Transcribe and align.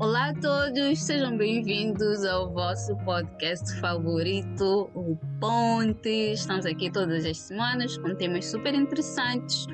Olá 0.00 0.30
a 0.30 0.34
todos, 0.34 1.00
sejam 1.02 1.36
bem-vindos 1.36 2.24
ao 2.24 2.52
vosso 2.52 2.96
podcast 3.04 3.80
favorito, 3.80 4.90
o 4.92 5.16
Ponte. 5.38 6.32
Estamos 6.32 6.66
aqui 6.66 6.90
todas 6.90 7.24
as 7.24 7.38
semanas 7.38 7.96
com 7.98 8.12
temas 8.16 8.46
super 8.46 8.74
interessantes, 8.74 9.66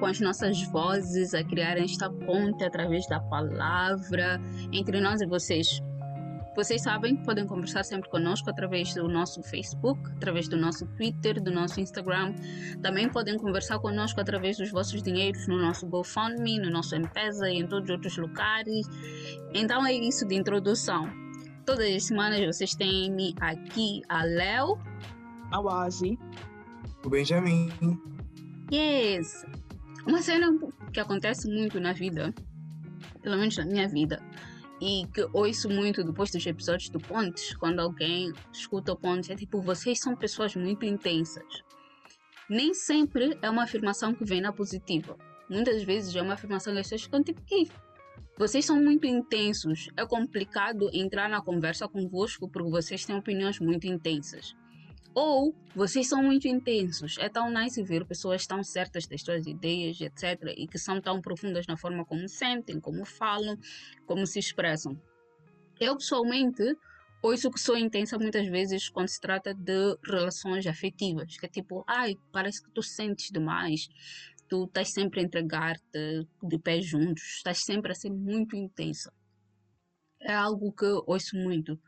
com 0.00 0.06
as 0.06 0.18
nossas 0.18 0.62
vozes 0.68 1.34
a 1.34 1.44
criar 1.44 1.76
esta 1.76 2.08
ponte 2.08 2.64
através 2.64 3.06
da 3.06 3.20
palavra 3.20 4.40
entre 4.72 4.98
nós 4.98 5.20
e 5.20 5.26
vocês. 5.26 5.82
Vocês 6.56 6.82
sabem 6.82 7.14
que 7.14 7.22
podem 7.22 7.46
conversar 7.46 7.84
sempre 7.84 8.08
conosco 8.08 8.48
através 8.48 8.94
do 8.94 9.06
nosso 9.06 9.42
Facebook, 9.42 10.00
através 10.12 10.48
do 10.48 10.56
nosso 10.56 10.86
Twitter, 10.96 11.38
do 11.38 11.52
nosso 11.52 11.78
Instagram. 11.78 12.34
Também 12.82 13.10
podem 13.10 13.36
conversar 13.36 13.78
conosco 13.78 14.18
através 14.22 14.56
dos 14.56 14.70
vossos 14.70 15.02
dinheiros 15.02 15.46
no 15.46 15.58
nosso 15.58 15.86
GoFundMe, 15.86 16.58
no 16.58 16.70
nosso 16.70 16.94
M-Pesa 16.94 17.50
e 17.50 17.58
em 17.58 17.66
todos 17.66 17.90
os 17.90 17.94
outros 17.94 18.16
lugares. 18.16 18.86
Então 19.52 19.86
é 19.86 19.92
isso 19.92 20.26
de 20.26 20.34
introdução. 20.34 21.06
Todas 21.66 21.94
as 21.94 22.04
semanas 22.04 22.40
vocês 22.46 22.74
têm 22.74 23.34
aqui 23.38 24.00
a 24.08 24.24
Léo, 24.24 24.78
a 25.50 25.60
Wazi, 25.60 26.18
o 27.04 27.10
Benjamin. 27.10 27.70
Yes! 28.72 29.44
Uma 30.06 30.22
cena 30.22 30.56
que 30.90 31.00
acontece 31.00 31.50
muito 31.52 31.78
na 31.78 31.92
vida, 31.92 32.32
pelo 33.20 33.36
menos 33.36 33.58
na 33.58 33.66
minha 33.66 33.86
vida, 33.88 34.22
e 34.80 35.06
que 35.12 35.26
ouço 35.32 35.68
muito 35.68 36.04
depois 36.04 36.30
dos 36.30 36.46
episódios 36.46 36.90
do 36.90 36.98
Pontes, 36.98 37.54
quando 37.56 37.80
alguém 37.80 38.32
escuta 38.52 38.92
o 38.92 38.96
Pontes, 38.96 39.30
é 39.30 39.34
tipo, 39.34 39.60
vocês 39.60 39.98
são 40.00 40.14
pessoas 40.14 40.54
muito 40.54 40.84
intensas. 40.84 41.62
Nem 42.48 42.74
sempre 42.74 43.36
é 43.42 43.50
uma 43.50 43.64
afirmação 43.64 44.14
que 44.14 44.24
vem 44.24 44.40
na 44.40 44.52
positiva. 44.52 45.16
Muitas 45.48 45.82
vezes 45.82 46.14
é 46.14 46.22
uma 46.22 46.34
afirmação 46.34 46.72
que 46.72 46.80
as 46.80 46.86
pessoas 46.86 47.02
ficam 47.02 47.22
tipo, 47.22 47.42
vocês 48.38 48.66
são 48.66 48.76
muito 48.76 49.06
intensos. 49.06 49.88
É 49.96 50.04
complicado 50.04 50.90
entrar 50.92 51.28
na 51.28 51.40
conversa 51.40 51.88
convosco 51.88 52.48
porque 52.48 52.70
vocês 52.70 53.04
têm 53.04 53.16
opiniões 53.16 53.58
muito 53.58 53.86
intensas. 53.86 54.54
Ou 55.18 55.54
vocês 55.74 56.06
são 56.06 56.22
muito 56.22 56.46
intensos. 56.46 57.16
É 57.18 57.26
tão 57.26 57.50
nice 57.50 57.82
ver 57.82 58.04
pessoas 58.04 58.46
tão 58.46 58.62
certas 58.62 59.06
das 59.06 59.22
suas 59.22 59.46
ideias, 59.46 59.98
etc. 59.98 60.52
E 60.54 60.68
que 60.68 60.78
são 60.78 61.00
tão 61.00 61.22
profundas 61.22 61.66
na 61.66 61.74
forma 61.74 62.04
como 62.04 62.28
sentem, 62.28 62.78
como 62.78 63.02
falam, 63.06 63.58
como 64.04 64.26
se 64.26 64.38
expressam. 64.38 65.00
Eu, 65.80 65.96
pessoalmente, 65.96 66.62
ouço 67.22 67.50
que 67.50 67.58
sou 67.58 67.78
intensa 67.78 68.18
muitas 68.18 68.46
vezes 68.46 68.90
quando 68.90 69.08
se 69.08 69.18
trata 69.18 69.54
de 69.54 69.96
relações 70.04 70.66
afetivas. 70.66 71.38
Que 71.38 71.46
é 71.46 71.48
tipo, 71.48 71.82
ai, 71.88 72.14
parece 72.30 72.62
que 72.62 72.70
tu 72.70 72.82
sentes 72.82 73.30
demais. 73.30 73.88
Tu 74.50 74.64
estás 74.64 74.92
sempre 74.92 75.20
a 75.20 75.22
entregar-te 75.22 76.26
de 76.42 76.58
pé 76.58 76.82
juntos. 76.82 77.36
Estás 77.38 77.64
sempre 77.64 77.90
a 77.90 77.94
ser 77.94 78.10
muito 78.10 78.54
intensa. 78.54 79.10
É 80.20 80.34
algo 80.34 80.70
que 80.74 80.84
ouço 81.06 81.38
muito. 81.38 81.80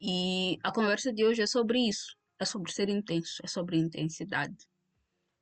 E 0.00 0.58
a 0.64 0.72
conversa 0.72 1.12
de 1.12 1.24
hoje 1.24 1.40
é 1.40 1.46
sobre 1.46 1.78
isso 1.78 2.16
é 2.44 2.46
sobre 2.46 2.70
ser 2.70 2.90
intenso, 2.90 3.40
é 3.42 3.46
sobre 3.46 3.78
intensidade. 3.78 4.56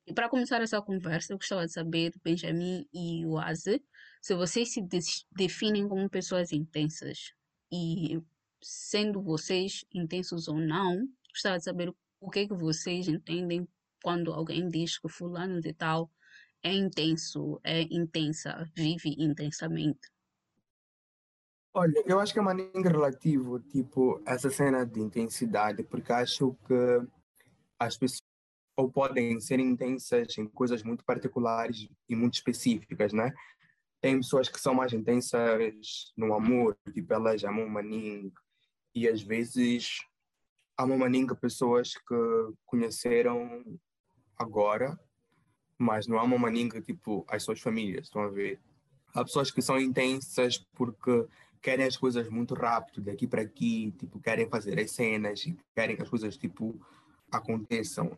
E 0.07 0.13
para 0.13 0.29
começar 0.29 0.61
essa 0.61 0.81
conversa, 0.81 1.33
eu 1.33 1.37
gostava 1.37 1.65
de 1.65 1.71
saber, 1.71 2.13
Benjamin 2.23 2.87
e 2.93 3.25
Oase, 3.25 3.83
se 4.21 4.33
vocês 4.33 4.73
se 4.73 4.81
definem 5.31 5.87
como 5.87 6.09
pessoas 6.09 6.51
intensas 6.53 7.33
e 7.71 8.21
sendo 8.61 9.21
vocês 9.21 9.83
intensos 9.93 10.47
ou 10.47 10.57
não, 10.57 11.05
gostava 11.29 11.57
de 11.57 11.65
saber 11.65 11.93
o 12.21 12.29
que 12.29 12.39
é 12.39 12.47
que 12.47 12.53
vocês 12.53 13.07
entendem 13.07 13.67
quando 14.01 14.33
alguém 14.33 14.69
diz 14.69 14.97
que 14.97 15.09
fulano 15.09 15.59
de 15.59 15.73
tal 15.73 16.09
é 16.61 16.73
intenso, 16.73 17.59
é 17.63 17.81
intensa, 17.81 18.69
vive 18.73 19.15
intensamente. 19.17 20.09
Olha, 21.75 22.03
eu 22.05 22.19
acho 22.19 22.31
que 22.31 22.37
é 22.39 22.41
maneira 22.41 22.87
relativo, 22.87 23.59
tipo, 23.59 24.21
essa 24.27 24.47
cena 24.51 24.85
de 24.85 24.99
intensidade, 24.99 25.83
porque 25.83 26.13
acho 26.13 26.55
que 26.67 27.07
as 27.79 27.97
pessoas 27.97 28.21
ou 28.77 28.91
podem 28.91 29.39
ser 29.39 29.59
intensas 29.59 30.37
em 30.37 30.47
coisas 30.47 30.83
muito 30.83 31.03
particulares 31.03 31.87
e 32.07 32.15
muito 32.15 32.35
específicas, 32.35 33.11
né? 33.11 33.31
Tem 33.99 34.17
pessoas 34.17 34.49
que 34.49 34.59
são 34.59 34.75
mais 34.75 34.93
intensas 34.93 36.11
no 36.15 36.33
amor, 36.33 36.77
tipo, 36.91 37.11
elas 37.11 37.43
amam 37.43 37.67
maninho, 37.67 38.31
e 38.93 39.07
às 39.07 39.23
vezes 39.23 39.97
amam 40.77 40.97
maninho 40.97 41.35
pessoas 41.35 41.95
que 41.95 42.53
conheceram 42.65 43.79
agora, 44.37 44.99
mas 45.77 46.05
não 46.05 46.19
amam 46.19 46.37
maninho, 46.37 46.81
tipo, 46.83 47.25
as 47.27 47.41
suas 47.41 47.59
famílias, 47.59 48.05
estão 48.05 48.21
a 48.21 48.29
ver? 48.29 48.59
Há 49.13 49.23
pessoas 49.23 49.49
que 49.49 49.61
são 49.61 49.79
intensas 49.79 50.57
porque 50.73 51.27
querem 51.63 51.85
as 51.85 51.95
coisas 51.95 52.27
muito 52.27 52.53
rápido, 52.53 53.01
daqui 53.01 53.25
para 53.25 53.41
aqui, 53.41 53.93
tipo, 53.97 54.19
querem 54.19 54.49
fazer 54.49 54.77
as 54.77 54.91
cenas, 54.91 55.41
querem 55.73 55.95
que 55.95 56.01
as 56.01 56.09
coisas, 56.09 56.35
tipo, 56.35 56.77
aconteçam. 57.31 58.15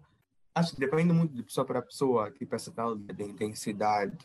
Acho 0.54 0.74
que 0.74 0.80
depende 0.80 1.14
muito 1.14 1.36
de 1.36 1.44
pessoa 1.44 1.64
para 1.64 1.82
pessoa, 1.82 2.32
tipo, 2.32 2.56
essa 2.56 2.72
tal 2.72 2.96
de 2.96 3.24
intensidade. 3.24 4.18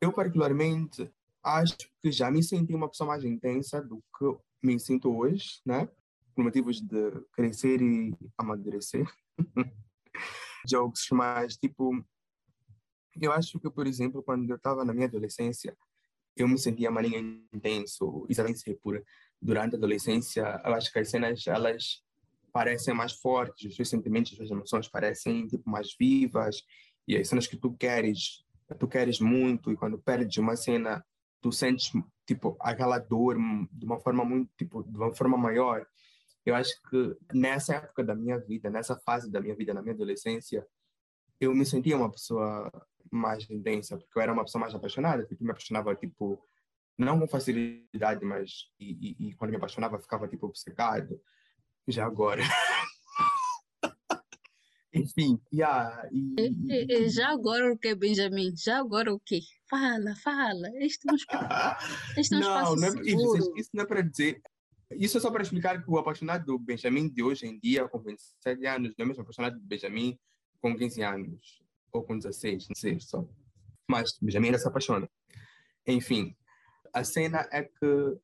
Eu, 0.00 0.12
particularmente, 0.12 1.10
acho 1.42 1.76
que 2.00 2.12
já 2.12 2.30
me 2.30 2.44
senti 2.44 2.72
uma 2.74 2.88
pessoa 2.88 3.08
mais 3.08 3.24
intensa 3.24 3.82
do 3.82 4.00
que 4.16 4.36
me 4.62 4.78
sinto 4.78 5.14
hoje, 5.14 5.60
né? 5.66 5.88
Por 6.32 6.44
motivos 6.44 6.80
de 6.80 7.10
crescer 7.32 7.82
e 7.82 8.16
amadurecer. 8.38 9.04
Jokes, 10.64 11.08
mas, 11.10 11.56
tipo, 11.56 11.92
eu 13.20 13.32
acho 13.32 13.58
que, 13.58 13.68
por 13.68 13.86
exemplo, 13.88 14.22
quando 14.22 14.48
eu 14.48 14.56
estava 14.56 14.84
na 14.84 14.94
minha 14.94 15.06
adolescência, 15.06 15.76
eu 16.36 16.48
me 16.48 16.58
sentia 16.58 16.90
mais 16.90 17.10
intenso, 17.52 18.26
exatamente 18.28 18.74
por 18.82 19.02
durante 19.40 19.74
a 19.74 19.78
adolescência, 19.78 20.60
eu 20.64 20.74
acho 20.74 20.90
que 20.90 20.98
as 20.98 21.10
cenas 21.10 21.46
elas 21.46 22.02
parecem 22.50 22.94
mais 22.94 23.12
fortes, 23.12 23.70
os 23.70 23.76
seus 23.76 23.90
sentimentos, 23.90 24.32
as 24.32 24.38
suas 24.38 24.50
emoções 24.50 24.88
parecem 24.88 25.46
tipo 25.46 25.68
mais 25.68 25.94
vivas 25.98 26.62
e 27.06 27.16
as 27.16 27.28
cenas 27.28 27.46
que 27.46 27.56
tu 27.56 27.74
queres, 27.74 28.44
tu 28.78 28.88
queres 28.88 29.20
muito 29.20 29.70
e 29.70 29.76
quando 29.76 29.98
perdes 29.98 30.38
uma 30.38 30.56
cena, 30.56 31.04
tu 31.42 31.52
sentes 31.52 31.92
tipo 32.26 32.56
aquela 32.60 32.98
dor 32.98 33.36
de 33.70 33.84
uma 33.84 34.00
forma 34.00 34.24
muito 34.24 34.50
tipo 34.56 34.82
de 34.82 34.96
uma 34.96 35.14
forma 35.14 35.36
maior. 35.36 35.86
Eu 36.46 36.54
acho 36.54 36.70
que 36.88 37.16
nessa 37.34 37.74
época 37.74 38.04
da 38.04 38.14
minha 38.14 38.38
vida, 38.38 38.70
nessa 38.70 38.96
fase 39.00 39.30
da 39.30 39.40
minha 39.40 39.54
vida, 39.54 39.74
na 39.74 39.82
minha 39.82 39.94
adolescência, 39.94 40.66
eu 41.40 41.54
me 41.54 41.66
sentia 41.66 41.96
uma 41.96 42.10
pessoa 42.10 42.70
mais 43.10 43.48
intensa, 43.50 43.96
porque 43.96 44.18
eu 44.18 44.22
era 44.22 44.32
uma 44.32 44.44
pessoa 44.44 44.60
mais 44.60 44.74
apaixonada, 44.74 45.24
tipo, 45.24 45.44
me 45.44 45.50
apaixonava, 45.50 45.94
tipo, 45.94 46.42
não 46.98 47.18
com 47.18 47.26
facilidade, 47.26 48.24
mas 48.24 48.68
e, 48.78 49.16
e, 49.18 49.28
e 49.28 49.34
quando 49.34 49.50
me 49.50 49.56
apaixonava 49.56 49.98
ficava, 49.98 50.28
tipo, 50.28 50.46
obcecado. 50.46 51.20
Já 51.86 52.06
agora. 52.06 52.42
Enfim, 54.94 55.40
yeah, 55.52 56.08
e, 56.12 56.34
e, 56.38 57.08
Já 57.08 57.30
agora 57.30 57.72
o 57.72 57.76
que, 57.76 57.96
Benjamin? 57.96 58.56
Já 58.56 58.78
agora 58.78 59.12
o 59.12 59.18
que? 59.18 59.40
Fala, 59.68 60.14
fala. 60.22 60.68
Este 60.76 61.08
é 61.08 61.12
um 61.12 61.16
espaço, 61.16 62.30
não, 62.30 62.76
não 62.76 62.86
é, 62.86 62.90
isso, 63.02 63.54
isso 63.56 63.70
não 63.74 63.82
é 63.82 63.86
para 63.86 64.02
dizer. 64.02 64.40
Isso 64.92 65.18
é 65.18 65.20
só 65.20 65.32
para 65.32 65.42
explicar 65.42 65.82
que 65.82 65.90
o 65.90 65.98
apaixonado 65.98 66.46
do 66.46 66.58
Benjamin 66.60 67.08
de 67.08 67.24
hoje 67.24 67.44
em 67.44 67.58
dia, 67.58 67.88
com 67.88 67.98
27 67.98 68.66
anos, 68.66 68.94
não 68.96 69.04
é 69.04 69.08
mesmo 69.08 69.22
apaixonado 69.22 69.58
do 69.58 69.66
Benjamin 69.66 70.16
com 70.60 70.76
15 70.76 71.02
anos 71.02 71.63
ou 71.94 72.02
com 72.02 72.18
16, 72.18 72.68
não 72.68 72.76
sei 72.76 72.98
só. 72.98 73.24
Mas 73.88 74.18
Benjamin 74.20 74.48
ainda 74.48 74.58
se 74.58 74.66
apaixona. 74.66 75.08
Enfim, 75.86 76.36
a 76.92 77.04
cena 77.04 77.48
é 77.52 77.62
que 77.62 78.18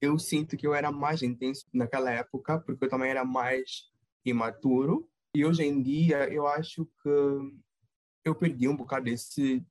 eu 0.00 0.18
sinto 0.18 0.56
que 0.56 0.66
eu 0.66 0.74
era 0.74 0.92
mais 0.92 1.22
intenso 1.22 1.66
naquela 1.72 2.10
época, 2.10 2.60
porque 2.60 2.84
eu 2.84 2.88
também 2.88 3.10
era 3.10 3.24
mais 3.24 3.90
imaturo. 4.24 5.10
E 5.34 5.44
hoje 5.44 5.64
em 5.64 5.82
dia 5.82 6.32
eu 6.32 6.46
acho 6.46 6.86
que 7.02 7.08
eu 8.24 8.34
perdi 8.34 8.68
um 8.68 8.76
bocado 8.76 9.08
esse, 9.08 9.64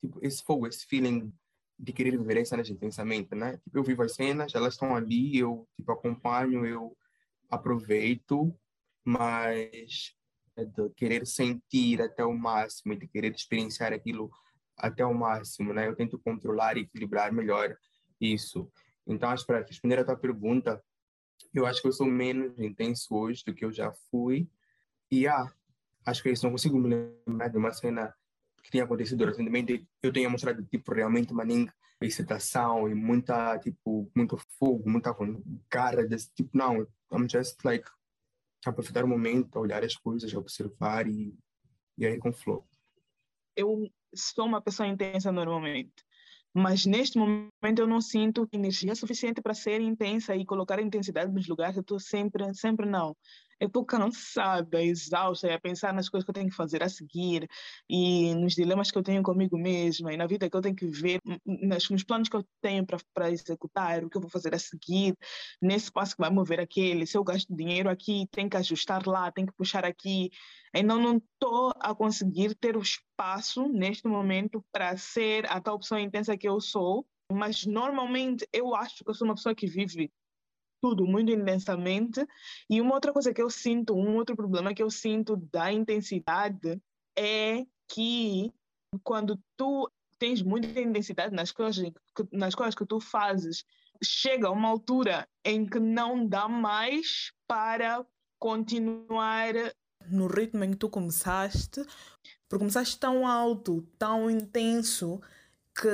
tipo, 0.00 0.18
esse 0.20 0.42
fogo, 0.42 0.66
esse 0.66 0.84
feeling 0.86 1.32
de 1.78 1.92
querer 1.92 2.16
viver 2.16 2.38
as 2.38 2.48
cenas 2.48 2.68
intensamente, 2.68 3.34
né? 3.34 3.58
Tipo, 3.58 3.78
eu 3.78 3.84
vivo 3.84 4.02
as 4.02 4.14
cenas, 4.14 4.54
elas 4.54 4.74
estão 4.74 4.96
ali, 4.96 5.38
eu 5.38 5.68
tipo 5.76 5.92
acompanho, 5.92 6.66
eu 6.66 6.96
aproveito, 7.48 8.52
mas 9.04 10.17
de 10.64 10.90
querer 10.90 11.26
sentir 11.26 12.00
até 12.02 12.24
o 12.24 12.36
máximo, 12.36 12.96
de 12.96 13.06
querer 13.06 13.34
experienciar 13.34 13.92
aquilo 13.92 14.30
até 14.76 15.04
o 15.04 15.14
máximo, 15.14 15.72
né? 15.72 15.88
Eu 15.88 15.96
tento 15.96 16.18
controlar 16.18 16.76
e 16.76 16.82
equilibrar 16.82 17.32
melhor 17.32 17.76
isso. 18.20 18.70
Então, 19.06 19.30
acho 19.30 19.46
para 19.46 19.64
responder 19.64 19.98
a 19.98 20.04
tua 20.04 20.16
pergunta, 20.16 20.82
eu 21.54 21.66
acho 21.66 21.80
que 21.80 21.88
eu 21.88 21.92
sou 21.92 22.06
menos 22.06 22.58
intenso 22.58 23.14
hoje 23.14 23.42
do 23.44 23.54
que 23.54 23.64
eu 23.64 23.72
já 23.72 23.92
fui. 24.10 24.48
E 25.10 25.26
ah, 25.26 25.50
acho 26.04 26.22
que 26.22 26.30
isso 26.30 26.44
não 26.44 26.52
consigo 26.52 26.78
me 26.78 27.12
lembrar 27.26 27.48
de 27.48 27.56
uma 27.56 27.72
cena 27.72 28.14
que 28.62 28.70
tinha 28.70 28.84
acontecido 28.84 29.24
recentemente. 29.24 29.88
Eu 30.02 30.12
tenho 30.12 30.30
mostrado 30.30 30.62
tipo 30.64 30.92
realmente 30.92 31.32
uma 31.32 31.44
excitação 32.00 32.88
e 32.88 32.94
muita 32.94 33.58
tipo 33.58 34.10
muito 34.14 34.36
fogo, 34.58 34.88
muita 34.88 35.14
cara 35.68 36.06
desse 36.06 36.32
tipo. 36.34 36.50
Não, 36.52 36.86
I'm 37.10 37.28
just 37.28 37.64
like 37.64 37.88
aproveitar 38.66 39.04
o 39.04 39.08
momento, 39.08 39.58
olhar 39.58 39.84
as 39.84 39.96
coisas, 39.96 40.32
observar 40.34 41.06
e, 41.06 41.34
e 41.96 42.06
aí 42.06 42.18
com 42.18 42.32
flow. 42.32 42.66
Eu 43.56 43.90
sou 44.14 44.46
uma 44.46 44.62
pessoa 44.62 44.86
intensa 44.86 45.32
normalmente, 45.32 46.04
Mas 46.54 46.86
neste 46.86 47.18
momento 47.18 47.78
eu 47.78 47.86
não 47.86 48.00
sinto 48.00 48.48
energia 48.52 48.94
suficiente 48.94 49.40
para 49.40 49.54
ser 49.54 49.80
intensa 49.80 50.34
e 50.34 50.44
colocar 50.44 50.78
a 50.78 50.82
intensidade 50.82 51.32
nos 51.32 51.46
lugares. 51.46 51.76
Eu 51.76 51.82
estou 51.82 52.00
sempre, 52.00 52.54
sempre 52.54 52.86
não 52.86 53.16
eu 53.60 53.66
estou 53.66 53.84
cansada, 53.84 54.82
exausta, 54.82 55.52
a 55.52 55.60
pensar 55.60 55.92
nas 55.92 56.08
coisas 56.08 56.24
que 56.24 56.30
eu 56.30 56.34
tenho 56.34 56.48
que 56.48 56.54
fazer 56.54 56.82
a 56.82 56.88
seguir 56.88 57.48
e 57.88 58.34
nos 58.34 58.54
dilemas 58.54 58.90
que 58.90 58.98
eu 58.98 59.02
tenho 59.02 59.22
comigo 59.22 59.58
mesma 59.58 60.12
e 60.12 60.16
na 60.16 60.26
vida 60.26 60.48
que 60.48 60.56
eu 60.56 60.60
tenho 60.60 60.76
que 60.76 60.86
ver, 60.86 61.20
nas, 61.44 61.88
nos 61.90 62.04
planos 62.04 62.28
que 62.28 62.36
eu 62.36 62.44
tenho 62.60 62.86
para 63.12 63.30
executar, 63.30 64.04
o 64.04 64.10
que 64.10 64.16
eu 64.16 64.20
vou 64.20 64.30
fazer 64.30 64.54
a 64.54 64.58
seguir, 64.58 65.16
nesse 65.60 65.90
passo 65.90 66.14
que 66.14 66.22
vai 66.22 66.30
mover 66.30 66.60
aquele. 66.60 67.06
Se 67.06 67.16
eu 67.16 67.24
gasto 67.24 67.54
dinheiro 67.54 67.90
aqui, 67.90 68.26
tem 68.30 68.48
que 68.48 68.56
ajustar 68.56 69.06
lá, 69.06 69.30
tem 69.32 69.46
que 69.46 69.52
puxar 69.52 69.84
aqui. 69.84 70.30
Ainda 70.72 70.94
não 70.94 71.16
estou 71.16 71.72
a 71.80 71.94
conseguir 71.94 72.54
ter 72.54 72.76
o 72.76 72.82
espaço 72.82 73.68
neste 73.68 74.06
momento 74.06 74.64
para 74.70 74.96
ser 74.96 75.50
a 75.50 75.60
tal 75.60 75.78
pessoa 75.78 76.00
intensa 76.00 76.36
que 76.36 76.48
eu 76.48 76.60
sou. 76.60 77.06
Mas 77.30 77.66
normalmente 77.66 78.48
eu 78.52 78.74
acho 78.74 79.04
que 79.04 79.10
eu 79.10 79.14
sou 79.14 79.26
uma 79.26 79.34
pessoa 79.34 79.54
que 79.54 79.66
vive 79.66 80.10
tudo 80.80 81.06
muito 81.06 81.30
intensamente. 81.30 82.26
E 82.68 82.80
uma 82.80 82.94
outra 82.94 83.12
coisa 83.12 83.32
que 83.32 83.42
eu 83.42 83.50
sinto, 83.50 83.94
um 83.94 84.16
outro 84.16 84.36
problema 84.36 84.74
que 84.74 84.82
eu 84.82 84.90
sinto 84.90 85.36
da 85.52 85.72
intensidade 85.72 86.80
é 87.16 87.66
que 87.88 88.52
quando 89.02 89.38
tu 89.56 89.90
tens 90.18 90.42
muita 90.42 90.80
intensidade 90.80 91.34
nas 91.34 91.52
coisas, 91.52 91.92
nas 92.32 92.54
coisas 92.54 92.74
que 92.74 92.86
tu 92.86 93.00
fazes, 93.00 93.64
chega 94.02 94.50
uma 94.50 94.68
altura 94.68 95.28
em 95.44 95.66
que 95.66 95.78
não 95.78 96.26
dá 96.26 96.48
mais 96.48 97.32
para 97.46 98.04
continuar 98.38 99.54
no 100.08 100.26
ritmo 100.26 100.64
em 100.64 100.70
que 100.70 100.76
tu 100.76 100.88
começaste, 100.88 101.82
porque 102.48 102.58
começaste 102.58 102.98
tão 102.98 103.26
alto, 103.26 103.82
tão 103.98 104.30
intenso, 104.30 105.20
que 105.74 105.88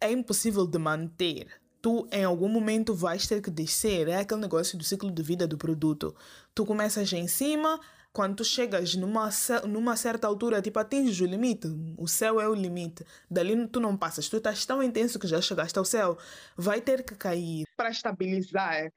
é 0.00 0.10
impossível 0.10 0.66
de 0.66 0.78
manter 0.78 1.60
tu 1.80 2.08
em 2.12 2.24
algum 2.24 2.48
momento 2.48 2.94
vais 2.94 3.26
ter 3.26 3.40
que 3.40 3.50
descer. 3.50 4.08
É 4.08 4.16
aquele 4.16 4.40
negócio 4.40 4.76
do 4.76 4.84
ciclo 4.84 5.10
de 5.10 5.22
vida 5.22 5.46
do 5.46 5.58
produto. 5.58 6.14
Tu 6.54 6.64
começas 6.64 7.12
em 7.12 7.28
cima, 7.28 7.80
quando 8.12 8.36
tu 8.36 8.44
chegas 8.44 8.94
numa, 8.94 9.30
numa 9.66 9.96
certa 9.96 10.26
altura, 10.26 10.62
tipo, 10.62 10.78
atinges 10.78 11.20
o 11.20 11.26
limite, 11.26 11.68
o 11.96 12.08
céu 12.08 12.40
é 12.40 12.48
o 12.48 12.54
limite. 12.54 13.04
Dali 13.30 13.66
tu 13.68 13.80
não 13.80 13.96
passas, 13.96 14.28
tu 14.28 14.36
estás 14.36 14.64
tão 14.66 14.82
intenso 14.82 15.18
que 15.18 15.26
já 15.26 15.40
chegaste 15.40 15.78
ao 15.78 15.84
céu, 15.84 16.18
vai 16.56 16.80
ter 16.80 17.04
que 17.04 17.14
cair. 17.14 17.64
Para 17.76 17.90
estabilizar. 17.90 18.92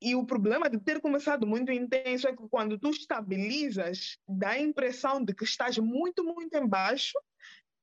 E 0.00 0.14
o 0.14 0.24
problema 0.24 0.68
de 0.68 0.78
ter 0.78 1.00
começado 1.00 1.46
muito 1.46 1.72
intenso 1.72 2.28
é 2.28 2.32
que 2.36 2.46
quando 2.50 2.78
tu 2.78 2.90
estabilizas, 2.90 4.18
dá 4.28 4.50
a 4.50 4.60
impressão 4.60 5.24
de 5.24 5.34
que 5.34 5.44
estás 5.44 5.78
muito, 5.78 6.22
muito 6.22 6.56
embaixo 6.56 7.18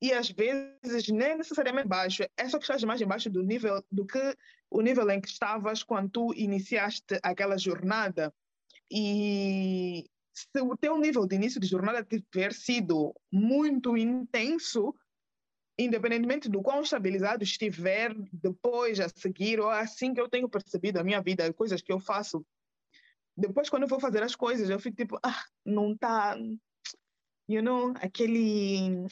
e 0.02 0.12
às 0.12 0.32
vezes 0.32 1.10
nem 1.10 1.38
necessariamente 1.38 1.88
baixo, 1.88 2.24
é 2.36 2.50
só 2.50 2.58
que 2.58 2.64
estás 2.64 2.84
mais 2.84 3.00
embaixo 3.00 3.30
do 3.30 3.44
nível 3.44 3.84
do 3.92 4.06
que 4.06 4.36
o 4.70 4.82
nível 4.82 5.10
em 5.12 5.22
que 5.22 5.28
estavas 5.28 5.84
quando 5.84 6.10
tu 6.10 6.34
iniciaste 6.34 7.20
aquela 7.22 7.58
jornada. 7.58 8.34
E 8.90 10.10
se 10.34 10.62
o 10.62 10.76
teu 10.76 10.98
nível 10.98 11.28
de 11.28 11.36
início 11.36 11.60
de 11.60 11.68
jornada 11.68 12.04
tiver 12.04 12.52
sido 12.52 13.14
muito 13.32 13.96
intenso, 13.96 14.96
independentemente 15.78 16.50
do 16.50 16.62
quão 16.62 16.82
estabilizado 16.82 17.44
estiver 17.44 18.16
depois 18.34 19.00
a 19.00 19.08
seguir 19.10 19.60
ou 19.60 19.70
assim 19.70 20.14
que 20.14 20.22
eu 20.22 20.30
tenho 20.30 20.50
percebido 20.50 21.00
a 21.00 21.04
minha 21.04 21.22
vida, 21.22 21.54
coisas 21.54 21.82
que 21.82 21.92
eu 21.92 22.00
faço, 22.00 22.44
depois 23.38 23.70
quando 23.70 23.84
eu 23.84 23.90
vou 23.90 24.00
fazer 24.00 24.24
as 24.24 24.36
coisas, 24.36 24.70
eu 24.70 24.80
fico 24.80 24.98
tipo, 24.98 25.20
ah, 25.24 25.44
não 25.66 25.94
está 25.94 26.36
you 27.52 27.62
know, 27.62 27.94
aquele 27.98 29.06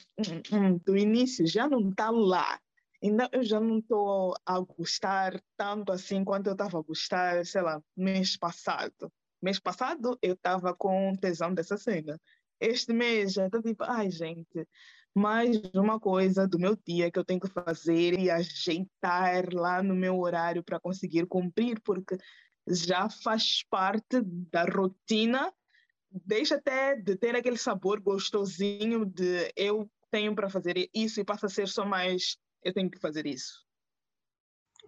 do 0.86 0.98
início 0.98 1.46
já 1.46 1.68
não 1.68 1.90
está 1.90 2.10
lá. 2.10 2.60
Ainda 3.04 3.30
eu 3.32 3.44
já 3.44 3.60
não 3.60 3.80
estou 3.80 4.36
a 4.46 4.60
gostar 4.60 5.42
tanto 5.58 5.92
assim 5.92 6.24
quanto 6.24 6.48
eu 6.48 6.54
estava 6.54 6.80
a 6.80 6.82
gostar, 6.82 7.46
sei 7.46 7.62
lá, 7.62 7.82
mês 7.96 8.38
passado. 8.38 9.12
Mês 9.42 9.60
passado 9.60 10.18
eu 10.22 10.34
estava 10.34 10.74
com 10.74 11.16
tesão 11.16 11.54
dessa 11.54 11.78
cena. 11.78 12.20
Este 12.60 12.94
mês 12.94 13.34
já 13.34 13.46
está 13.46 13.62
tipo, 13.62 13.84
ai 13.84 14.12
gente, 14.12 14.68
mais 15.16 15.58
uma 15.74 16.00
coisa 16.00 16.48
do 16.48 16.60
meu 16.60 16.78
dia 16.86 17.10
que 17.10 17.18
eu 17.18 17.26
tenho 17.26 17.40
que 17.40 17.48
fazer 17.48 18.20
e 18.20 18.30
ajeitar 18.30 19.54
lá 19.54 19.82
no 19.82 19.96
meu 19.96 20.20
horário 20.20 20.64
para 20.64 20.80
conseguir 20.80 21.26
cumprir, 21.26 21.80
porque 21.82 22.18
já 22.68 23.10
faz 23.10 23.64
parte 23.70 24.22
da 24.52 24.64
rotina 24.66 25.54
deixa 26.12 26.56
até 26.56 26.96
de 26.96 27.16
ter 27.16 27.36
aquele 27.36 27.58
sabor 27.58 28.00
gostosinho 28.00 29.06
de 29.06 29.52
eu 29.56 29.90
tenho 30.12 30.36
para 30.36 30.50
fazer 30.50 30.90
isso 30.94 31.20
e 31.20 31.26
passa 31.26 31.46
a 31.46 31.50
ser 31.50 31.68
só 31.68 31.86
mais 31.86 32.38
eu 32.64 32.74
tenho 32.74 32.90
que 32.90 33.00
fazer 33.00 33.26
isso. 33.26 33.66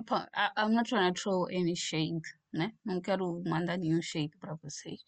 I'm 0.09 0.73
not 0.73 0.89
trying 0.89 1.13
to 1.13 1.21
throw 1.21 1.45
any 1.45 1.75
shade, 1.75 2.21
né? 2.51 2.73
Não 2.83 3.00
quero 3.01 3.41
mandar 3.45 3.77
nenhum 3.77 4.01
shade 4.01 4.35
para 4.39 4.56
vocês. 4.56 5.01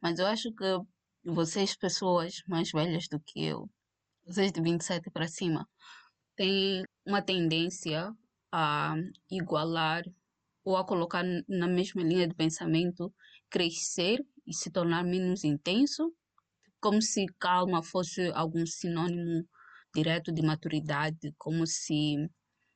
Mas 0.00 0.18
eu 0.18 0.26
acho 0.26 0.52
que 0.52 0.78
vocês, 1.24 1.74
pessoas 1.74 2.42
mais 2.46 2.70
velhas 2.70 3.08
do 3.08 3.18
que 3.20 3.44
eu, 3.46 3.70
vocês 4.26 4.52
de 4.52 4.60
27 4.60 5.10
para 5.10 5.28
cima, 5.28 5.66
têm 6.36 6.84
uma 7.06 7.22
tendência 7.22 8.12
a 8.52 8.94
igualar 9.30 10.04
ou 10.62 10.76
a 10.76 10.84
colocar 10.84 11.24
na 11.48 11.66
mesma 11.66 12.02
linha 12.02 12.28
de 12.28 12.34
pensamento 12.34 13.12
crescer 13.48 14.24
e 14.46 14.54
se 14.54 14.70
tornar 14.70 15.04
menos 15.04 15.44
intenso, 15.44 16.12
como 16.80 17.00
se 17.00 17.26
calma 17.38 17.82
fosse 17.82 18.30
algum 18.32 18.66
sinônimo 18.66 19.46
direto 19.94 20.32
de 20.32 20.42
maturidade, 20.42 21.34
como 21.38 21.66
se 21.66 22.28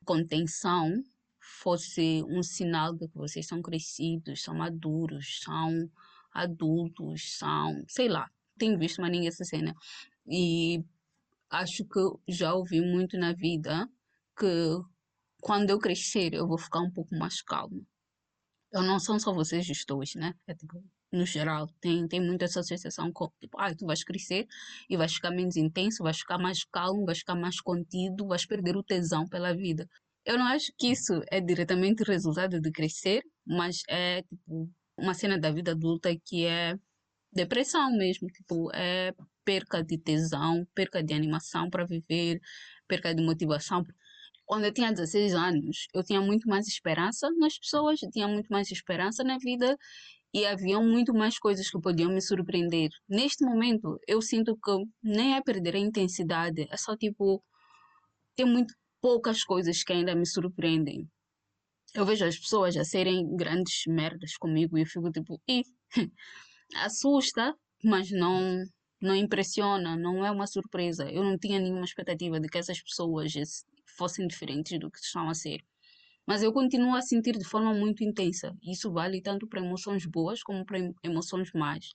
contenção 0.05 1.03
fosse 1.39 2.23
um 2.27 2.41
sinal 2.41 2.93
de 2.93 3.07
que 3.07 3.17
vocês 3.17 3.45
são 3.47 3.61
crescidos, 3.61 4.41
são 4.41 4.55
maduros, 4.55 5.41
são 5.43 5.89
adultos, 6.31 7.37
são, 7.37 7.83
sei 7.87 8.07
lá, 8.07 8.29
tenho 8.57 8.77
visto 8.77 9.01
mais 9.01 9.11
ninguém 9.11 9.27
essa 9.27 9.43
cena. 9.43 9.75
E 10.27 10.83
acho 11.49 11.85
que 11.85 11.99
já 12.27 12.53
ouvi 12.53 12.81
muito 12.81 13.17
na 13.17 13.33
vida 13.33 13.89
que 14.37 14.45
quando 15.41 15.69
eu 15.69 15.79
crescer 15.79 16.33
eu 16.33 16.47
vou 16.47 16.57
ficar 16.57 16.81
um 16.81 16.91
pouco 16.91 17.15
mais 17.15 17.41
calmo. 17.41 17.85
Eu 18.71 18.83
não 18.83 18.99
são 18.99 19.19
só 19.19 19.33
vocês 19.33 19.65
gestores, 19.65 20.13
né? 20.15 20.35
É 20.45 20.53
tipo, 20.53 20.83
no 21.11 21.25
geral, 21.25 21.67
tem, 21.81 22.07
tem 22.07 22.21
muita 22.21 22.45
associação 22.45 23.11
com, 23.11 23.31
tipo, 23.39 23.59
ah, 23.59 23.73
tu 23.75 23.85
vais 23.85 24.03
crescer 24.03 24.47
e 24.89 24.95
vais 24.97 25.13
ficar 25.13 25.31
menos 25.31 25.55
intenso, 25.57 26.03
vais 26.03 26.19
ficar 26.19 26.37
mais 26.37 26.63
calmo, 26.65 27.05
vais 27.05 27.19
ficar 27.19 27.35
mais 27.35 27.59
contido, 27.61 28.27
vais 28.27 28.45
perder 28.45 28.77
o 28.77 28.83
tesão 28.83 29.27
pela 29.27 29.55
vida. 29.55 29.87
Eu 30.25 30.37
não 30.37 30.45
acho 30.47 30.71
que 30.77 30.87
isso 30.87 31.21
é 31.31 31.41
diretamente 31.41 32.03
resultado 32.03 32.61
de 32.61 32.71
crescer, 32.71 33.23
mas 33.45 33.81
é, 33.89 34.21
tipo, 34.23 34.69
uma 34.97 35.13
cena 35.13 35.39
da 35.39 35.51
vida 35.51 35.71
adulta 35.71 36.15
que 36.25 36.45
é 36.45 36.75
depressão 37.33 37.91
mesmo, 37.91 38.27
tipo, 38.27 38.69
é 38.73 39.13
perca 39.43 39.83
de 39.83 39.97
tesão, 39.97 40.65
perca 40.75 41.03
de 41.03 41.13
animação 41.13 41.69
para 41.69 41.85
viver, 41.85 42.39
perca 42.87 43.13
de 43.15 43.23
motivação. 43.23 43.83
Quando 44.45 44.65
eu 44.65 44.73
tinha 44.73 44.91
16 44.91 45.33
anos, 45.33 45.87
eu 45.93 46.03
tinha 46.03 46.21
muito 46.21 46.47
mais 46.47 46.67
esperança 46.67 47.29
nas 47.39 47.57
pessoas, 47.57 47.99
tinha 48.11 48.27
muito 48.27 48.47
mais 48.49 48.71
esperança 48.71 49.23
na 49.23 49.37
vida 49.37 49.77
e 50.33 50.45
haviam 50.45 50.83
muito 50.83 51.13
mais 51.13 51.39
coisas 51.39 51.69
que 51.69 51.79
podiam 51.81 52.11
me 52.11 52.21
surpreender. 52.21 52.89
Neste 53.07 53.43
momento, 53.43 53.99
eu 54.07 54.21
sinto 54.21 54.57
que 54.57 54.71
nem 55.03 55.35
é 55.35 55.41
perder 55.41 55.75
a 55.75 55.79
intensidade, 55.79 56.67
é 56.69 56.77
só 56.77 56.95
tipo, 56.95 57.43
tem 58.35 58.45
muito 58.45 58.73
poucas 59.01 59.43
coisas 59.43 59.83
que 59.83 59.93
ainda 59.93 60.15
me 60.15 60.25
surpreendem. 60.25 61.07
Eu 61.95 62.05
vejo 62.05 62.25
as 62.25 62.37
pessoas 62.37 62.77
a 62.77 62.83
serem 62.85 63.35
grandes 63.35 63.83
merdas 63.87 64.37
comigo 64.37 64.77
e 64.77 64.81
eu 64.81 64.85
fico 64.85 65.11
tipo, 65.11 65.41
Ih, 65.47 65.63
assusta, 66.75 67.55
mas 67.83 68.11
não 68.11 68.63
não 69.01 69.15
impressiona, 69.15 69.95
não 69.95 70.25
é 70.25 70.31
uma 70.31 70.45
surpresa. 70.45 71.09
Eu 71.09 71.23
não 71.23 71.37
tinha 71.37 71.59
nenhuma 71.59 71.85
expectativa 71.85 72.39
de 72.39 72.49
que 72.49 72.57
essas 72.57 72.81
pessoas 72.81 73.31
fossem 73.97 74.27
diferentes 74.27 74.77
do 74.77 74.91
que 74.91 74.99
estão 74.99 75.29
a 75.29 75.33
ser. 75.33 75.61
Mas 76.29 76.43
eu 76.43 76.53
continuo 76.53 76.95
a 76.95 77.01
sentir 77.01 77.35
de 77.37 77.43
forma 77.43 77.73
muito 77.73 78.03
intensa. 78.03 78.55
Isso 78.63 78.91
vale 78.91 79.19
tanto 79.19 79.47
para 79.47 79.61
emoções 79.65 80.05
boas 80.05 80.43
como 80.43 80.63
para 80.63 80.77
emoções 81.03 81.51
más. 81.53 81.89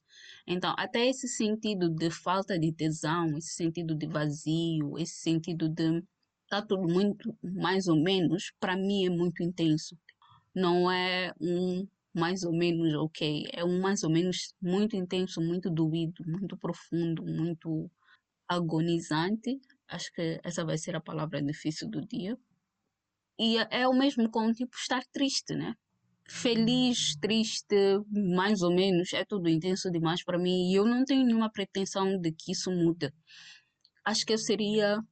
Então, 0.47 0.75
até 0.77 1.07
esse 1.09 1.29
sentido 1.29 1.89
de 1.89 2.11
falta 2.11 2.59
de 2.59 2.73
tesão, 2.73 3.39
esse 3.39 3.55
sentido 3.55 3.95
de 3.95 4.09
vazio, 4.09 4.99
esse 4.99 5.15
sentido 5.21 5.69
de 5.69 6.03
tá 6.49 6.61
tudo 6.61 6.89
muito 6.89 7.33
mais 7.43 7.87
ou 7.87 7.97
menos, 7.97 8.53
para 8.59 8.77
mim 8.77 9.07
é 9.07 9.11
muito 9.11 9.41
intenso. 9.43 9.97
Não 10.55 10.91
é 10.91 11.33
um 11.41 11.87
mais 12.13 12.43
ou 12.45 12.53
menos 12.53 12.93
ok, 12.95 13.49
é 13.53 13.65
um 13.65 13.81
mais 13.81 14.03
ou 14.03 14.11
menos 14.11 14.55
muito 14.61 14.97
intenso, 14.97 15.41
muito 15.41 15.71
doído, 15.71 16.25
muito 16.27 16.57
profundo, 16.57 17.25
muito 17.25 17.91
agonizante. 18.49 19.61
Acho 19.89 20.13
que 20.13 20.41
essa 20.45 20.65
vai 20.65 20.79
ser 20.79 20.97
a 20.97 21.01
palavra 21.01 21.43
difícil 21.43 21.89
do 21.91 22.01
dia. 22.07 22.39
E 23.39 23.59
é, 23.59 23.69
é 23.83 23.89
o 23.89 23.93
mesmo 23.93 24.31
com 24.31 24.53
tipo 24.53 24.77
estar 24.77 25.03
triste, 25.13 25.55
né? 25.55 25.75
Feliz, 26.27 27.17
triste, 27.21 27.77
mais 28.11 28.63
ou 28.63 28.75
menos, 28.75 29.13
é 29.13 29.25
tudo 29.25 29.49
intenso 29.49 29.91
demais 29.91 30.25
para 30.25 30.39
mim 30.39 30.71
e 30.71 30.75
eu 30.75 30.87
não 30.87 31.05
tenho 31.05 31.25
nenhuma 31.25 31.51
pretensão 31.51 32.19
de 32.19 32.33
que 32.33 32.53
isso 32.53 32.71
mude. 32.71 33.13
Acho 34.05 34.25
que 34.25 34.33
eu 34.33 34.39
seria 34.39 35.03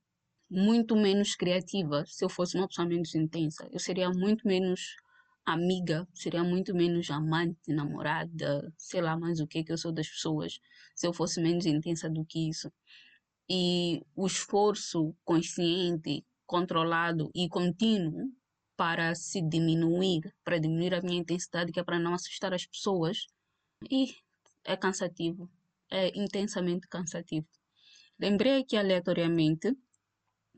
muito 0.50 0.94
menos 0.96 1.34
criativa 1.34 2.04
se 2.06 2.24
eu 2.24 2.28
fosse 2.28 2.56
uma 2.56 2.68
pessoa 2.68 2.86
menos 2.86 3.14
intensa. 3.14 3.68
Eu 3.72 3.78
seria 3.78 4.10
muito 4.10 4.46
menos 4.46 4.96
amiga, 5.44 6.06
seria 6.14 6.44
muito 6.44 6.74
menos 6.74 7.10
amante, 7.10 7.72
namorada, 7.72 8.72
sei 8.78 9.00
lá 9.00 9.16
mais 9.18 9.40
o 9.40 9.46
que 9.46 9.64
que 9.64 9.72
eu 9.72 9.78
sou 9.78 9.92
das 9.92 10.08
pessoas, 10.08 10.60
se 10.94 11.06
eu 11.06 11.12
fosse 11.12 11.40
menos 11.40 11.66
intensa 11.66 12.08
do 12.08 12.24
que 12.24 12.48
isso. 12.48 12.70
E 13.48 14.02
o 14.14 14.26
esforço 14.26 15.14
consciente, 15.24 16.24
controlado 16.52 17.30
e 17.34 17.48
contínuo 17.48 18.30
para 18.76 19.14
se 19.14 19.40
diminuir, 19.40 20.20
para 20.44 20.58
diminuir 20.58 20.92
a 20.94 21.00
minha 21.00 21.18
intensidade, 21.18 21.72
que 21.72 21.80
é 21.80 21.82
para 21.82 21.98
não 21.98 22.12
assustar 22.12 22.52
as 22.52 22.66
pessoas, 22.66 23.26
e 23.90 24.14
é 24.62 24.76
cansativo, 24.76 25.50
é 25.90 26.08
intensamente 26.08 26.86
cansativo. 26.88 27.48
Lembrei 28.20 28.60
aqui 28.60 28.76
aleatoriamente 28.76 29.74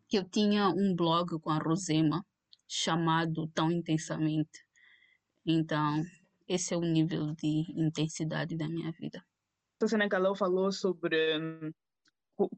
que 0.09 0.19
eu 0.19 0.25
tinha 0.29 0.69
um 0.69 0.97
blog 0.97 1.39
com 1.39 1.51
a 1.51 1.59
Rosema 1.59 2.27
chamado 2.67 3.47
Tão 3.55 3.71
Intensamente. 3.71 4.67
Então, 5.47 6.03
esse 6.49 6.75
é 6.75 6.77
o 6.77 6.81
nível 6.81 7.35
de 7.37 7.67
intensidade 7.77 8.57
da 8.57 8.69
minha 8.69 8.91
vida. 8.91 9.25
A 9.81 9.87
cena 9.87 10.09
que 10.09 10.17
a 10.17 10.35
falou 10.35 10.73
sobre 10.73 11.39
hum, 11.39 11.73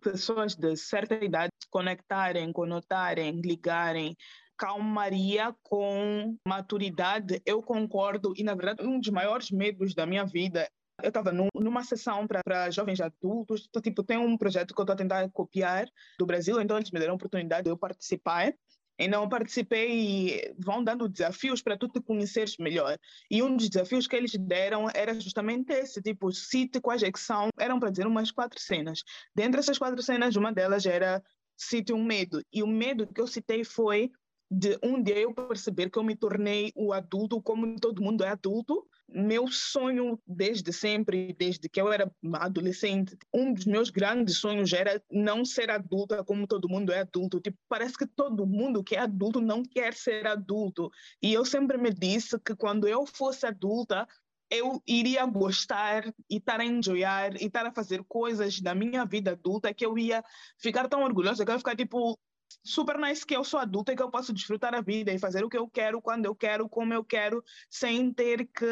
pessoas 0.01 0.55
de 0.55 0.77
certa 0.77 1.15
idade 1.23 1.51
conectarem, 1.71 2.53
conotarem, 2.53 3.41
ligarem 3.41 4.17
calmaria 4.57 5.55
com 5.63 6.37
maturidade, 6.47 7.43
eu 7.45 7.63
concordo. 7.63 8.33
E, 8.37 8.43
na 8.43 8.55
verdade, 8.55 8.83
um 8.83 8.99
dos 8.99 9.11
maiores 9.11 9.51
medos 9.51 9.95
da 9.95 10.07
minha 10.07 10.25
vida 10.25 10.67
eu 11.03 11.09
estava 11.09 11.31
num, 11.31 11.49
numa 11.55 11.85
sessão 11.85 12.27
para 12.27 12.71
jovens 12.71 13.01
adultos, 13.01 13.67
então, 13.69 13.83
tipo, 13.83 14.03
tem 14.03 14.17
um 14.17 14.37
projeto 14.37 14.75
que 14.75 14.81
eu 14.81 14.83
estou 14.83 14.95
a 14.95 14.97
tentar 14.97 15.31
copiar 15.31 15.87
do 16.19 16.25
Brasil, 16.25 16.61
então 16.61 16.79
eles 16.79 16.91
me 16.91 16.99
deram 16.99 17.13
a 17.13 17.17
oportunidade 17.17 17.65
de 17.65 17.71
eu 17.71 17.77
participar. 17.77 18.55
Então, 18.99 19.29
participei 19.29 19.91
e 19.91 20.55
vão 20.59 20.83
dando 20.83 21.09
desafios 21.09 21.61
para 21.63 21.77
tu 21.77 21.89
te 21.89 22.01
conheceres 22.01 22.57
melhor. 22.59 22.99
E 23.31 23.43
um 23.43 23.57
dos 23.57 23.69
desafios 23.69 24.07
que 24.07 24.17
eles 24.17 24.33
deram 24.39 24.89
era 24.95 25.19
justamente 25.19 25.73
esse, 25.73 26.01
tipo, 26.01 26.33
cite 26.33 26.81
quais 26.81 27.03
é 27.03 27.13
que 27.13 27.21
são, 27.21 27.49
eram 27.59 27.79
para 27.79 27.91
dizer 27.91 28.07
umas 28.07 28.31
quatro 28.31 28.59
cenas. 28.61 29.03
Dentre 29.35 29.61
essas 29.61 29.79
quatro 29.79 30.03
cenas, 30.03 30.37
uma 30.37 30.53
delas 30.53 30.87
era 30.87 31.23
cite 31.57 31.93
um 31.93 32.05
medo. 32.05 32.43
E 32.53 32.63
o 32.63 32.67
medo 32.67 33.07
que 33.07 33.21
eu 33.21 33.27
citei 33.27 33.65
foi 33.65 34.11
de 34.51 34.79
um 34.83 35.03
dia 35.03 35.19
eu 35.19 35.35
perceber 35.35 35.91
que 35.91 35.99
eu 35.99 36.05
me 36.05 36.15
tornei 36.15 36.73
o 36.77 36.93
adulto 36.93 37.43
como 37.43 37.79
todo 37.81 38.03
mundo 38.03 38.25
é 38.25 38.29
adulto. 38.29 38.87
Meu 39.09 39.47
sonho 39.49 40.21
desde 40.27 40.73
sempre, 40.73 41.33
desde 41.39 41.69
que 41.69 41.81
eu 41.81 41.93
era 41.93 42.11
adolescente, 42.35 43.17
um 43.33 43.55
dos 43.55 43.65
meus 43.65 43.89
grandes 43.89 44.39
sonhos 44.39 44.73
era 44.73 45.01
não 45.11 45.45
ser 45.45 45.71
adulta 45.71 46.25
como 46.25 46.47
todo 46.47 46.69
mundo 46.69 46.93
é 46.93 47.01
adulto. 47.01 47.41
Tipo, 47.41 47.57
parece 47.69 47.97
que 47.97 48.07
todo 48.07 48.47
mundo 48.47 48.83
que 48.83 48.97
é 48.97 49.01
adulto 49.01 49.41
não 49.41 49.63
quer 49.63 49.95
ser 49.95 50.27
adulto. 50.27 50.91
E 51.23 51.33
eu 51.33 51.45
sempre 51.45 51.79
me 51.79 51.93
disse 51.93 52.39
que 52.41 52.55
quando 52.55 52.89
eu 52.89 53.07
fosse 53.07 53.47
adulta, 53.47 54.07
eu 54.51 54.83
iria 54.87 55.25
gostar 55.27 56.07
e 56.31 56.37
estar 56.37 56.61
a 56.61 56.65
enjoyar 56.65 57.35
e 57.37 57.47
estar 57.47 57.67
a 57.67 57.73
fazer 57.73 58.05
coisas 58.05 58.61
da 58.61 58.75
minha 58.75 59.05
vida 59.05 59.33
adulta 59.33 59.75
que 59.75 59.85
eu 59.85 59.99
ia 59.99 60.25
ficar 60.59 60.89
tão 60.89 61.03
orgulhosa 61.03 61.45
que 61.45 61.51
eu 61.51 61.55
ia 61.55 61.59
ficar 61.59 61.77
tipo 61.77 62.19
super 62.65 62.99
nice 62.99 63.25
que 63.25 63.37
eu 63.37 63.45
sou 63.45 63.61
adulta 63.61 63.93
e 63.93 63.97
que 63.97 64.03
eu 64.03 64.11
posso 64.11 64.33
desfrutar 64.33 64.75
a 64.75 64.81
vida 64.81 65.13
e 65.13 65.19
fazer 65.19 65.45
o 65.45 65.49
que 65.49 65.57
eu 65.57 65.69
quero, 65.69 66.03
quando 66.03 66.27
eu 66.27 66.35
quero, 66.35 66.69
como 66.69 66.93
eu 66.93 67.05
quero, 67.05 67.43
sem 67.71 68.13
ter 68.13 68.47
que 68.47 68.67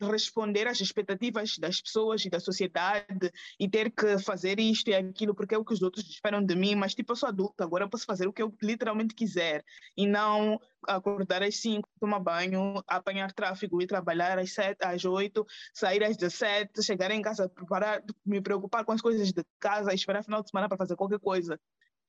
responder 0.00 0.66
às 0.66 0.80
expectativas 0.80 1.58
das 1.58 1.80
pessoas 1.80 2.24
e 2.24 2.30
da 2.30 2.40
sociedade 2.40 3.30
e 3.58 3.68
ter 3.68 3.90
que 3.90 4.18
fazer 4.18 4.58
isto 4.58 4.88
e 4.88 4.94
aquilo 4.94 5.34
porque 5.34 5.54
é 5.54 5.58
o 5.58 5.64
que 5.64 5.72
os 5.72 5.82
outros 5.82 6.08
esperam 6.08 6.44
de 6.44 6.54
mim, 6.54 6.74
mas 6.74 6.94
tipo, 6.94 7.12
eu 7.12 7.16
sou 7.16 7.28
adulta, 7.28 7.64
agora 7.64 7.84
eu 7.84 7.88
posso 7.88 8.04
fazer 8.04 8.26
o 8.26 8.32
que 8.32 8.42
eu 8.42 8.54
literalmente 8.62 9.14
quiser 9.14 9.64
e 9.96 10.06
não 10.06 10.60
acordar 10.88 11.42
às 11.42 11.56
5, 11.60 11.88
tomar 12.00 12.18
banho, 12.18 12.82
apanhar 12.88 13.32
tráfego 13.32 13.80
e 13.80 13.86
trabalhar 13.86 14.38
às 14.38 14.52
7, 14.52 14.78
às 14.84 15.04
8, 15.04 15.46
sair 15.72 16.02
às 16.02 16.16
17, 16.16 16.82
chegar 16.82 17.10
em 17.10 17.22
casa, 17.22 17.48
preparar, 17.48 18.02
me 18.24 18.40
preocupar 18.40 18.84
com 18.84 18.92
as 18.92 19.00
coisas 19.00 19.32
de 19.32 19.44
casa, 19.60 19.94
esperar 19.94 20.24
final 20.24 20.42
de 20.42 20.50
semana 20.50 20.68
para 20.68 20.78
fazer 20.78 20.96
qualquer 20.96 21.20
coisa 21.20 21.58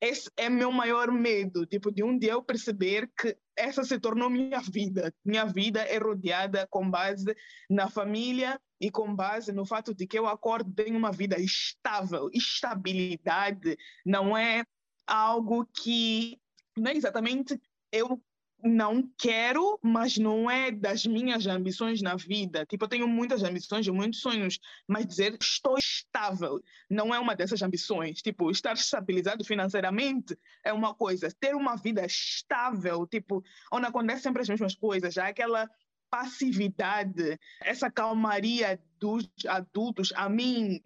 esse 0.00 0.30
é 0.36 0.50
meu 0.50 0.70
maior 0.70 1.10
medo, 1.10 1.64
tipo, 1.66 1.90
de 1.90 2.02
um 2.02 2.18
dia 2.18 2.32
eu 2.32 2.42
perceber 2.42 3.10
que 3.18 3.36
essa 3.56 3.82
se 3.84 3.98
tornou 3.98 4.28
minha 4.28 4.60
vida. 4.60 5.14
Minha 5.24 5.44
vida 5.44 5.80
é 5.82 5.98
rodeada 5.98 6.66
com 6.68 6.90
base 6.90 7.34
na 7.70 7.88
família 7.88 8.60
e 8.80 8.90
com 8.90 9.14
base 9.14 9.52
no 9.52 9.64
fato 9.64 9.94
de 9.94 10.06
que 10.06 10.18
eu 10.18 10.26
acordo 10.26 10.72
tenho 10.74 10.98
uma 10.98 11.12
vida 11.12 11.38
estável. 11.38 12.28
Estabilidade 12.32 13.76
não 14.04 14.36
é 14.36 14.64
algo 15.06 15.66
que 15.82 16.38
não 16.76 16.90
é 16.90 16.96
exatamente 16.96 17.60
eu 17.92 18.20
não 18.64 19.06
quero, 19.18 19.78
mas 19.82 20.16
não 20.16 20.50
é 20.50 20.70
das 20.70 21.04
minhas 21.04 21.46
ambições 21.46 22.00
na 22.00 22.16
vida. 22.16 22.64
Tipo, 22.64 22.86
eu 22.86 22.88
tenho 22.88 23.06
muitas 23.06 23.42
ambições 23.42 23.86
e 23.86 23.90
muitos 23.90 24.20
sonhos, 24.20 24.58
mas 24.88 25.06
dizer 25.06 25.36
estou 25.38 25.76
estável 25.76 26.58
não 26.88 27.14
é 27.14 27.18
uma 27.18 27.36
dessas 27.36 27.60
ambições. 27.60 28.22
Tipo, 28.22 28.50
estar 28.50 28.72
estabilizado 28.72 29.44
financeiramente 29.44 30.34
é 30.64 30.72
uma 30.72 30.94
coisa. 30.94 31.28
Ter 31.38 31.54
uma 31.54 31.76
vida 31.76 32.06
estável, 32.06 33.06
tipo, 33.06 33.44
onde 33.70 33.86
acontecem 33.86 34.22
sempre 34.22 34.40
as 34.40 34.48
mesmas 34.48 34.74
coisas, 34.74 35.12
já 35.12 35.28
aquela 35.28 35.68
passividade, 36.10 37.38
essa 37.60 37.90
calmaria 37.90 38.80
dos 38.98 39.28
adultos, 39.46 40.10
a 40.16 40.28
mim 40.28 40.80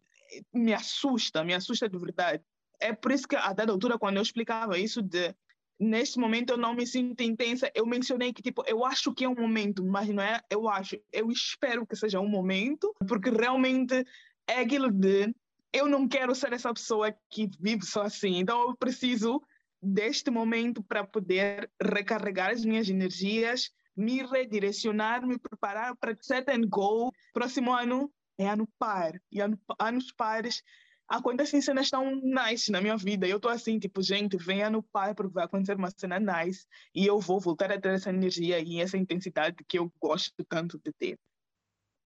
me 0.52 0.74
assusta, 0.74 1.44
me 1.44 1.54
assusta 1.54 1.88
de 1.88 1.96
verdade. 1.96 2.42
É 2.80 2.92
por 2.92 3.12
isso 3.12 3.28
que, 3.28 3.36
a 3.36 3.52
dada 3.52 3.70
altura, 3.70 3.98
quando 3.98 4.16
eu 4.16 4.22
explicava 4.22 4.78
isso 4.78 5.00
de 5.00 5.32
neste 5.78 6.18
momento 6.18 6.50
eu 6.50 6.56
não 6.56 6.74
me 6.74 6.86
sinto 6.86 7.22
intensa. 7.22 7.70
Eu 7.74 7.86
mencionei 7.86 8.32
que, 8.32 8.42
tipo, 8.42 8.64
eu 8.66 8.84
acho 8.84 9.14
que 9.14 9.24
é 9.24 9.28
um 9.28 9.34
momento, 9.34 9.84
mas 9.84 10.08
não 10.08 10.22
é, 10.22 10.40
eu 10.50 10.68
acho, 10.68 10.98
eu 11.12 11.30
espero 11.30 11.86
que 11.86 11.96
seja 11.96 12.20
um 12.20 12.28
momento, 12.28 12.94
porque 13.06 13.30
realmente 13.30 14.04
é 14.46 14.60
aquilo 14.60 14.90
de 14.90 15.34
eu 15.72 15.86
não 15.86 16.08
quero 16.08 16.34
ser 16.34 16.52
essa 16.52 16.72
pessoa 16.72 17.14
que 17.30 17.48
vive 17.60 17.84
só 17.84 18.02
assim. 18.02 18.38
Então 18.38 18.60
eu 18.68 18.76
preciso 18.76 19.40
deste 19.80 20.30
momento 20.30 20.82
para 20.82 21.04
poder 21.04 21.70
recarregar 21.80 22.50
as 22.50 22.64
minhas 22.64 22.88
energias, 22.88 23.70
me 23.96 24.22
redirecionar, 24.22 25.26
me 25.26 25.38
preparar 25.38 25.94
para 25.96 26.16
set 26.20 26.50
and 26.50 26.66
go. 26.68 27.12
Próximo 27.32 27.72
ano 27.72 28.10
é 28.38 28.48
ano 28.48 28.68
par. 28.78 29.20
E 29.30 29.40
ano, 29.40 29.58
anos 29.78 30.10
pares 30.12 30.62
acontecem 31.08 31.60
cenas 31.60 31.88
tão 31.88 32.14
nice 32.16 32.70
na 32.70 32.80
minha 32.80 32.96
vida. 32.96 33.26
Eu 33.26 33.40
tô 33.40 33.48
assim, 33.48 33.78
tipo, 33.78 34.02
gente, 34.02 34.36
venha 34.36 34.68
no 34.68 34.82
pai 34.82 35.14
porque 35.14 35.32
vai 35.32 35.44
acontecer 35.44 35.76
uma 35.76 35.90
cena 35.90 36.20
nice 36.20 36.66
e 36.94 37.06
eu 37.06 37.18
vou 37.18 37.40
voltar 37.40 37.72
a 37.72 37.80
ter 37.80 37.94
essa 37.94 38.10
energia 38.10 38.60
e 38.60 38.80
essa 38.80 38.98
intensidade 38.98 39.64
que 39.66 39.78
eu 39.78 39.90
gosto 40.00 40.44
tanto 40.44 40.78
de 40.78 40.92
ter. 40.92 41.18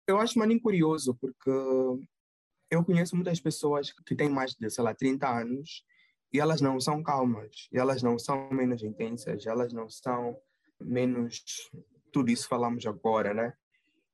Eu 0.08 0.20
acho 0.20 0.38
maninho 0.38 0.62
curioso 0.62 1.16
porque 1.16 1.50
eu 2.70 2.84
conheço 2.84 3.16
muitas 3.16 3.40
pessoas 3.40 3.92
que 3.92 4.16
têm 4.16 4.30
mais 4.30 4.54
de, 4.54 4.70
sei 4.70 4.84
lá, 4.84 4.94
30 4.94 5.28
anos 5.28 5.84
e 6.32 6.40
elas 6.40 6.62
não 6.62 6.80
são 6.80 7.02
calmas, 7.02 7.68
e 7.72 7.80
elas 7.80 8.04
não 8.04 8.20
são 8.20 8.52
menos 8.52 8.84
intensas, 8.84 9.48
elas 9.48 9.74
não 9.74 9.90
são 9.90 10.38
menos 10.80 11.44
tudo 12.12 12.30
isso 12.30 12.48
falamos 12.48 12.86
agora, 12.86 13.34
né? 13.34 13.54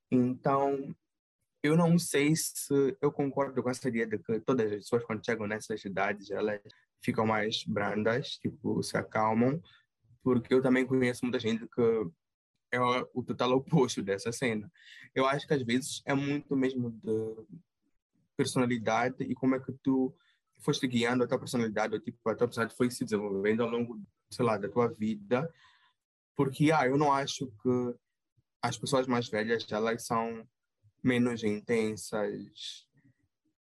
Então, 0.10 0.96
eu 1.66 1.78
não 1.78 1.98
sei 1.98 2.36
se 2.36 2.98
eu 3.02 3.12
concordo 3.12 3.62
com 3.62 3.70
essa 3.70 3.88
ideia 3.88 4.08
de 4.08 4.18
que 4.18 4.40
todas 4.42 4.72
as 4.72 4.78
pessoas, 4.78 5.04
quando 5.04 5.26
chegam 5.26 5.48
nessas 5.48 5.84
idades, 5.84 6.30
elas 6.32 6.62
ficam 7.02 7.26
mais 7.26 7.64
brandas, 7.66 8.38
tipo, 8.38 8.82
se 8.84 8.98
acalmam, 8.98 9.62
porque 10.24 10.54
eu 10.54 10.62
também 10.62 10.86
conheço 10.86 11.24
muita 11.24 11.40
gente 11.40 11.68
que 11.68 12.08
é 12.72 12.80
o 13.14 13.24
total 13.24 13.52
oposto 13.54 14.02
dessa 14.02 14.32
cena. 14.32 14.72
Eu 15.14 15.26
acho 15.26 15.48
que 15.48 15.54
às 15.54 15.62
vezes 15.64 16.02
é 16.06 16.14
muito 16.14 16.56
mesmo 16.56 16.92
de 16.92 17.46
personalidade 18.36 19.24
e 19.24 19.34
como 19.34 19.56
é 19.56 19.60
que 19.60 19.72
tu 19.84 20.14
foste 20.60 20.88
guiando 20.88 21.24
a 21.24 21.28
tua 21.28 21.40
personalidade, 21.40 21.94
ou 21.94 22.00
tipo, 22.00 22.18
a 22.30 22.36
tua 22.36 22.48
personalidade 22.48 22.78
foi 22.78 22.90
se 22.90 23.04
desenvolvendo 23.04 23.64
ao 23.64 23.70
longo, 23.70 24.02
sei 24.30 24.46
lá, 24.46 24.58
da 24.58 24.68
tua 24.68 24.88
vida. 24.88 25.52
Porque, 26.36 26.72
ah, 26.72 26.88
eu 26.88 26.98
não 26.98 27.14
acho 27.14 27.48
que 27.48 27.96
as 28.62 28.78
pessoas 28.78 29.08
mais 29.08 29.30
velhas, 29.30 29.66
elas 29.72 30.06
são 30.06 30.46
menos 31.06 31.44
intensas, 31.44 32.88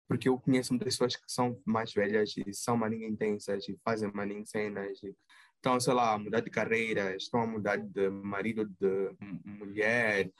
porque 0.08 0.28
eu 0.30 0.38
conheço 0.38 0.78
pessoas 0.78 1.14
que 1.14 1.30
são 1.30 1.60
mais 1.64 1.92
velhas 1.92 2.34
e 2.38 2.54
são 2.54 2.74
maninho 2.74 3.06
intensas 3.06 3.68
e 3.68 3.76
fazem 3.84 4.10
maninho 4.12 4.46
cenas. 4.46 5.02
E 5.02 5.14
estão, 5.56 5.78
sei 5.78 5.92
lá, 5.92 6.14
a 6.14 6.18
mudar 6.18 6.40
de 6.40 6.50
carreira, 6.50 7.14
estão 7.14 7.42
a 7.42 7.46
mudar 7.46 7.76
de 7.76 8.08
marido, 8.08 8.66
de 8.80 9.14
mulher, 9.44 10.30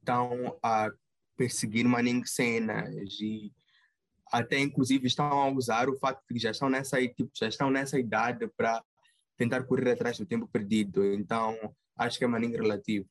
estão 0.00 0.58
a 0.60 0.90
perseguir 1.36 1.84
maninho 1.86 2.26
cenas 2.26 2.92
e 3.20 3.52
até 4.32 4.58
inclusive 4.58 5.06
estão 5.06 5.26
a 5.26 5.50
usar 5.50 5.88
o 5.88 5.96
fato 5.96 6.20
de 6.26 6.34
que 6.34 6.40
já 6.40 6.50
estão 6.50 6.68
nessa, 6.68 7.00
tipo, 7.00 7.30
já 7.34 7.48
estão 7.48 7.70
nessa 7.70 7.98
idade 7.98 8.48
para 8.56 8.82
tentar 9.36 9.62
correr 9.62 9.92
atrás 9.92 10.18
do 10.18 10.26
tempo 10.26 10.48
perdido. 10.48 11.04
Então, 11.14 11.56
acho 11.96 12.18
que 12.18 12.24
é 12.24 12.26
maninho 12.26 12.60
relativo. 12.60 13.08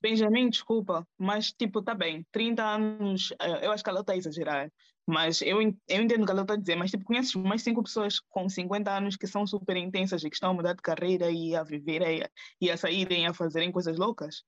Benjamin, 0.00 0.50
desculpa, 0.50 1.06
mas 1.18 1.52
tipo, 1.52 1.82
tá 1.82 1.94
bem, 1.94 2.24
30 2.30 2.62
anos, 2.62 3.32
eh, 3.40 3.66
eu 3.66 3.72
acho 3.72 3.82
que 3.82 3.90
ela 3.90 4.00
está 4.00 4.12
a 4.12 4.16
exagerar, 4.16 4.70
mas 5.06 5.42
eu, 5.42 5.60
eu 5.60 6.02
entendo 6.02 6.22
o 6.22 6.26
que 6.26 6.30
ela 6.30 6.42
está 6.42 6.54
a 6.54 6.56
dizer, 6.56 6.76
mas 6.76 6.90
tipo, 6.90 7.04
conheces 7.04 7.34
mais 7.34 7.62
cinco 7.62 7.82
pessoas 7.82 8.20
com 8.20 8.48
50 8.48 8.90
anos 8.90 9.16
que 9.16 9.26
são 9.26 9.46
super 9.46 9.76
intensas 9.76 10.22
e 10.22 10.30
que 10.30 10.36
estão 10.36 10.50
a 10.50 10.54
mudar 10.54 10.74
de 10.74 10.82
carreira 10.82 11.30
e 11.30 11.56
a 11.56 11.62
viverem 11.62 12.22
e 12.60 12.70
a 12.70 12.76
saírem 12.76 13.26
a 13.26 13.34
fazerem 13.34 13.72
coisas 13.72 13.96
loucas? 13.98 14.44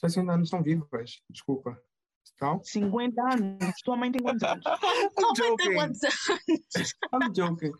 60 0.00 0.32
anos 0.32 0.48
estão 0.48 0.62
vivas, 0.62 1.22
desculpa. 1.30 1.80
Então? 2.34 2.60
50 2.62 3.22
anos, 3.22 3.58
tua 3.82 3.96
mãe 3.96 4.12
tem 4.12 4.20
quantos 4.20 4.42
anos? 4.42 4.64
I'm 4.66 5.34
joking. 5.34 5.76
I'm 7.12 7.32
joking 7.32 7.72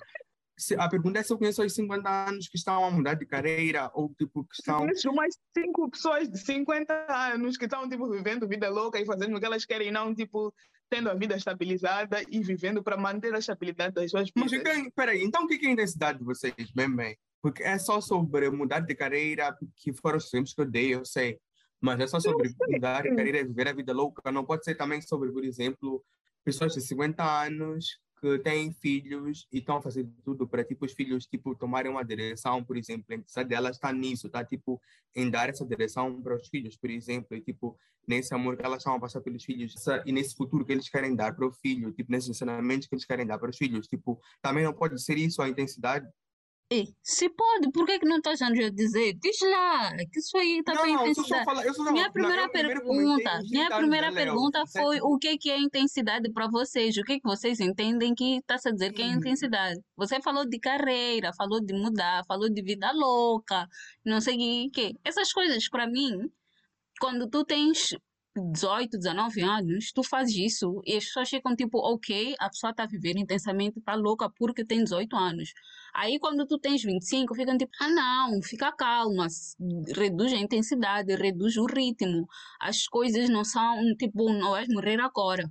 a 0.78 0.88
pergunta 0.88 1.18
é 1.18 1.22
se 1.22 1.32
eu 1.32 1.38
conheço 1.38 1.62
os 1.62 1.74
50 1.74 2.28
anos 2.28 2.48
que 2.48 2.56
estão 2.56 2.84
a 2.84 2.90
mudar 2.90 3.14
de 3.14 3.26
carreira 3.26 3.90
ou 3.94 4.12
tipo 4.18 4.44
que 4.44 4.54
estão. 4.54 4.80
Conheço 4.80 5.12
mais 5.12 5.36
cinco 5.56 5.90
pessoas 5.90 6.28
de 6.28 6.38
50 6.38 7.06
anos 7.34 7.56
que 7.56 7.66
estão 7.66 7.88
tipo 7.88 8.08
vivendo 8.10 8.48
vida 8.48 8.68
louca 8.70 8.98
e 8.98 9.04
fazendo 9.04 9.36
o 9.36 9.40
que 9.40 9.46
elas 9.46 9.64
querem, 9.64 9.90
não 9.90 10.14
tipo 10.14 10.52
tendo 10.88 11.10
a 11.10 11.14
vida 11.14 11.36
estabilizada 11.36 12.22
e 12.30 12.40
vivendo 12.42 12.82
para 12.82 12.96
manter 12.96 13.34
a 13.34 13.38
estabilidade 13.38 13.94
das 13.94 14.10
suas 14.10 14.30
vidas. 14.34 14.62
Mas 14.64 14.92
peraí, 14.94 15.22
então 15.22 15.44
o 15.44 15.46
que 15.46 15.64
é 15.66 15.68
a 15.68 15.72
intensidade 15.72 16.18
de 16.18 16.24
vocês, 16.24 16.54
bem 16.74 16.94
bem? 16.94 17.18
Porque 17.42 17.62
é 17.62 17.78
só 17.78 18.00
sobre 18.00 18.48
mudar 18.50 18.80
de 18.80 18.94
carreira, 18.94 19.56
que 19.76 19.92
foram 19.92 20.16
os 20.16 20.26
exemplos 20.32 20.54
que 20.54 20.60
eu 20.60 20.66
dei, 20.66 20.94
eu 20.94 21.04
sei. 21.04 21.38
Mas 21.80 22.00
é 22.00 22.06
só 22.06 22.18
sobre 22.18 22.50
mudar 22.68 23.02
de 23.02 23.14
carreira 23.14 23.40
e 23.40 23.44
viver 23.44 23.68
a 23.68 23.72
vida 23.72 23.92
louca. 23.92 24.32
Não 24.32 24.44
pode 24.44 24.64
ser 24.64 24.74
também 24.74 25.02
sobre, 25.02 25.30
por 25.30 25.44
exemplo, 25.44 26.02
pessoas 26.44 26.72
de 26.72 26.80
50 26.80 27.22
anos 27.22 27.98
que 28.20 28.38
têm 28.38 28.72
filhos 28.72 29.46
e 29.52 29.58
estão 29.58 29.76
a 29.76 29.82
fazer 29.82 30.08
tudo 30.24 30.46
para 30.46 30.64
tipo 30.64 30.84
os 30.86 30.92
filhos 30.92 31.26
tipo 31.26 31.54
tomarem 31.54 31.90
uma 31.90 32.04
direção, 32.04 32.64
por 32.64 32.76
exemplo, 32.76 33.04
a 33.10 33.14
entidade 33.14 33.48
dela 33.48 33.70
está 33.70 33.92
nisso, 33.92 34.26
está 34.26 34.44
tipo 34.44 34.80
em 35.14 35.30
dar 35.30 35.48
essa 35.48 35.64
direção 35.64 36.20
para 36.22 36.36
os 36.36 36.48
filhos, 36.48 36.76
por 36.76 36.90
exemplo, 36.90 37.36
e 37.36 37.40
tipo 37.40 37.78
nesse 38.06 38.32
amor 38.34 38.56
que 38.56 38.64
elas 38.64 38.78
estão 38.78 38.94
a 38.94 39.00
passar 39.00 39.20
pelos 39.20 39.44
filhos 39.44 39.74
e 40.04 40.12
nesse 40.12 40.34
futuro 40.34 40.64
que 40.64 40.72
eles 40.72 40.88
querem 40.88 41.14
dar 41.14 41.34
para 41.34 41.46
o 41.46 41.52
filho, 41.52 41.92
tipo 41.92 42.10
nesses 42.10 42.30
ensinamentos 42.30 42.86
que 42.86 42.94
eles 42.94 43.04
querem 43.04 43.26
dar 43.26 43.38
para 43.38 43.50
os 43.50 43.56
filhos, 43.56 43.86
tipo 43.86 44.20
também 44.40 44.64
não 44.64 44.72
pode 44.72 45.00
ser 45.02 45.18
isso 45.18 45.42
a 45.42 45.48
intensidade 45.48 46.08
Ei, 46.68 46.88
se 47.00 47.28
pode, 47.28 47.70
por 47.70 47.86
que, 47.86 48.00
que 48.00 48.08
não 48.08 48.16
estás 48.16 48.42
a 48.42 48.50
dizer? 48.50 49.14
Diz 49.22 49.38
lá, 49.40 49.88
que 50.12 50.18
isso 50.18 50.36
aí 50.36 50.58
está 50.58 50.82
bem 50.82 50.94
intensidade. 50.94 51.46
Minha 51.92 52.10
primeira 52.10 52.42
não, 52.42 52.50
pergunta, 52.50 53.40
minha 53.48 53.70
primeira 53.70 54.12
pergunta 54.12 54.64
foi 54.66 54.98
o 55.00 55.16
que, 55.16 55.38
que 55.38 55.48
é 55.48 55.60
intensidade 55.60 56.28
para 56.32 56.48
vocês? 56.48 56.96
O 56.96 57.04
que, 57.04 57.20
que 57.20 57.28
vocês 57.28 57.60
entendem 57.60 58.16
que 58.16 58.38
está 58.38 58.56
a 58.56 58.72
dizer 58.72 58.92
que 58.92 59.00
é 59.00 59.06
intensidade? 59.06 59.80
Você 59.96 60.20
falou 60.20 60.44
de 60.44 60.58
carreira, 60.58 61.30
falou 61.38 61.64
de 61.64 61.72
mudar, 61.72 62.24
falou 62.26 62.48
de 62.48 62.60
vida 62.62 62.90
louca, 62.90 63.68
não 64.04 64.20
sei 64.20 64.66
o 64.66 64.70
que. 64.72 64.92
Essas 65.04 65.32
coisas, 65.32 65.68
para 65.68 65.86
mim, 65.86 66.28
quando 66.98 67.30
tu 67.30 67.44
tens 67.44 67.94
18, 68.40 68.98
19 68.98 69.40
anos, 69.42 69.92
tu 69.92 70.02
fazes 70.02 70.36
isso 70.36 70.80
e 70.84 70.96
as 70.96 71.04
pessoas 71.04 71.28
ficam 71.28 71.54
tipo, 71.54 71.78
ok, 71.78 72.34
a 72.38 72.48
pessoa 72.48 72.70
está 72.70 72.86
viver 72.86 73.16
intensamente, 73.16 73.78
está 73.78 73.94
louca 73.94 74.30
porque 74.30 74.64
tem 74.64 74.82
18 74.84 75.16
anos. 75.16 75.52
Aí 75.94 76.18
quando 76.18 76.46
tu 76.46 76.58
tens 76.58 76.82
25, 76.82 77.34
ficam 77.34 77.56
tipo, 77.56 77.72
ah 77.80 77.88
não, 77.88 78.42
fica 78.42 78.72
calma, 78.72 79.26
reduz 79.94 80.32
a 80.32 80.36
intensidade, 80.36 81.14
reduz 81.14 81.56
o 81.56 81.66
ritmo. 81.66 82.26
As 82.60 82.86
coisas 82.86 83.28
não 83.28 83.44
são 83.44 83.94
tipo, 83.98 84.32
não 84.32 84.50
vais 84.50 84.68
morrer 84.68 85.00
agora. 85.00 85.50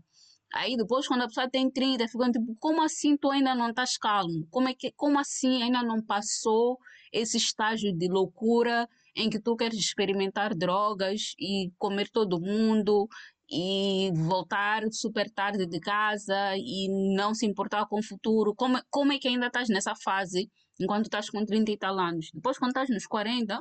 Aí 0.53 0.77
depois, 0.77 1.05
quando 1.05 1.23
a 1.23 1.27
pessoa 1.27 1.49
tem 1.49 1.69
30, 1.69 2.07
ficam 2.07 2.31
tipo, 2.31 2.55
como 2.59 2.81
assim 2.81 3.17
tu 3.17 3.29
ainda 3.29 3.53
não 3.53 3.69
estás 3.69 3.97
calmo? 3.97 4.47
Como, 4.49 4.69
é 4.69 4.73
que, 4.73 4.91
como 4.93 5.19
assim 5.19 5.61
ainda 5.61 5.83
não 5.83 6.01
passou 6.01 6.77
esse 7.11 7.37
estágio 7.37 7.91
de 7.93 8.07
loucura 8.07 8.87
em 9.15 9.29
que 9.29 9.39
tu 9.39 9.55
queres 9.55 9.79
experimentar 9.79 10.53
drogas 10.55 11.34
e 11.39 11.72
comer 11.77 12.10
todo 12.10 12.39
mundo 12.39 13.07
e 13.50 14.12
voltar 14.13 14.84
super 14.91 15.29
tarde 15.29 15.65
de 15.65 15.79
casa 15.79 16.55
e 16.57 17.15
não 17.15 17.34
se 17.34 17.45
importar 17.45 17.86
com 17.88 18.00
o 18.00 18.03
futuro. 18.03 18.53
Como, 18.55 18.79
como 18.89 19.13
é 19.13 19.19
que 19.19 19.27
ainda 19.27 19.48
estás 19.48 19.69
nessa 19.69 19.93
fase 19.95 20.50
enquanto 20.79 21.05
estás 21.05 21.29
com 21.29 21.46
30 21.46 21.72
e 21.72 21.77
tal 21.77 21.98
anos? 22.00 22.29
Depois, 22.33 22.57
quando 22.57 22.72
estás 22.72 22.89
nos 22.89 23.05
40 23.05 23.59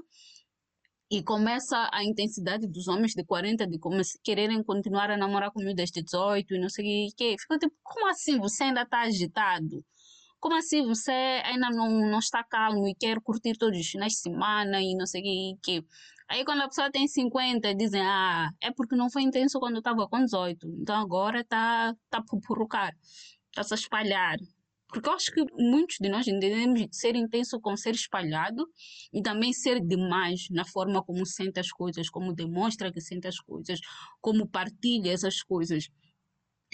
e 1.10 1.22
começa 1.22 1.88
a 1.92 2.02
intensidade 2.02 2.66
dos 2.66 2.88
homens 2.88 3.12
de 3.12 3.24
40 3.24 3.66
de 3.66 3.78
quererem 4.22 4.62
continuar 4.62 5.10
a 5.10 5.16
namorar 5.16 5.52
com 5.52 5.60
desde 5.74 6.02
18 6.02 6.54
e 6.54 6.58
não 6.58 6.68
sei 6.68 7.06
o 7.06 7.14
que, 7.14 7.36
fica 7.38 7.58
tipo, 7.58 7.74
como 7.82 8.08
assim 8.08 8.38
você 8.38 8.64
ainda 8.64 8.82
está 8.82 9.02
agitado? 9.02 9.84
Como 10.44 10.56
assim 10.56 10.86
você 10.86 11.10
ainda 11.42 11.70
não, 11.70 11.88
não 11.88 12.18
está 12.18 12.44
calmo 12.44 12.86
e 12.86 12.94
quer 12.94 13.18
curtir 13.22 13.56
todos 13.56 13.80
os 13.80 13.86
finais 13.86 14.12
de 14.12 14.18
semana 14.18 14.78
e 14.78 14.94
não 14.94 15.06
sei 15.06 15.22
o 15.22 15.58
que? 15.62 15.82
Aí 16.28 16.44
quando 16.44 16.60
a 16.60 16.68
pessoa 16.68 16.90
tem 16.90 17.08
50, 17.08 17.74
dizem, 17.74 18.02
ah, 18.02 18.50
é 18.60 18.70
porque 18.70 18.94
não 18.94 19.10
foi 19.10 19.22
intenso 19.22 19.58
quando 19.58 19.78
estava 19.78 20.06
com 20.06 20.22
18. 20.22 20.68
Então 20.82 20.96
agora 20.96 21.40
está 21.40 21.94
tá 22.10 22.22
por 22.22 22.42
purrucar, 22.42 22.92
está-se 23.48 23.72
a 23.72 23.76
espalhar. 23.76 24.36
Porque 24.86 25.08
eu 25.08 25.14
acho 25.14 25.32
que 25.32 25.42
muitos 25.54 25.96
de 25.98 26.10
nós 26.10 26.28
entendemos 26.28 26.88
ser 26.92 27.16
intenso 27.16 27.58
com 27.58 27.74
ser 27.74 27.94
espalhado 27.94 28.68
e 29.14 29.22
também 29.22 29.50
ser 29.50 29.80
demais 29.80 30.46
na 30.50 30.66
forma 30.66 31.02
como 31.02 31.24
sente 31.24 31.58
as 31.58 31.70
coisas, 31.70 32.10
como 32.10 32.34
demonstra 32.34 32.92
que 32.92 33.00
sente 33.00 33.26
as 33.26 33.40
coisas, 33.40 33.80
como 34.20 34.46
partilha 34.46 35.10
essas 35.10 35.42
coisas. 35.42 35.88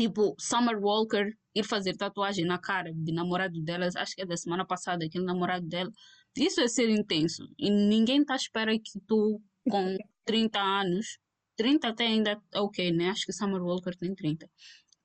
Tipo, 0.01 0.35
Summer 0.39 0.79
Walker 0.81 1.31
ir 1.55 1.63
fazer 1.63 1.95
tatuagem 1.95 2.47
na 2.47 2.59
cara 2.59 2.91
de 2.91 3.13
namorado 3.13 3.61
dela, 3.63 3.87
acho 3.95 4.15
que 4.15 4.23
é 4.23 4.25
da 4.25 4.35
semana 4.35 4.65
passada, 4.67 5.05
aquele 5.05 5.27
namorado 5.27 5.67
dela. 5.67 5.91
Isso 6.35 6.59
é 6.63 6.69
ser 6.69 6.89
intenso. 6.89 7.47
E 7.59 7.69
ninguém 7.69 8.25
tá 8.25 8.33
à 8.33 8.37
espera 8.37 8.73
que 8.79 8.99
tu, 9.07 9.43
com 9.69 9.99
30 10.25 10.59
anos, 10.59 11.19
30 11.55 11.89
até 11.89 12.07
ainda 12.07 12.41
é 12.51 12.61
ok, 12.61 12.91
né? 12.93 13.11
Acho 13.11 13.27
que 13.27 13.33
Summer 13.35 13.63
Walker 13.63 13.95
tem 13.95 14.15
30. 14.15 14.49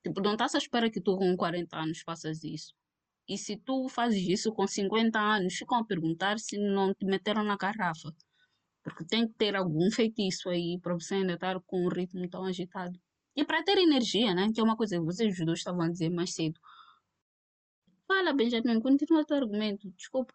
Tipo, 0.02 0.22
não 0.22 0.38
tá 0.38 0.46
à 0.46 0.58
espera 0.58 0.90
que 0.90 1.02
tu, 1.02 1.18
com 1.18 1.36
40 1.36 1.78
anos, 1.78 2.00
faças 2.00 2.42
isso. 2.46 2.74
E 3.28 3.38
se 3.38 3.58
tu 3.58 3.90
fazes 3.90 4.26
isso 4.26 4.54
com 4.54 4.66
50 4.66 5.20
anos, 5.20 5.56
ficam 5.56 5.80
a 5.80 5.86
perguntar 5.86 6.40
se 6.40 6.58
não 6.58 6.94
te 6.94 7.06
meteram 7.06 7.44
na 7.44 7.58
garrafa. 7.58 8.16
Porque 8.82 9.04
tem 9.04 9.28
que 9.28 9.34
ter 9.34 9.58
algum 9.58 9.92
feitiço 9.92 10.48
aí 10.50 10.80
para 10.82 10.94
você 10.94 11.16
ainda 11.16 11.34
estar 11.34 11.60
com 11.66 11.86
um 11.86 11.90
ritmo 11.90 12.30
tão 12.30 12.46
agitado. 12.46 12.98
E 13.36 13.44
para 13.44 13.64
ter 13.64 13.78
energia, 13.78 14.34
né? 14.34 14.52
Que 14.54 14.62
é 14.62 14.64
uma 14.64 14.78
coisa 14.78 14.98
que 14.98 15.04
vocês 15.04 15.38
dois 15.38 15.60
estavam 15.60 15.82
a 15.82 15.90
dizer 15.90 16.10
mais 16.10 16.34
cedo. 16.34 16.60
Fala, 18.08 18.34
Benjamin, 18.34 18.80
continua 18.80 19.22
o 19.22 19.26
teu 19.26 19.38
argumento. 19.38 19.92
Desculpa. 19.92 20.34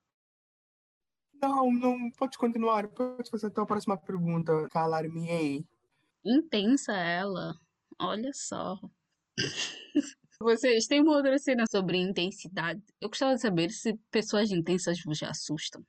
Não, 1.41 1.73
não, 1.73 2.11
pode 2.11 2.37
continuar. 2.37 2.89
Pode 2.89 3.31
fazer 3.31 3.47
até 3.47 3.61
a 3.61 3.67
próxima 3.67 3.97
pergunta. 3.97 4.69
Calar-me-ei. 4.71 5.65
Intensa 6.25 6.93
ela. 6.93 7.55
Olha 7.99 8.31
só. 8.35 8.79
Vocês 10.43 10.87
têm 10.87 11.01
uma 11.01 11.17
outra 11.17 11.39
cena 11.39 11.65
sobre 11.71 11.99
intensidade. 11.99 12.83
Eu 13.01 13.09
gostava 13.09 13.35
de 13.35 13.41
saber 13.41 13.71
se 13.71 13.95
pessoas 14.11 14.51
intensas 14.51 15.03
vos 15.03 15.23
assustam. 15.23 15.85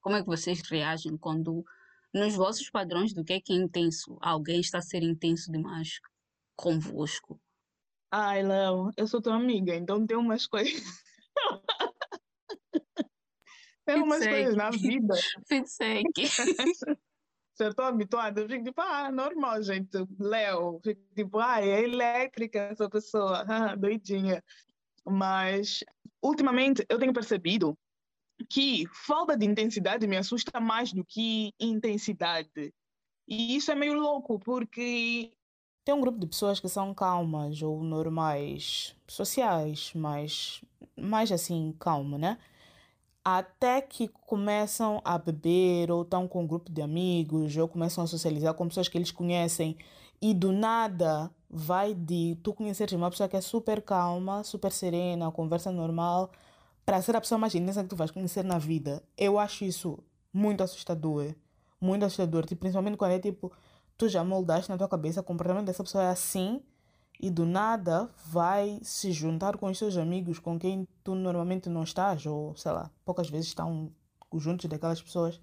Como 0.00 0.16
é 0.16 0.20
que 0.20 0.26
vocês 0.26 0.60
reagem 0.68 1.16
quando, 1.16 1.64
nos 2.12 2.36
vossos 2.36 2.68
padrões 2.70 3.14
do 3.14 3.24
que 3.24 3.32
é 3.32 3.40
que 3.40 3.54
é 3.54 3.56
intenso, 3.56 4.18
alguém 4.20 4.60
está 4.60 4.78
a 4.78 4.82
ser 4.82 5.02
intenso 5.02 5.50
demais 5.50 5.98
convosco? 6.56 7.40
Ai, 8.10 8.42
Léo, 8.42 8.90
eu 8.96 9.06
sou 9.06 9.20
tua 9.20 9.34
amiga, 9.34 9.74
então 9.74 10.06
tem 10.06 10.16
umas 10.16 10.46
coisas. 10.46 10.82
tem 13.84 14.02
umas 14.02 14.26
coisas 14.26 14.56
na 14.56 14.70
vida. 14.70 15.14
Se 17.54 17.64
eu 17.64 17.70
estou 17.70 17.84
habituada, 17.84 18.40
eu 18.40 18.48
fico 18.48 18.64
tipo, 18.64 18.80
ah, 18.80 19.10
normal, 19.10 19.62
gente. 19.62 19.96
Léo, 20.18 20.80
fico 20.82 21.00
tipo, 21.14 21.38
ah, 21.38 21.60
é 21.60 21.82
elétrica 21.82 22.60
essa 22.60 22.88
pessoa, 22.88 23.44
ah, 23.48 23.74
doidinha. 23.74 24.42
Mas, 25.04 25.84
ultimamente, 26.22 26.84
eu 26.88 26.98
tenho 26.98 27.12
percebido 27.12 27.76
que 28.50 28.86
falta 28.92 29.36
de 29.36 29.46
intensidade 29.46 30.06
me 30.06 30.16
assusta 30.16 30.60
mais 30.60 30.92
do 30.92 31.04
que 31.04 31.52
intensidade. 31.58 32.72
E 33.26 33.56
isso 33.56 33.72
é 33.72 33.74
meio 33.74 33.94
louco, 33.94 34.38
porque 34.38 35.35
tem 35.86 35.94
um 35.94 36.00
grupo 36.00 36.18
de 36.18 36.26
pessoas 36.26 36.58
que 36.58 36.68
são 36.68 36.92
calmas 36.92 37.62
ou 37.62 37.80
normais, 37.80 38.92
sociais, 39.06 39.92
mas 39.94 40.60
mais 40.96 41.30
assim, 41.30 41.72
calmo, 41.78 42.18
né? 42.18 42.38
Até 43.24 43.80
que 43.80 44.08
começam 44.08 45.00
a 45.04 45.16
beber 45.16 45.92
ou 45.92 46.02
estão 46.02 46.26
com 46.26 46.42
um 46.42 46.46
grupo 46.46 46.72
de 46.72 46.82
amigos 46.82 47.56
ou 47.56 47.68
começam 47.68 48.02
a 48.02 48.06
socializar 48.08 48.52
com 48.54 48.66
pessoas 48.66 48.88
que 48.88 48.98
eles 48.98 49.12
conhecem 49.12 49.76
e 50.20 50.34
do 50.34 50.50
nada 50.50 51.30
vai 51.48 51.94
de 51.94 52.36
tu 52.42 52.52
conheceres 52.52 52.92
uma 52.92 53.08
pessoa 53.08 53.28
que 53.28 53.36
é 53.36 53.40
super 53.40 53.80
calma, 53.80 54.42
super 54.42 54.72
serena, 54.72 55.30
conversa 55.30 55.70
normal, 55.70 56.32
para 56.84 57.00
ser 57.00 57.14
a 57.14 57.20
pessoa 57.20 57.38
mais 57.38 57.54
intensa 57.54 57.84
que 57.84 57.88
tu 57.88 57.94
vais 57.94 58.10
conhecer 58.10 58.42
na 58.42 58.58
vida. 58.58 59.04
Eu 59.16 59.38
acho 59.38 59.64
isso 59.64 60.00
muito 60.32 60.64
assustador. 60.64 61.32
Muito 61.80 62.04
assustador. 62.04 62.44
Tipo, 62.44 62.62
principalmente 62.62 62.96
quando 62.96 63.12
é 63.12 63.20
tipo 63.20 63.52
tu 63.96 64.08
já 64.08 64.22
moldaste 64.22 64.70
na 64.70 64.78
tua 64.78 64.88
cabeça 64.88 65.20
o 65.20 65.24
comportamento 65.24 65.66
dessa 65.66 65.84
pessoa 65.84 66.04
é 66.04 66.08
assim 66.08 66.62
e 67.18 67.30
do 67.30 67.46
nada 67.46 68.10
vai 68.26 68.78
se 68.82 69.10
juntar 69.10 69.56
com 69.56 69.70
os 69.70 69.78
seus 69.78 69.96
amigos 69.96 70.38
com 70.38 70.58
quem 70.58 70.86
tu 71.02 71.14
normalmente 71.14 71.68
não 71.68 71.82
estás, 71.82 72.26
ou 72.26 72.54
sei 72.56 72.72
lá, 72.72 72.90
poucas 73.04 73.30
vezes 73.30 73.48
estão 73.48 73.90
juntos 74.34 74.66
daquelas 74.66 75.00
pessoas. 75.00 75.40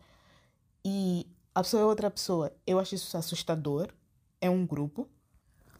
E 0.85 1.25
a 1.55 1.61
pessoa 1.61 1.81
é 1.81 1.85
outra 1.85 2.11
pessoa. 2.11 2.51
Eu 2.65 2.79
acho 2.79 2.95
isso 2.95 3.17
assustador. 3.17 3.87
É 4.39 4.49
um 4.49 4.65
grupo. 4.65 5.07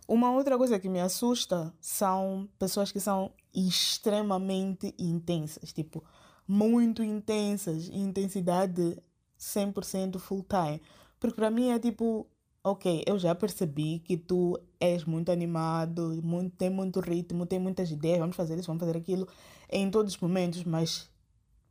Uma 0.07 0.31
outra 0.31 0.57
coisa 0.57 0.79
que 0.79 0.89
me 0.89 0.99
assusta 0.99 1.73
são 1.79 2.49
pessoas 2.57 2.91
que 2.91 2.99
são 2.99 3.31
extremamente 3.53 4.93
intensas, 4.97 5.71
tipo, 5.71 6.03
muito 6.47 7.03
intensas, 7.03 7.87
intensidade 7.89 8.97
100% 9.39 10.19
full 10.19 10.43
time. 10.43 10.81
Porque 11.19 11.35
para 11.35 11.49
mim 11.49 11.69
é 11.69 11.79
tipo, 11.79 12.27
ok, 12.63 13.03
eu 13.05 13.19
já 13.19 13.35
percebi 13.35 13.99
que 13.99 14.17
tu 14.17 14.57
és 14.79 15.03
muito 15.05 15.31
animado, 15.31 16.19
muito, 16.23 16.55
tem 16.55 16.69
muito 16.69 16.99
ritmo, 16.99 17.45
tem 17.45 17.59
muitas 17.59 17.91
ideias, 17.91 18.19
vamos 18.19 18.35
fazer 18.35 18.57
isso, 18.57 18.67
vamos 18.67 18.79
fazer 18.81 18.97
aquilo, 18.97 19.27
em 19.69 19.91
todos 19.91 20.13
os 20.13 20.19
momentos, 20.21 20.63
mas 20.63 21.09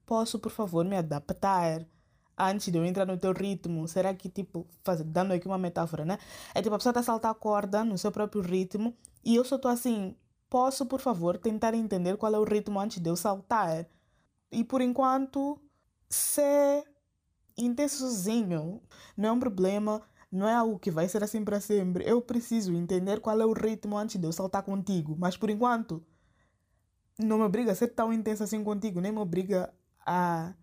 posso, 0.06 0.38
por 0.38 0.52
favor, 0.52 0.84
me 0.84 0.96
adaptar 0.96 1.86
antes 2.36 2.70
de 2.70 2.78
eu 2.78 2.84
entrar 2.84 3.06
no 3.06 3.16
teu 3.16 3.32
ritmo? 3.32 3.86
Será 3.88 4.14
que, 4.14 4.28
tipo, 4.28 4.66
faz, 4.84 5.00
dando 5.02 5.32
aqui 5.32 5.46
uma 5.46 5.58
metáfora, 5.58 6.04
né? 6.04 6.18
É 6.54 6.62
tipo, 6.62 6.74
a 6.74 6.78
pessoa 6.78 6.90
está 6.90 7.00
a 7.00 7.04
saltar 7.04 7.30
a 7.30 7.34
corda 7.34 7.84
no 7.84 7.96
seu 7.96 8.12
próprio 8.12 8.42
ritmo 8.42 8.94
e 9.24 9.36
eu 9.36 9.44
só 9.44 9.56
estou 9.56 9.70
assim, 9.70 10.14
posso, 10.50 10.86
por 10.86 11.00
favor, 11.00 11.38
tentar 11.38 11.74
entender 11.74 12.16
qual 12.16 12.34
é 12.34 12.38
o 12.38 12.44
ritmo 12.44 12.78
antes 12.80 12.98
de 13.00 13.08
eu 13.08 13.16
saltar? 13.16 13.86
E 14.50 14.64
por 14.64 14.82
enquanto, 14.82 15.58
ser 16.08 16.84
intensozinho 17.56 18.82
não 19.16 19.28
é 19.30 19.32
um 19.32 19.40
problema, 19.40 20.02
não 20.32 20.48
é 20.48 20.54
algo 20.54 20.78
que 20.78 20.90
vai 20.90 21.06
ser 21.06 21.22
assim 21.22 21.44
para 21.44 21.60
sempre. 21.60 22.08
Eu 22.08 22.22
preciso 22.22 22.74
entender 22.74 23.20
qual 23.20 23.38
é 23.38 23.44
o 23.44 23.52
ritmo 23.52 23.98
antes 23.98 24.18
de 24.18 24.26
eu 24.26 24.32
saltar 24.32 24.62
contigo, 24.62 25.14
mas 25.18 25.36
por 25.36 25.50
enquanto, 25.50 26.02
não 27.18 27.36
me 27.36 27.44
obriga 27.44 27.72
a 27.72 27.74
ser 27.74 27.88
tão 27.88 28.10
intenso 28.10 28.42
assim 28.42 28.64
contigo, 28.64 29.00
nem 29.00 29.12
me 29.12 29.18
obriga 29.18 29.72
a 30.06 30.54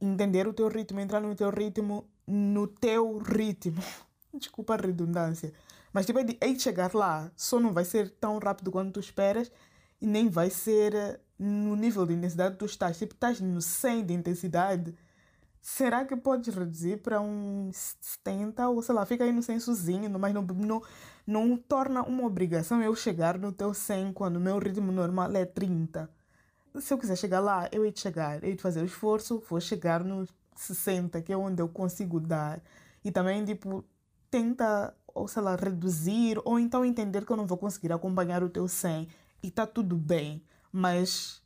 entender 0.00 0.48
o 0.48 0.54
teu 0.54 0.68
ritmo, 0.68 0.98
entrar 0.98 1.20
no 1.20 1.34
teu 1.34 1.50
ritmo, 1.50 2.08
no 2.26 2.66
teu 2.66 3.18
ritmo. 3.18 3.82
Desculpa 4.32 4.74
a 4.74 4.78
redundância. 4.78 5.52
Mas 5.92 6.06
tipo, 6.06 6.18
é 6.18 6.24
de 6.24 6.60
chegar 6.60 6.94
lá, 6.94 7.30
só 7.36 7.60
não 7.60 7.72
vai 7.72 7.84
ser 7.84 8.10
tão 8.10 8.38
rápido 8.38 8.70
quanto 8.70 8.94
tu 8.94 9.00
esperas 9.00 9.50
e 10.00 10.06
nem 10.06 10.28
vai 10.28 10.50
ser 10.50 10.94
eh, 10.94 11.20
no 11.38 11.76
nível 11.76 12.06
de 12.06 12.14
intensidade 12.14 12.54
que 12.54 12.58
tu 12.58 12.66
estás. 12.66 12.98
Tipo, 12.98 13.14
estás 13.14 13.40
no 13.40 13.60
100 13.60 14.06
de 14.06 14.14
intensidade. 14.14 14.94
Será 15.68 16.04
que 16.04 16.16
podes 16.16 16.54
reduzir 16.54 16.98
para 17.02 17.20
um 17.20 17.70
70 17.72 18.68
ou 18.68 18.80
sei 18.82 18.94
lá, 18.94 19.04
fica 19.04 19.24
aí 19.24 19.32
no 19.32 19.42
100 19.42 19.60
sozinho, 19.60 20.18
mas 20.18 20.32
não, 20.32 20.42
não, 20.42 20.82
não 21.26 21.56
torna 21.56 22.02
uma 22.02 22.24
obrigação 22.24 22.80
eu 22.82 22.94
chegar 22.94 23.38
no 23.38 23.52
teu 23.52 23.74
100 23.74 24.12
quando 24.12 24.36
o 24.36 24.40
meu 24.40 24.58
ritmo 24.58 24.92
normal 24.92 25.34
é 25.34 25.44
30 25.44 26.08
se 26.80 26.92
eu 26.92 26.98
quiser 26.98 27.16
chegar 27.16 27.40
lá, 27.40 27.68
eu 27.72 27.84
hei 27.84 27.92
de 27.92 28.00
chegar, 28.00 28.42
eu 28.42 28.48
hei 28.48 28.56
de 28.56 28.62
fazer 28.62 28.80
o 28.80 28.84
esforço, 28.84 29.42
vou 29.48 29.60
chegar 29.60 30.04
nos 30.04 30.28
60, 30.54 31.20
que 31.22 31.32
é 31.32 31.36
onde 31.36 31.62
eu 31.62 31.68
consigo 31.68 32.20
dar. 32.20 32.62
E 33.04 33.10
também, 33.10 33.44
tipo, 33.44 33.84
tenta, 34.30 34.94
ou 35.06 35.28
sei 35.28 35.42
lá, 35.42 35.56
reduzir, 35.56 36.40
ou 36.44 36.58
então 36.58 36.84
entender 36.84 37.24
que 37.24 37.32
eu 37.32 37.36
não 37.36 37.46
vou 37.46 37.58
conseguir 37.58 37.92
acompanhar 37.92 38.42
o 38.42 38.48
teu 38.48 38.68
100 38.68 39.08
e 39.42 39.50
tá 39.50 39.66
tudo 39.66 39.96
bem, 39.96 40.42
mas 40.72 41.42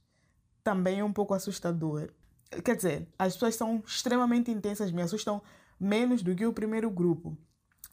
também 0.64 1.00
é 1.00 1.04
um 1.04 1.12
pouco 1.12 1.35
assustador. 1.35 2.11
Quer 2.65 2.77
dizer, 2.77 3.09
as 3.19 3.35
pessoas 3.35 3.55
são 3.55 3.83
extremamente 3.87 4.51
intensas, 4.51 4.91
me 4.91 5.03
assustam 5.03 5.41
menos 5.79 6.23
do 6.23 6.35
que 6.35 6.45
o 6.45 6.53
primeiro 6.53 6.91
grupo. 6.91 7.37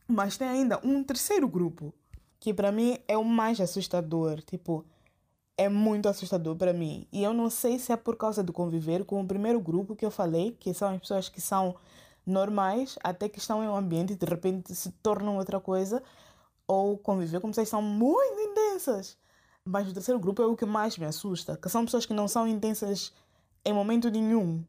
Mas 0.08 0.38
tem 0.38 0.48
ainda 0.48 0.80
um 0.84 1.04
terceiro 1.04 1.48
grupo, 1.48 1.94
que 2.40 2.54
para 2.54 2.72
mim 2.72 2.98
é 3.08 3.18
o 3.18 3.24
mais 3.24 3.62
assustador. 3.62 4.42
Tipo, 4.42 4.86
é 5.58 5.70
muito 5.70 6.08
assustador 6.08 6.56
para 6.56 6.74
mim. 6.74 7.08
E 7.12 7.24
eu 7.24 7.34
não 7.34 7.50
sei 7.50 7.80
se 7.80 7.92
é 7.92 7.98
por 7.98 8.16
causa 8.16 8.44
de 8.44 8.52
conviver 8.52 9.06
com 9.06 9.22
o 9.22 9.28
primeiro 9.28 9.60
grupo 9.60 9.96
que 9.96 10.06
eu 10.06 10.12
falei, 10.12 10.52
que 10.60 10.74
são 10.74 10.90
as 10.90 11.00
pessoas 11.00 11.30
que 11.30 11.42
são 11.42 11.76
normais, 12.26 12.98
até 13.04 13.30
que 13.30 13.40
estão 13.40 13.64
em 13.64 13.68
um 13.68 13.76
ambiente 13.76 14.14
e 14.14 14.16
de 14.16 14.26
repente 14.26 14.76
se 14.76 14.92
tornam 14.92 15.38
outra 15.38 15.60
coisa, 15.60 16.04
ou 16.68 16.98
conviver 16.98 17.40
com 17.40 17.48
pessoas 17.48 17.68
que 17.68 17.72
são 17.72 17.82
muito 17.82 18.40
intensas. 18.40 19.18
Mas 19.64 19.90
o 19.90 19.94
terceiro 19.94 20.20
grupo 20.20 20.42
é 20.42 20.46
o 20.46 20.56
que 20.56 20.66
mais 20.66 20.98
me 20.98 21.06
assusta, 21.06 21.58
que 21.58 21.70
são 21.70 21.86
pessoas 21.86 22.06
que 22.06 22.14
não 22.14 22.28
são 22.28 22.48
intensas 22.48 23.14
em 23.68 23.74
momento 23.74 24.10
nenhum. 24.10 24.64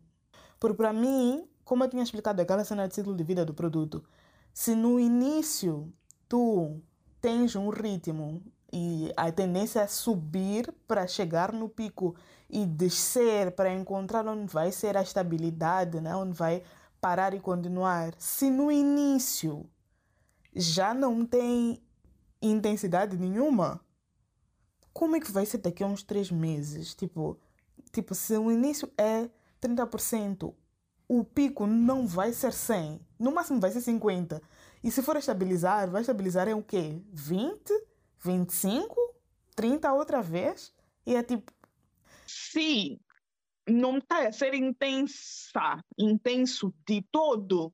Porque 0.59 0.77
para 0.77 0.93
mim, 0.93 1.49
como 1.65 1.85
eu 1.85 1.89
tinha 1.89 2.03
explicado 2.03 2.43
aquela 2.43 2.65
cena 2.65 2.89
de 2.89 2.95
ciclo 2.95 3.15
de 3.15 3.23
vida 3.23 3.45
do 3.45 3.55
produto, 3.55 4.03
se 4.53 4.75
no 4.75 4.99
início 4.99 5.93
tu 6.29 6.81
tens 7.21 7.55
um 7.55 7.69
ritmo 7.69 8.43
e 8.73 9.13
a 9.17 9.31
tendência 9.31 9.81
é 9.81 9.87
subir 9.87 10.75
para 10.87 11.07
chegar 11.07 11.53
no 11.53 11.69
pico 11.69 12.17
e 12.51 12.67
descer 12.67 13.53
para 13.53 13.73
encontrar 13.73 14.27
onde 14.27 14.53
vai 14.53 14.73
ser 14.73 14.97
a 14.97 15.03
estabilidade, 15.03 16.01
né? 16.01 16.17
onde 16.17 16.33
vai 16.33 16.63
parar 17.01 17.35
e 17.35 17.41
continuar. 17.41 18.15
Se 18.19 18.51
no 18.51 18.71
início 18.73 19.65
já 20.55 20.93
não 20.93 21.25
tem 21.25 21.81
intensidade 22.43 23.17
nenhuma, 23.17 23.81
como 24.93 25.15
é 25.15 25.21
que 25.21 25.31
vai 25.31 25.47
ser 25.47 25.59
daqui 25.59 25.85
a 25.85 25.87
uns 25.87 26.03
três 26.03 26.33
meses? 26.33 26.95
Tipo, 26.95 27.39
tipo 27.91 28.15
se 28.15 28.37
o 28.37 28.51
início 28.51 28.91
é 28.97 29.29
30%, 29.61 30.55
o 31.09 31.25
pico 31.25 31.67
não 31.67 32.07
vai 32.07 32.33
ser 32.33 32.53
100, 32.53 33.01
no 33.19 33.33
máximo 33.33 33.61
vai 33.61 33.71
ser 33.71 33.81
50. 33.81 34.41
E 34.83 34.91
se 34.91 35.03
for 35.03 35.17
estabilizar, 35.17 35.91
vai 35.91 36.03
estabilizar 36.03 36.49
em 36.49 36.55
o 36.55 36.63
quê? 36.63 37.03
20? 37.13 37.89
25, 38.25 39.15
30 39.55 39.93
outra 39.93 40.21
vez, 40.21 40.75
e 41.07 41.15
é 41.15 41.23
tipo. 41.23 41.53
Sim, 42.27 42.99
não 43.69 43.99
está 43.99 44.29
a 44.29 44.33
ser 44.33 44.55
intensa, 44.55 45.83
intenso 45.97 46.75
de 46.87 47.03
todo. 47.11 47.73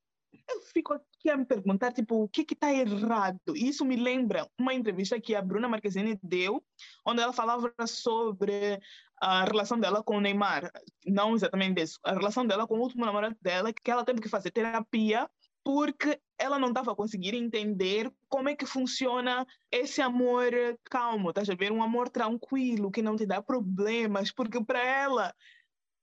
Eu 0.48 0.61
fico 0.61 0.92
aqui 0.92 1.31
a 1.31 1.37
me 1.37 1.46
perguntar, 1.46 1.92
tipo, 1.92 2.22
o 2.22 2.29
que 2.29 2.42
está 2.53 2.72
errado? 2.72 3.38
Isso 3.55 3.85
me 3.85 3.96
lembra 3.96 4.46
uma 4.59 4.74
entrevista 4.74 5.20
que 5.20 5.35
a 5.35 5.40
Bruna 5.40 5.68
Marquezine 5.68 6.18
deu, 6.22 6.62
onde 7.07 7.22
ela 7.22 7.33
falava 7.33 7.72
sobre 7.87 8.79
a 9.24 9.44
relação 9.44 9.78
dela 9.78 10.02
com 10.02 10.16
o 10.16 10.20
Neymar. 10.20 10.70
Não 11.06 11.34
exatamente 11.34 11.82
isso, 11.82 11.98
a 12.04 12.12
relação 12.12 12.46
dela 12.46 12.66
com 12.66 12.76
o 12.76 12.82
último 12.82 13.06
namorado 13.06 13.37
dela, 13.40 13.72
que 13.72 13.90
ela 13.90 14.04
teve 14.04 14.20
que 14.20 14.28
fazer 14.28 14.50
terapia 14.50 15.28
porque 15.64 16.20
ela 16.38 16.58
não 16.58 16.68
estava 16.68 16.94
conseguindo 16.94 17.38
entender 17.38 18.12
como 18.28 18.50
é 18.50 18.54
que 18.54 18.66
funciona 18.66 19.46
esse 19.72 20.02
amor 20.02 20.52
calmo, 20.90 21.32
tá 21.32 21.40
a 21.40 21.56
ver? 21.56 21.72
Um 21.72 21.82
amor 21.82 22.10
tranquilo, 22.10 22.90
que 22.90 23.00
não 23.00 23.16
te 23.16 23.24
dá 23.24 23.40
problemas, 23.40 24.30
porque 24.30 24.62
para 24.62 24.84
ela, 24.84 25.34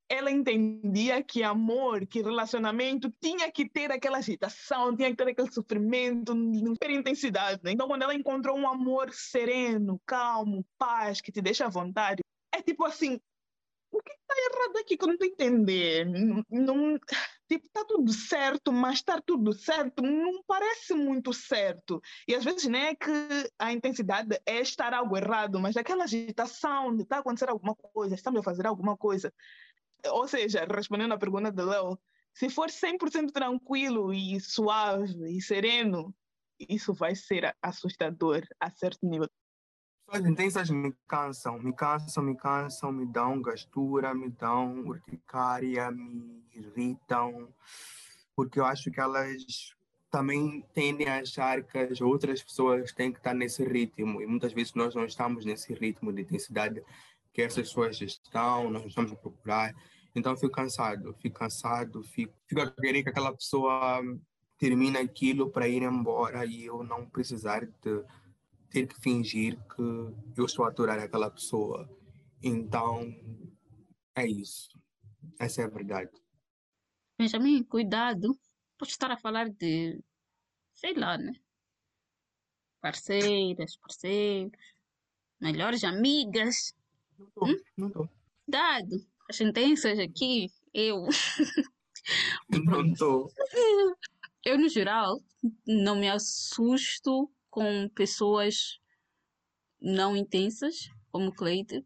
ela 0.10 0.32
entendia 0.32 1.22
que 1.22 1.44
amor, 1.44 2.08
que 2.08 2.24
relacionamento 2.24 3.14
tinha 3.22 3.52
que 3.52 3.70
ter 3.70 3.92
aquela 3.92 4.18
agitação, 4.18 4.96
tinha 4.96 5.12
que 5.12 5.16
ter 5.16 5.30
aquele 5.30 5.52
sofrimento, 5.52 6.34
super 6.66 6.90
intensidade. 6.90 7.62
Né? 7.64 7.72
Então, 7.74 7.88
quando 7.88 8.02
ela 8.02 8.16
encontrou 8.16 8.58
um 8.58 8.68
amor 8.68 9.14
sereno, 9.14 10.02
calmo, 10.08 10.66
paz, 10.76 11.22
que 11.22 11.32
te 11.32 11.40
deixa 11.40 11.68
à 11.68 11.70
vontade, 11.70 12.24
é 12.54 12.62
tipo 12.62 12.86
assim, 12.86 13.20
o 13.92 14.02
que 14.02 14.12
está 14.12 14.34
errado 14.38 14.78
aqui 14.78 14.98
que 14.98 15.04
eu 15.04 15.08
não 15.08 15.16
estou 15.16 15.28
entendendo? 15.28 16.46
Não, 16.50 16.98
tipo, 17.48 17.68
está 17.68 17.84
tudo 17.84 18.12
certo, 18.14 18.72
mas 18.72 18.96
estar 18.96 19.22
tudo 19.22 19.52
certo 19.52 20.02
não 20.02 20.42
parece 20.44 20.94
muito 20.94 21.34
certo. 21.34 22.02
E 22.28 22.34
às 22.34 22.44
vezes 22.44 22.66
nem 22.66 22.88
é 22.88 22.96
que 22.96 23.12
a 23.60 23.74
intensidade 23.74 24.40
é 24.46 24.62
estar 24.62 24.94
algo 24.94 25.18
errado, 25.18 25.60
mas 25.60 25.76
aquela 25.76 26.06
agitação 26.06 26.96
de 26.96 27.04
está 27.04 27.18
acontecendo 27.18 27.50
alguma 27.50 27.76
coisa, 27.76 28.16
estamos 28.16 28.40
a 28.40 28.44
fazer 28.44 28.66
alguma 28.66 28.96
coisa. 28.96 29.34
Ou 30.08 30.28
seja, 30.28 30.66
respondendo 30.66 31.14
à 31.14 31.18
pergunta 31.18 31.52
do 31.52 31.66
Léo, 31.66 32.00
se 32.34 32.50
for 32.50 32.70
100% 32.70 33.32
tranquilo 33.32 34.14
e 34.14 34.40
suave 34.40 35.38
e 35.38 35.42
sereno, 35.42 36.16
isso 36.58 36.94
vai 36.94 37.16
ser 37.16 37.56
assustador 37.62 38.44
a 38.60 38.72
certo 38.72 39.06
nível 39.06 39.30
pessoas 40.12 40.30
intensas 40.30 40.70
me 40.70 40.94
cansam, 41.08 41.58
me 41.60 41.72
cansam, 41.72 42.24
me 42.24 42.36
cansam, 42.36 42.92
me 42.92 43.06
dão 43.06 43.42
gastura, 43.42 44.14
me 44.14 44.30
dão 44.30 44.82
urticária, 44.82 45.90
me 45.90 46.44
irritam, 46.54 47.48
porque 48.36 48.60
eu 48.60 48.66
acho 48.66 48.92
que 48.92 49.00
elas 49.00 49.74
também 50.10 50.66
tendem 50.74 51.08
a 51.08 51.20
achar 51.20 51.64
que 51.64 51.78
as 51.78 52.02
outras 52.02 52.44
pessoas 52.44 52.92
têm 52.92 53.14
que 53.14 53.20
estar 53.20 53.34
nesse 53.34 53.64
ritmo 53.64 54.22
e 54.22 54.28
muitas 54.28 54.52
vezes 54.52 54.74
nós 54.74 54.94
não 54.94 55.06
estamos 55.06 55.46
nesse 55.46 55.74
ritmo 55.74 56.12
de 56.12 56.24
intensidade 56.24 56.84
que 57.34 57.42
essas 57.42 57.70
pessoas 57.70 58.02
estão, 58.02 58.70
nós 58.70 58.86
estamos 58.86 59.14
a 59.14 59.16
procurar. 59.16 59.74
Então 60.14 60.36
fico 60.36 60.52
cansado, 60.52 61.16
fico 61.22 61.40
cansado, 61.40 62.04
fico, 62.04 62.34
fico 62.46 62.60
a 62.60 62.70
querer 62.70 63.02
que 63.04 63.10
aquela 63.10 63.34
pessoa 63.34 64.02
termine 64.58 64.98
aquilo 64.98 65.50
para 65.50 65.70
ir 65.70 65.84
embora 65.84 66.46
e 66.46 66.66
eu 66.66 66.84
não 66.84 67.06
precisar 67.06 67.66
de 67.66 68.04
ter 68.72 68.88
que 68.88 69.00
fingir 69.00 69.60
que 69.76 69.82
eu 70.40 70.46
estou 70.46 70.66
a 70.66 70.70
aturar 70.70 70.98
aquela 70.98 71.30
pessoa. 71.30 71.88
Então, 72.42 73.14
é 74.16 74.26
isso. 74.26 74.80
Essa 75.38 75.62
é 75.62 75.66
a 75.66 75.70
verdade. 75.70 76.12
Benjamin, 77.20 77.64
cuidado. 77.64 78.40
Pode 78.78 78.92
estar 78.92 79.12
a 79.12 79.18
falar 79.18 79.50
de, 79.50 80.02
sei 80.74 80.94
lá, 80.94 81.18
né? 81.18 81.34
Parceiras, 82.82 83.76
parceiros, 83.78 84.58
melhores 85.40 85.84
amigas. 85.84 86.74
Não 87.20 87.28
estou, 87.28 87.48
hum? 87.48 87.62
não 87.78 87.88
estou. 87.88 88.10
Cuidado. 88.46 89.08
As 89.30 89.36
sentenças 89.36 90.00
aqui, 90.00 90.50
eu. 90.74 91.06
Não 92.50 92.86
estou. 92.86 93.32
eu, 94.44 94.58
no 94.58 94.68
geral, 94.68 95.22
não 95.68 95.96
me 95.96 96.10
assusto 96.10 97.32
com 97.52 97.90
pessoas 97.90 98.80
não 99.80 100.16
intensas, 100.16 100.90
como 101.12 101.34
Cleide. 101.34 101.86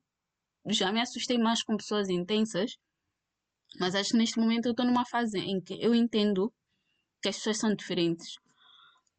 Já 0.68 0.92
me 0.92 1.02
assustei 1.02 1.38
mais 1.38 1.64
com 1.64 1.76
pessoas 1.76 2.08
intensas, 2.08 2.78
mas 3.80 3.96
acho 3.96 4.12
que 4.12 4.18
neste 4.18 4.40
momento 4.40 4.68
eu 4.68 4.72
estou 4.72 4.86
numa 4.86 5.06
fase 5.06 5.40
em 5.40 5.60
que 5.60 5.74
eu 5.82 5.94
entendo 5.94 6.54
que 7.22 7.30
as 7.30 7.38
pessoas 7.38 7.58
são 7.58 7.76
diferentes 7.76 8.36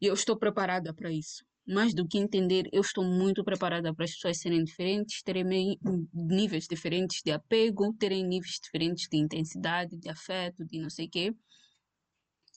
e 0.01 0.07
eu 0.07 0.13
estou 0.13 0.37
preparada 0.37 0.93
para 0.93 1.11
isso. 1.11 1.45
Mais 1.67 1.93
do 1.93 2.07
que 2.07 2.17
entender, 2.17 2.69
eu 2.71 2.79
estou 2.79 3.03
muito 3.03 3.43
preparada 3.43 3.93
para 3.93 4.05
as 4.05 4.11
pessoas 4.11 4.39
serem 4.39 4.63
diferentes, 4.63 5.21
terem 5.21 5.77
níveis 6.13 6.65
diferentes 6.65 7.21
de 7.21 7.31
apego, 7.31 7.93
terem 7.93 8.25
níveis 8.25 8.57
diferentes 8.63 9.09
de 9.09 9.17
intensidade, 9.17 9.97
de 9.97 10.09
afeto, 10.09 10.65
de 10.65 10.79
não 10.79 10.89
sei 10.89 11.07
o 11.07 11.09
quê. 11.09 11.35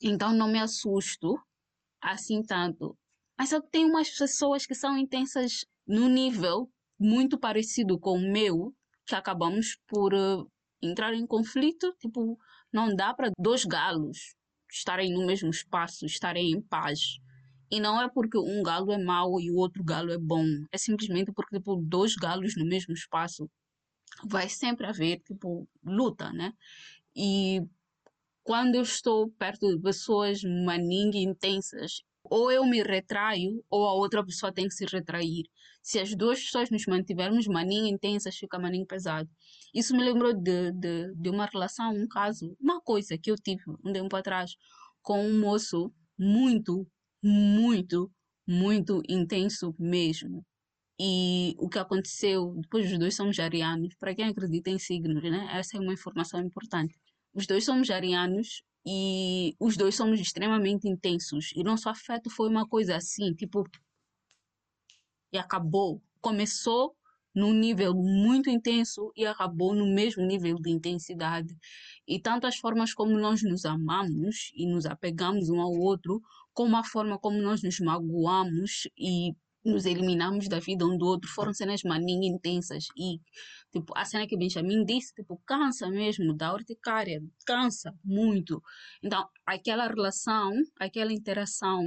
Então 0.01 0.33
não 0.33 0.47
me 0.47 0.61
assusto 0.61 1.37
assim 2.01 2.41
tanto. 2.43 2.97
Mas 3.41 3.53
eu 3.53 3.63
tenho 3.63 3.89
umas 3.89 4.11
pessoas 4.11 4.67
que 4.67 4.75
são 4.75 4.99
intensas 4.99 5.65
no 5.87 6.11
nível 6.11 6.71
muito 6.99 7.39
parecido 7.39 7.99
com 7.99 8.19
o 8.19 8.31
meu, 8.31 8.77
que 9.07 9.15
acabamos 9.15 9.79
por 9.89 10.13
uh, 10.13 10.47
entrar 10.83 11.15
em 11.15 11.27
conflito. 11.27 11.91
Tipo, 11.99 12.39
não 12.71 12.95
dá 12.95 13.15
para 13.15 13.31
dois 13.39 13.65
galos 13.65 14.35
estarem 14.71 15.15
no 15.15 15.25
mesmo 15.25 15.49
espaço, 15.49 16.05
estarem 16.05 16.51
em 16.51 16.61
paz. 16.61 17.17
E 17.71 17.81
não 17.81 17.99
é 18.03 18.11
porque 18.11 18.37
um 18.37 18.63
galo 18.63 18.93
é 18.93 19.03
mau 19.03 19.41
e 19.41 19.51
o 19.51 19.57
outro 19.57 19.83
galo 19.83 20.13
é 20.13 20.19
bom. 20.19 20.45
É 20.71 20.77
simplesmente 20.77 21.33
porque, 21.33 21.57
tipo, 21.57 21.77
dois 21.77 22.17
galos 22.17 22.55
no 22.59 22.67
mesmo 22.67 22.93
espaço 22.93 23.51
vai 24.23 24.51
sempre 24.51 24.87
haver, 24.87 25.19
tipo, 25.21 25.67
luta, 25.83 26.31
né? 26.31 26.53
E 27.17 27.63
quando 28.43 28.75
eu 28.75 28.83
estou 28.83 29.31
perto 29.39 29.67
de 29.67 29.81
pessoas 29.81 30.43
maningue 30.45 31.23
intensas, 31.23 32.03
ou 32.31 32.51
eu 32.51 32.65
me 32.65 32.81
retraio, 32.83 33.63
ou 33.69 33.85
a 33.87 33.93
outra 33.93 34.25
pessoa 34.25 34.53
tem 34.53 34.69
que 34.69 34.75
se 34.75 34.87
retrair. 34.87 35.45
Se 35.83 35.99
as 35.99 36.15
duas 36.15 36.41
pessoas 36.41 36.71
nos 36.71 36.87
mantivermos 36.87 37.47
maninho 37.49 37.87
intensas, 37.87 38.37
fica 38.37 38.59
maninho 38.59 38.87
pesado. 38.87 39.29
Isso 39.75 39.97
me 39.97 40.05
lembrou 40.05 40.33
de, 40.33 40.71
de, 40.73 41.13
de 41.15 41.29
uma 41.29 41.47
relação, 41.47 41.93
um 41.93 42.07
caso, 42.07 42.57
uma 42.61 42.81
coisa 42.81 43.19
que 43.19 43.31
eu 43.31 43.37
tive 43.37 43.63
um 43.85 43.93
tempo 43.93 44.15
atrás 44.15 44.53
com 45.03 45.27
um 45.27 45.41
moço 45.41 45.93
muito, 46.17 46.87
muito, 47.23 48.11
muito 48.47 49.03
intenso 49.09 49.75
mesmo. 49.79 50.45
E 51.01 51.55
o 51.59 51.69
que 51.69 51.79
aconteceu, 51.79 52.55
depois 52.61 52.93
os 52.93 52.99
dois 52.99 53.17
somos 53.17 53.39
arianos, 53.41 53.95
para 53.97 54.15
quem 54.15 54.27
acredita 54.27 54.71
em 54.71 54.79
signos, 54.79 55.23
né? 55.23 55.49
Essa 55.53 55.79
é 55.79 55.81
uma 55.81 55.95
informação 55.95 56.41
importante. 56.41 56.95
Os 57.35 57.47
dois 57.47 57.65
somos 57.65 57.91
arianos 57.91 58.63
e 58.85 59.55
os 59.59 59.77
dois 59.77 59.95
somos 59.95 60.21
extremamente 60.21 60.89
intensos. 60.89 61.53
E 61.55 61.63
nosso 61.63 61.89
afeto 61.89 62.31
foi 62.31 62.49
uma 62.49 62.67
coisa 62.67 62.97
assim, 62.97 63.35
tipo. 63.35 63.69
E 65.33 65.39
acabou. 65.39 66.03
Começou 66.21 66.97
num 67.35 67.53
nível 67.53 67.95
muito 67.95 68.51
intenso 68.51 69.13
e 69.17 69.25
acabou 69.25 69.75
no 69.75 69.87
mesmo 69.87 70.25
nível 70.25 70.57
de 70.57 70.71
intensidade. 70.71 71.57
E 72.07 72.19
tanto 72.19 72.47
as 72.47 72.57
formas 72.57 72.93
como 72.93 73.17
nós 73.19 73.43
nos 73.43 73.65
amamos 73.65 74.51
e 74.55 74.67
nos 74.67 74.87
apegamos 74.87 75.49
um 75.49 75.61
ao 75.61 75.73
outro, 75.73 76.21
como 76.53 76.77
a 76.77 76.85
forma 76.85 77.19
como 77.19 77.41
nós 77.41 77.63
nos 77.63 77.79
magoamos 77.79 78.89
e 78.99 79.35
nos 79.65 79.85
eliminamos 79.85 80.49
da 80.49 80.59
vida 80.59 80.87
um 80.87 80.97
do 80.97 81.07
outro 81.07 81.31
foram 81.31 81.53
cenas 81.53 81.83
maninha 81.83 82.29
intensas 82.29 82.87
e 82.97 83.21
tipo 83.73 83.93
a 83.97 84.05
cena 84.05 84.27
que 84.27 84.37
Benjamin 84.37 84.85
disse 84.85 85.15
tipo 85.15 85.41
cansa 85.47 85.89
mesmo 85.91 86.35
da 86.35 86.53
urticária 86.53 87.21
cansa 87.47 87.95
muito. 88.05 88.63
Então 89.03 89.29
aquela 89.47 89.87
relação 89.87 90.53
aquela 90.79 91.13
interação 91.13 91.87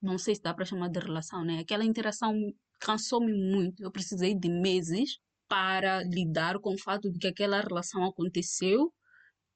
não 0.00 0.18
sei 0.18 0.34
se 0.34 0.42
dá 0.42 0.52
para 0.52 0.64
chamar 0.64 0.88
de 0.88 0.98
relação 0.98 1.44
né 1.44 1.60
aquela 1.60 1.84
interação 1.84 2.34
cansou-me 2.80 3.32
muito. 3.32 3.82
Eu 3.82 3.92
precisei 3.92 4.34
de 4.34 4.48
meses 4.48 5.18
para 5.48 6.02
lidar 6.02 6.58
com 6.58 6.74
o 6.74 6.78
fato 6.78 7.10
de 7.10 7.18
que 7.18 7.28
aquela 7.28 7.60
relação 7.60 8.04
aconteceu 8.04 8.92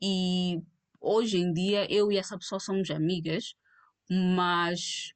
e 0.00 0.60
hoje 1.00 1.38
em 1.38 1.52
dia 1.52 1.90
eu 1.92 2.12
e 2.12 2.16
essa 2.16 2.38
pessoa 2.38 2.60
somos 2.60 2.90
amigas 2.90 3.54
mas 4.08 5.12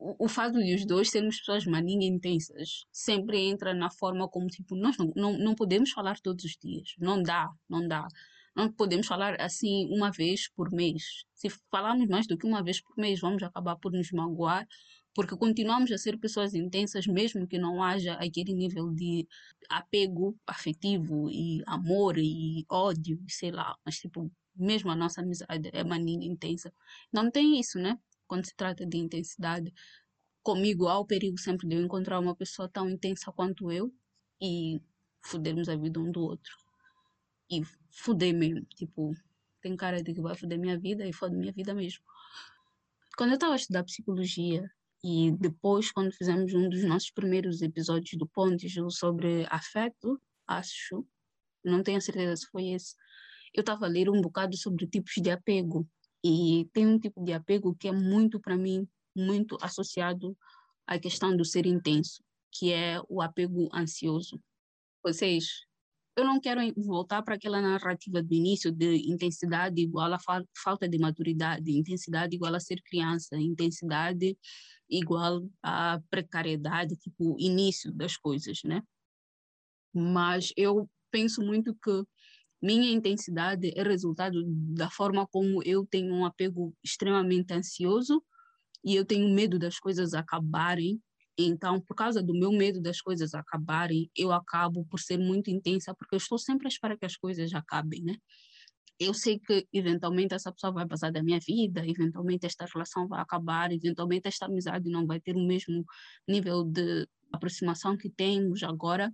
o, 0.00 0.28
fato 0.28 0.58
de 0.58 0.74
os 0.74 0.86
dois 0.86 1.10
sermos 1.10 1.38
pessoas 1.38 1.66
maninha 1.66 2.08
intensas 2.08 2.86
sempre 2.90 3.38
entra 3.38 3.74
na 3.74 3.90
forma 3.90 4.26
como, 4.28 4.46
tipo, 4.46 4.74
nós 4.74 4.96
não, 4.96 5.12
não, 5.14 5.38
não 5.38 5.54
podemos 5.54 5.90
falar 5.90 6.18
todos 6.20 6.44
os 6.44 6.56
dias. 6.56 6.94
Não 6.98 7.22
dá, 7.22 7.50
não 7.68 7.86
dá. 7.86 8.08
Não 8.56 8.72
podemos 8.72 9.06
falar 9.06 9.40
assim 9.40 9.86
uma 9.94 10.10
vez 10.10 10.48
por 10.48 10.72
mês. 10.72 11.24
Se 11.34 11.50
falarmos 11.70 12.08
mais 12.08 12.26
do 12.26 12.36
que 12.36 12.46
uma 12.46 12.62
vez 12.62 12.80
por 12.80 12.96
mês, 12.96 13.20
vamos 13.20 13.42
acabar 13.42 13.76
por 13.76 13.92
nos 13.92 14.10
magoar, 14.10 14.66
porque 15.14 15.36
continuamos 15.36 15.92
a 15.92 15.98
ser 15.98 16.18
pessoas 16.18 16.54
intensas, 16.54 17.06
mesmo 17.06 17.46
que 17.46 17.58
não 17.58 17.82
haja 17.82 18.14
aquele 18.14 18.54
nível 18.54 18.90
de 18.90 19.28
apego 19.68 20.36
afetivo 20.46 21.28
e 21.30 21.62
amor 21.66 22.16
e 22.18 22.64
ódio, 22.70 23.22
sei 23.28 23.50
lá. 23.50 23.76
Mas, 23.84 23.98
tipo, 23.98 24.30
mesmo 24.56 24.90
a 24.90 24.96
nossa 24.96 25.20
amizade 25.20 25.70
é 25.72 25.84
maninha 25.84 26.26
intensa. 26.26 26.72
Não 27.12 27.30
tem 27.30 27.60
isso, 27.60 27.78
né? 27.78 27.98
Quando 28.30 28.46
se 28.46 28.54
trata 28.54 28.86
de 28.86 28.96
intensidade. 28.96 29.74
Comigo 30.40 30.86
há 30.86 30.96
o 31.00 31.04
perigo 31.04 31.36
sempre 31.36 31.66
de 31.66 31.74
eu 31.74 31.82
encontrar 31.82 32.20
uma 32.20 32.36
pessoa 32.36 32.68
tão 32.68 32.88
intensa 32.88 33.32
quanto 33.32 33.72
eu 33.72 33.92
e 34.40 34.80
fodermos 35.20 35.68
a 35.68 35.74
vida 35.74 35.98
um 35.98 36.12
do 36.12 36.20
outro. 36.22 36.56
E 37.50 37.62
foder 37.90 38.32
mesmo, 38.32 38.64
tipo, 38.66 39.12
tem 39.60 39.76
cara 39.76 40.00
de 40.00 40.14
que 40.14 40.20
vai 40.20 40.36
foder 40.36 40.60
minha 40.60 40.78
vida 40.78 41.04
e 41.04 41.12
fode 41.12 41.34
minha 41.34 41.52
vida 41.52 41.74
mesmo. 41.74 42.04
Quando 43.16 43.30
eu 43.30 43.34
estava 43.34 43.54
a 43.54 43.56
estudar 43.56 43.82
psicologia 43.82 44.70
e 45.02 45.32
depois 45.32 45.90
quando 45.90 46.12
fizemos 46.12 46.54
um 46.54 46.68
dos 46.68 46.84
nossos 46.84 47.10
primeiros 47.10 47.60
episódios 47.62 48.16
do 48.16 48.28
Pontes 48.28 48.72
sobre 48.90 49.44
afeto, 49.50 50.22
acho, 50.46 51.04
não 51.64 51.82
tenho 51.82 52.00
certeza 52.00 52.36
se 52.36 52.46
foi 52.46 52.68
esse, 52.68 52.94
eu 53.52 53.62
estava 53.62 53.86
a 53.86 53.88
ler 53.88 54.08
um 54.08 54.20
bocado 54.20 54.56
sobre 54.56 54.86
tipos 54.86 55.14
de 55.16 55.32
apego 55.32 55.84
e 56.24 56.68
tem 56.72 56.86
um 56.86 56.98
tipo 56.98 57.22
de 57.24 57.32
apego 57.32 57.74
que 57.74 57.88
é 57.88 57.92
muito, 57.92 58.40
para 58.40 58.56
mim, 58.56 58.86
muito 59.16 59.56
associado 59.60 60.36
à 60.86 60.98
questão 60.98 61.36
do 61.36 61.44
ser 61.44 61.66
intenso, 61.66 62.22
que 62.52 62.72
é 62.72 63.00
o 63.08 63.22
apego 63.22 63.68
ansioso. 63.74 64.40
Vocês, 65.02 65.64
eu 66.16 66.24
não 66.24 66.40
quero 66.40 66.60
voltar 66.76 67.22
para 67.22 67.36
aquela 67.36 67.60
narrativa 67.60 68.22
do 68.22 68.34
início 68.34 68.70
de 68.70 69.10
intensidade 69.10 69.80
igual 69.80 70.12
a 70.12 70.18
fa 70.18 70.44
falta 70.62 70.88
de 70.88 70.98
maturidade, 70.98 71.70
intensidade 71.70 72.34
igual 72.36 72.54
a 72.54 72.60
ser 72.60 72.82
criança, 72.82 73.36
intensidade 73.36 74.36
igual 74.88 75.48
a 75.62 76.00
precariedade, 76.10 76.96
tipo, 76.96 77.36
início 77.38 77.92
das 77.92 78.16
coisas, 78.16 78.60
né? 78.64 78.82
Mas 79.94 80.52
eu 80.56 80.88
penso 81.10 81.42
muito 81.42 81.74
que 81.74 82.04
minha 82.62 82.92
intensidade 82.92 83.72
é 83.74 83.82
resultado 83.82 84.42
da 84.46 84.90
forma 84.90 85.26
como 85.26 85.62
eu 85.62 85.86
tenho 85.86 86.14
um 86.14 86.24
apego 86.24 86.74
extremamente 86.84 87.52
ansioso 87.52 88.22
e 88.84 88.94
eu 88.94 89.04
tenho 89.04 89.32
medo 89.34 89.58
das 89.58 89.78
coisas 89.78 90.14
acabarem. 90.14 91.00
Então, 91.38 91.80
por 91.80 91.94
causa 91.94 92.22
do 92.22 92.34
meu 92.34 92.52
medo 92.52 92.80
das 92.80 93.00
coisas 93.00 93.34
acabarem, 93.34 94.10
eu 94.14 94.30
acabo 94.32 94.84
por 94.84 95.00
ser 95.00 95.18
muito 95.18 95.50
intensa, 95.50 95.94
porque 95.94 96.14
eu 96.14 96.18
estou 96.18 96.38
sempre 96.38 96.66
à 96.66 96.68
espera 96.68 96.98
que 96.98 97.06
as 97.06 97.16
coisas 97.16 97.52
acabem, 97.54 98.02
né? 98.02 98.16
Eu 98.98 99.14
sei 99.14 99.38
que 99.38 99.66
eventualmente 99.72 100.34
essa 100.34 100.52
pessoa 100.52 100.74
vai 100.74 100.86
passar 100.86 101.10
da 101.10 101.22
minha 101.22 101.38
vida, 101.40 101.82
eventualmente 101.86 102.44
esta 102.44 102.66
relação 102.66 103.08
vai 103.08 103.20
acabar, 103.20 103.72
eventualmente 103.72 104.28
esta 104.28 104.44
amizade 104.44 104.90
não 104.90 105.06
vai 105.06 105.18
ter 105.18 105.34
o 105.34 105.46
mesmo 105.46 105.86
nível 106.28 106.64
de 106.64 107.08
aproximação 107.32 107.96
que 107.96 108.10
temos 108.10 108.62
agora, 108.62 109.10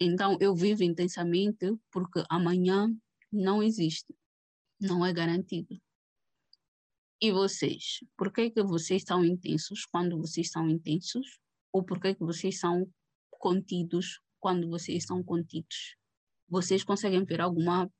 então, 0.00 0.38
eu 0.40 0.54
vivo 0.54 0.82
intensamente 0.82 1.76
porque 1.92 2.24
amanhã 2.30 2.88
não 3.30 3.62
existe, 3.62 4.16
não 4.80 5.04
é 5.04 5.12
garantido. 5.12 5.78
E 7.20 7.30
vocês? 7.30 8.00
Por 8.16 8.32
que, 8.32 8.50
que 8.50 8.62
vocês 8.62 9.02
são 9.06 9.22
intensos 9.22 9.84
quando 9.84 10.16
vocês 10.16 10.50
são 10.50 10.70
intensos? 10.70 11.38
Ou 11.70 11.84
por 11.84 12.00
que, 12.00 12.14
que 12.14 12.24
vocês 12.24 12.58
são 12.58 12.90
contidos 13.30 14.22
quando 14.38 14.70
vocês 14.70 15.04
são 15.04 15.22
contidos? 15.22 15.96
Vocês 16.48 16.82
conseguem 16.82 17.22
ver 17.24 17.42
alguma 17.42 17.90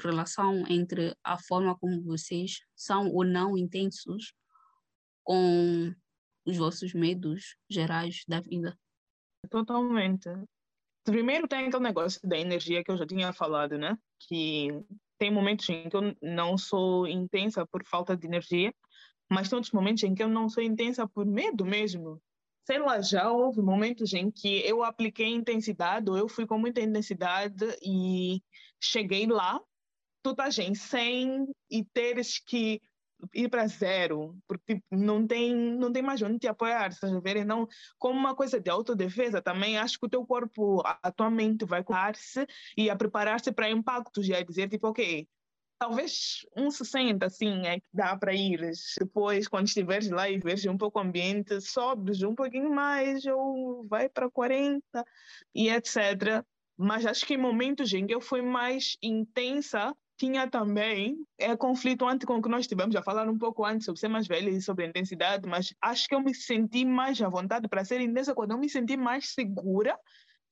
relação 0.00 0.64
entre 0.68 1.16
a 1.24 1.36
forma 1.36 1.76
como 1.76 2.04
vocês 2.04 2.60
são 2.76 3.12
ou 3.12 3.24
não 3.24 3.58
intensos 3.58 4.32
com 5.24 5.92
os 6.46 6.56
vossos 6.56 6.94
medos 6.94 7.56
gerais 7.68 8.22
da 8.28 8.40
vida? 8.40 8.78
Totalmente. 9.50 10.28
Primeiro 11.10 11.48
tem 11.48 11.66
aquele 11.66 11.82
negócio 11.82 12.20
da 12.22 12.38
energia 12.38 12.84
que 12.84 12.90
eu 12.90 12.96
já 12.96 13.06
tinha 13.06 13.32
falado, 13.32 13.78
né? 13.78 13.96
Que 14.28 14.68
tem 15.18 15.30
momentos 15.30 15.68
em 15.68 15.88
que 15.88 15.96
eu 15.96 16.14
não 16.22 16.58
sou 16.58 17.06
intensa 17.06 17.66
por 17.66 17.82
falta 17.86 18.16
de 18.16 18.26
energia, 18.26 18.72
mas 19.30 19.48
tem 19.48 19.56
outros 19.56 19.72
momentos 19.72 20.02
em 20.02 20.14
que 20.14 20.22
eu 20.22 20.28
não 20.28 20.48
sou 20.48 20.62
intensa 20.62 21.08
por 21.08 21.24
medo 21.24 21.64
mesmo. 21.64 22.20
Sei 22.66 22.78
lá, 22.78 23.00
já 23.00 23.30
houve 23.32 23.62
momentos 23.62 24.12
em 24.12 24.30
que 24.30 24.60
eu 24.66 24.84
apliquei 24.84 25.28
intensidade, 25.28 26.10
ou 26.10 26.18
eu 26.18 26.28
fui 26.28 26.46
com 26.46 26.58
muita 26.58 26.82
intensidade 26.82 27.64
e 27.82 28.42
cheguei 28.78 29.26
lá, 29.26 29.58
tu 30.22 30.32
estás 30.32 30.58
em 30.58 30.74
100 30.74 31.46
e 31.70 31.84
teres 31.84 32.38
que 32.38 32.82
ir 33.34 33.48
para 33.48 33.66
zero, 33.66 34.36
porque 34.46 34.74
tipo, 34.74 34.86
não 34.90 35.26
tem 35.26 35.54
não 35.54 35.92
tem 35.92 36.02
mais 36.02 36.22
onde 36.22 36.38
te 36.38 36.48
apoiar, 36.48 36.88
estás 36.90 37.12
ver? 37.22 37.44
Não, 37.44 37.68
como 37.98 38.18
uma 38.18 38.34
coisa 38.34 38.60
de 38.60 38.70
autodefesa 38.70 39.42
também, 39.42 39.78
acho 39.78 39.98
que 39.98 40.06
o 40.06 40.08
teu 40.08 40.24
corpo, 40.26 40.82
a 40.84 41.10
tua 41.12 41.30
mente 41.30 41.64
vai 41.64 41.82
curar-se 41.82 42.46
e 42.76 42.90
a 42.90 42.96
preparar-se 42.96 43.52
para 43.52 43.70
impactos 43.70 44.28
e 44.28 44.34
a 44.34 44.42
dizer 44.42 44.68
tipo, 44.68 44.88
ok, 44.88 45.26
talvez 45.78 46.44
um 46.56 46.70
60 46.70 47.24
assim 47.24 47.66
é 47.66 47.78
que 47.78 47.86
dá 47.92 48.16
para 48.16 48.34
ir. 48.34 48.60
Depois, 48.98 49.48
quando 49.48 49.66
estiveres 49.66 50.10
lá 50.10 50.28
e 50.28 50.38
veres 50.38 50.66
um 50.66 50.76
pouco 50.76 50.98
o 50.98 51.02
ambiente, 51.02 51.60
sobes 51.60 52.22
um 52.22 52.34
pouquinho 52.34 52.70
mais 52.70 53.24
ou 53.26 53.86
vai 53.86 54.08
para 54.08 54.30
40 54.30 54.82
e 55.54 55.68
etc. 55.70 56.44
Mas 56.76 57.06
acho 57.06 57.26
que 57.26 57.34
em 57.34 57.38
momentos 57.38 57.92
em 57.92 58.06
que 58.06 58.14
eu 58.14 58.20
fui 58.20 58.42
mais 58.42 58.96
intensa, 59.02 59.94
tinha 60.18 60.50
também 60.50 61.24
é 61.38 61.56
conflito 61.56 62.06
antes 62.06 62.26
com 62.26 62.36
o 62.36 62.42
que 62.42 62.48
nós 62.48 62.66
tivemos 62.66 62.94
a 62.96 63.02
falar 63.02 63.28
um 63.28 63.38
pouco 63.38 63.64
antes 63.64 63.86
sobre 63.86 64.00
ser 64.00 64.08
mais 64.08 64.26
velha 64.26 64.50
e 64.50 64.60
sobre 64.60 64.84
a 64.84 64.88
intensidade, 64.88 65.48
mas 65.48 65.72
acho 65.80 66.08
que 66.08 66.14
eu 66.14 66.20
me 66.20 66.34
senti 66.34 66.84
mais 66.84 67.22
à 67.22 67.28
vontade 67.28 67.68
para 67.68 67.84
ser 67.84 68.00
intensa 68.00 68.34
quando 68.34 68.50
eu 68.50 68.58
me 68.58 68.68
senti 68.68 68.96
mais 68.96 69.32
segura. 69.32 69.96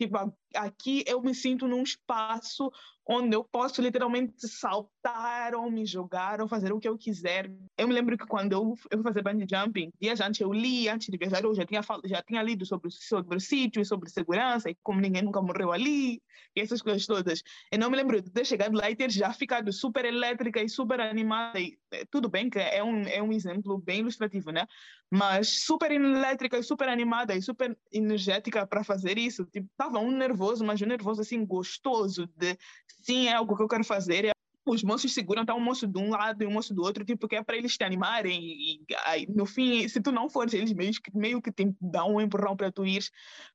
Tipo, 0.00 0.32
aqui 0.56 1.04
eu 1.06 1.20
me 1.22 1.34
sinto 1.34 1.66
num 1.68 1.82
espaço 1.82 2.70
onde 3.08 3.36
eu 3.36 3.44
posso 3.44 3.80
literalmente 3.80 4.48
saltar 4.48 5.54
ou 5.54 5.70
me 5.70 5.86
jogar 5.86 6.40
ou 6.40 6.48
fazer 6.48 6.72
o 6.72 6.80
que 6.80 6.88
eu 6.88 6.98
quiser. 6.98 7.48
Eu 7.78 7.86
me 7.86 7.94
lembro 7.94 8.18
que 8.18 8.26
quando 8.26 8.52
eu, 8.52 8.74
eu 8.90 8.98
fui 8.98 9.02
fazer 9.02 9.22
bungee 9.22 9.46
jumping, 9.48 9.92
dias 10.00 10.20
antes 10.20 10.40
eu 10.40 10.52
li, 10.52 10.88
antes 10.88 11.08
de 11.08 11.16
viajar, 11.16 11.44
eu 11.44 11.54
já 11.54 11.64
tinha, 11.64 11.80
já 12.04 12.22
tinha 12.22 12.42
lido 12.42 12.66
sobre, 12.66 12.90
sobre 12.90 13.36
o 13.36 13.40
sítio 13.40 13.80
e 13.80 13.84
sobre 13.84 14.10
segurança 14.10 14.68
e 14.68 14.76
como 14.82 15.00
ninguém 15.00 15.22
nunca 15.22 15.40
morreu 15.40 15.70
ali 15.70 16.20
e 16.54 16.60
essas 16.60 16.82
coisas 16.82 17.06
todas. 17.06 17.42
Eu 17.70 17.78
não 17.78 17.90
me 17.90 17.96
lembro 17.96 18.20
de 18.20 18.30
ter 18.30 18.44
chegado 18.44 18.76
lá 18.76 18.90
e 18.90 18.96
ter 18.96 19.10
já 19.10 19.32
ficado 19.32 19.72
super 19.72 20.04
elétrica 20.04 20.60
e 20.60 20.68
super 20.68 21.00
animada. 21.00 21.60
E, 21.60 21.78
eh, 21.92 22.04
tudo 22.10 22.28
bem 22.28 22.50
que 22.50 22.58
é 22.58 22.82
um, 22.82 23.02
é 23.02 23.22
um 23.22 23.32
exemplo 23.32 23.78
bem 23.78 24.00
ilustrativo, 24.00 24.50
né? 24.50 24.66
Mas 25.08 25.64
super 25.64 25.92
elétrica 25.92 26.58
e 26.58 26.62
super 26.62 26.88
animada 26.88 27.34
e 27.34 27.42
super 27.42 27.76
energética 27.92 28.66
para 28.66 28.82
fazer 28.82 29.16
isso. 29.16 29.44
Tipo, 29.44 29.68
tava 29.76 30.00
um 30.00 30.10
nervoso, 30.10 30.45
mas 30.64 30.80
um 30.82 30.86
nervoso 30.86 31.20
assim 31.20 31.44
gostoso 31.44 32.26
de 32.36 32.56
sim, 33.02 33.28
é 33.28 33.34
algo 33.34 33.56
que 33.56 33.62
eu 33.62 33.68
quero 33.68 33.84
fazer. 33.84 34.30
Os 34.68 34.82
moços 34.82 35.14
seguram, 35.14 35.46
tá 35.46 35.54
um 35.54 35.60
moço 35.60 35.86
de 35.86 35.96
um 35.96 36.10
lado 36.10 36.42
e 36.42 36.46
um 36.46 36.50
moço 36.50 36.74
do 36.74 36.82
outro, 36.82 37.04
tipo, 37.04 37.28
que 37.28 37.36
é 37.36 37.42
para 37.42 37.56
eles 37.56 37.76
te 37.76 37.84
animarem. 37.84 38.42
E, 38.42 38.80
aí, 39.04 39.24
no 39.28 39.46
fim, 39.46 39.86
se 39.86 40.00
tu 40.00 40.10
não 40.10 40.28
fores, 40.28 40.54
eles 40.54 40.72
meio 40.72 40.92
que, 41.00 41.16
meio 41.16 41.40
que 41.40 41.52
te 41.52 41.72
dão 41.80 42.16
um 42.16 42.20
empurrão 42.20 42.56
para 42.56 42.72
tu 42.72 42.84
ir. 42.84 43.04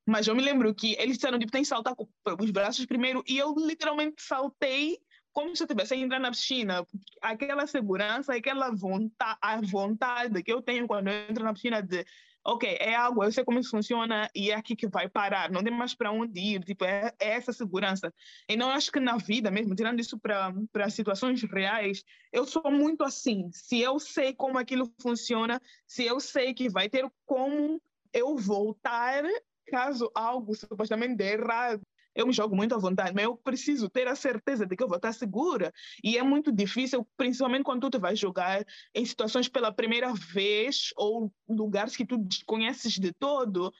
Mas 0.06 0.26
eu 0.26 0.34
me 0.34 0.42
lembro 0.42 0.74
que 0.74 0.96
eles 0.98 1.16
disseram, 1.16 1.38
tipo, 1.38 1.52
tem 1.52 1.62
que 1.62 1.68
saltar 1.68 1.94
com 1.94 2.08
os 2.40 2.50
braços 2.50 2.86
primeiro. 2.86 3.22
E 3.28 3.36
eu 3.36 3.54
literalmente 3.58 4.22
saltei 4.22 4.98
como 5.32 5.54
se 5.56 5.62
eu 5.62 5.66
tivesse 5.66 5.94
entrar 5.94 6.18
na 6.18 6.30
piscina. 6.30 6.86
Aquela 7.20 7.66
segurança, 7.66 8.34
aquela 8.34 8.70
vontade, 8.70 9.38
a 9.42 9.60
vontade 9.60 10.42
que 10.42 10.52
eu 10.52 10.62
tenho 10.62 10.86
quando 10.86 11.08
eu 11.08 11.14
entro 11.28 11.44
na 11.44 11.52
piscina 11.52 11.82
de 11.82 12.04
ok, 12.44 12.76
é 12.80 12.94
água, 12.94 13.26
eu 13.26 13.32
sei 13.32 13.44
como 13.44 13.58
isso 13.58 13.70
funciona 13.70 14.28
e 14.34 14.50
é 14.50 14.54
aqui 14.54 14.74
que 14.74 14.88
vai 14.88 15.08
parar, 15.08 15.50
não 15.50 15.62
tem 15.62 15.72
mais 15.72 15.94
para 15.94 16.10
onde 16.10 16.40
ir, 16.40 16.64
tipo, 16.64 16.84
é, 16.84 17.12
é, 17.20 17.30
essa 17.34 17.52
segurança. 17.52 18.12
E 18.48 18.56
não 18.56 18.70
acho 18.70 18.90
que 18.90 18.98
na 19.00 19.16
vida 19.16 19.50
mesmo, 19.50 19.74
tirando 19.74 20.00
isso 20.00 20.18
para 20.18 20.90
situações 20.90 21.42
reais, 21.42 22.02
eu 22.32 22.44
sou 22.46 22.70
muito 22.70 23.04
assim. 23.04 23.50
Se 23.52 23.80
eu 23.80 23.98
sei 23.98 24.34
como 24.34 24.58
aquilo 24.58 24.92
funciona, 25.00 25.60
se 25.86 26.04
eu 26.04 26.18
sei 26.20 26.52
que 26.54 26.68
vai 26.68 26.88
ter 26.88 27.08
como 27.24 27.80
eu 28.12 28.36
voltar 28.36 29.24
caso 29.66 30.10
algo 30.14 30.54
supostamente 30.54 31.14
dê 31.14 31.34
errado, 31.34 31.80
eu 32.14 32.26
me 32.26 32.32
jogo 32.32 32.54
muito 32.54 32.74
à 32.74 32.78
vontade, 32.78 33.12
mas 33.14 33.24
eu 33.24 33.36
preciso 33.36 33.88
ter 33.88 34.06
a 34.06 34.14
certeza 34.14 34.66
de 34.66 34.76
que 34.76 34.82
eu 34.82 34.88
vou 34.88 34.96
estar 34.96 35.12
segura. 35.12 35.72
E 36.02 36.18
é 36.18 36.22
muito 36.22 36.52
difícil, 36.52 37.06
principalmente 37.16 37.64
quando 37.64 37.80
tu 37.80 37.90
te 37.90 37.98
vais 37.98 38.18
jogar 38.18 38.64
em 38.94 39.04
situações 39.04 39.48
pela 39.48 39.72
primeira 39.72 40.12
vez 40.12 40.92
ou 40.96 41.32
lugares 41.48 41.96
que 41.96 42.06
tu 42.06 42.18
desconheces 42.18 42.94
de 42.94 43.12
todo. 43.12 43.72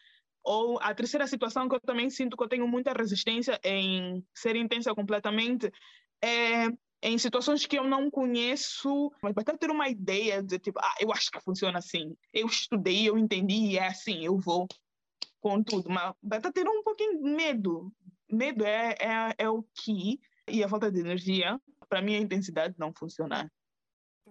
Ou 0.44 0.78
a 0.80 0.94
terceira 0.94 1.26
situação 1.26 1.68
que 1.68 1.74
eu 1.74 1.80
também 1.80 2.10
sinto 2.10 2.36
que 2.36 2.42
eu 2.42 2.48
tenho 2.48 2.66
muita 2.66 2.92
resistência 2.92 3.60
em 3.62 4.24
ser 4.34 4.56
intensa 4.56 4.94
completamente 4.94 5.70
é 6.22 6.68
em 7.02 7.18
situações 7.18 7.66
que 7.66 7.76
eu 7.76 7.84
não 7.84 8.08
conheço, 8.08 9.12
mas 9.20 9.32
para 9.32 9.58
ter 9.58 9.70
uma 9.70 9.88
ideia 9.88 10.40
de 10.40 10.58
tipo, 10.58 10.78
ah, 10.78 10.94
eu 11.00 11.12
acho 11.12 11.30
que 11.32 11.40
funciona 11.40 11.78
assim. 11.78 12.16
Eu 12.32 12.46
estudei, 12.46 13.08
eu 13.08 13.18
entendi 13.18 13.72
e 13.72 13.78
é 13.78 13.88
assim, 13.88 14.24
eu 14.24 14.38
vou 14.38 14.68
com 15.40 15.62
tudo. 15.62 15.90
Mas 15.90 16.40
para 16.40 16.52
ter 16.52 16.66
um 16.66 16.82
pouquinho 16.82 17.20
de 17.22 17.30
medo 17.30 17.92
medo 18.32 18.64
é, 18.64 18.96
é, 18.98 19.34
é 19.38 19.48
o 19.48 19.62
que, 19.74 20.20
e 20.48 20.64
a 20.64 20.68
falta 20.68 20.90
de 20.90 21.00
energia, 21.00 21.60
para 21.88 22.02
mim 22.02 22.14
a 22.14 22.20
intensidade 22.20 22.74
não 22.78 22.92
funciona. 22.92 23.50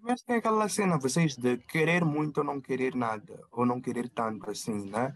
Mas 0.01 0.23
tem 0.23 0.37
aquela 0.37 0.67
cena, 0.67 0.97
vocês, 0.97 1.35
de 1.35 1.57
querer 1.57 2.03
muito 2.03 2.39
ou 2.39 2.43
não 2.43 2.59
querer 2.59 2.95
nada, 2.95 3.39
ou 3.51 3.65
não 3.65 3.79
querer 3.79 4.09
tanto 4.09 4.49
assim, 4.49 4.89
né? 4.89 5.13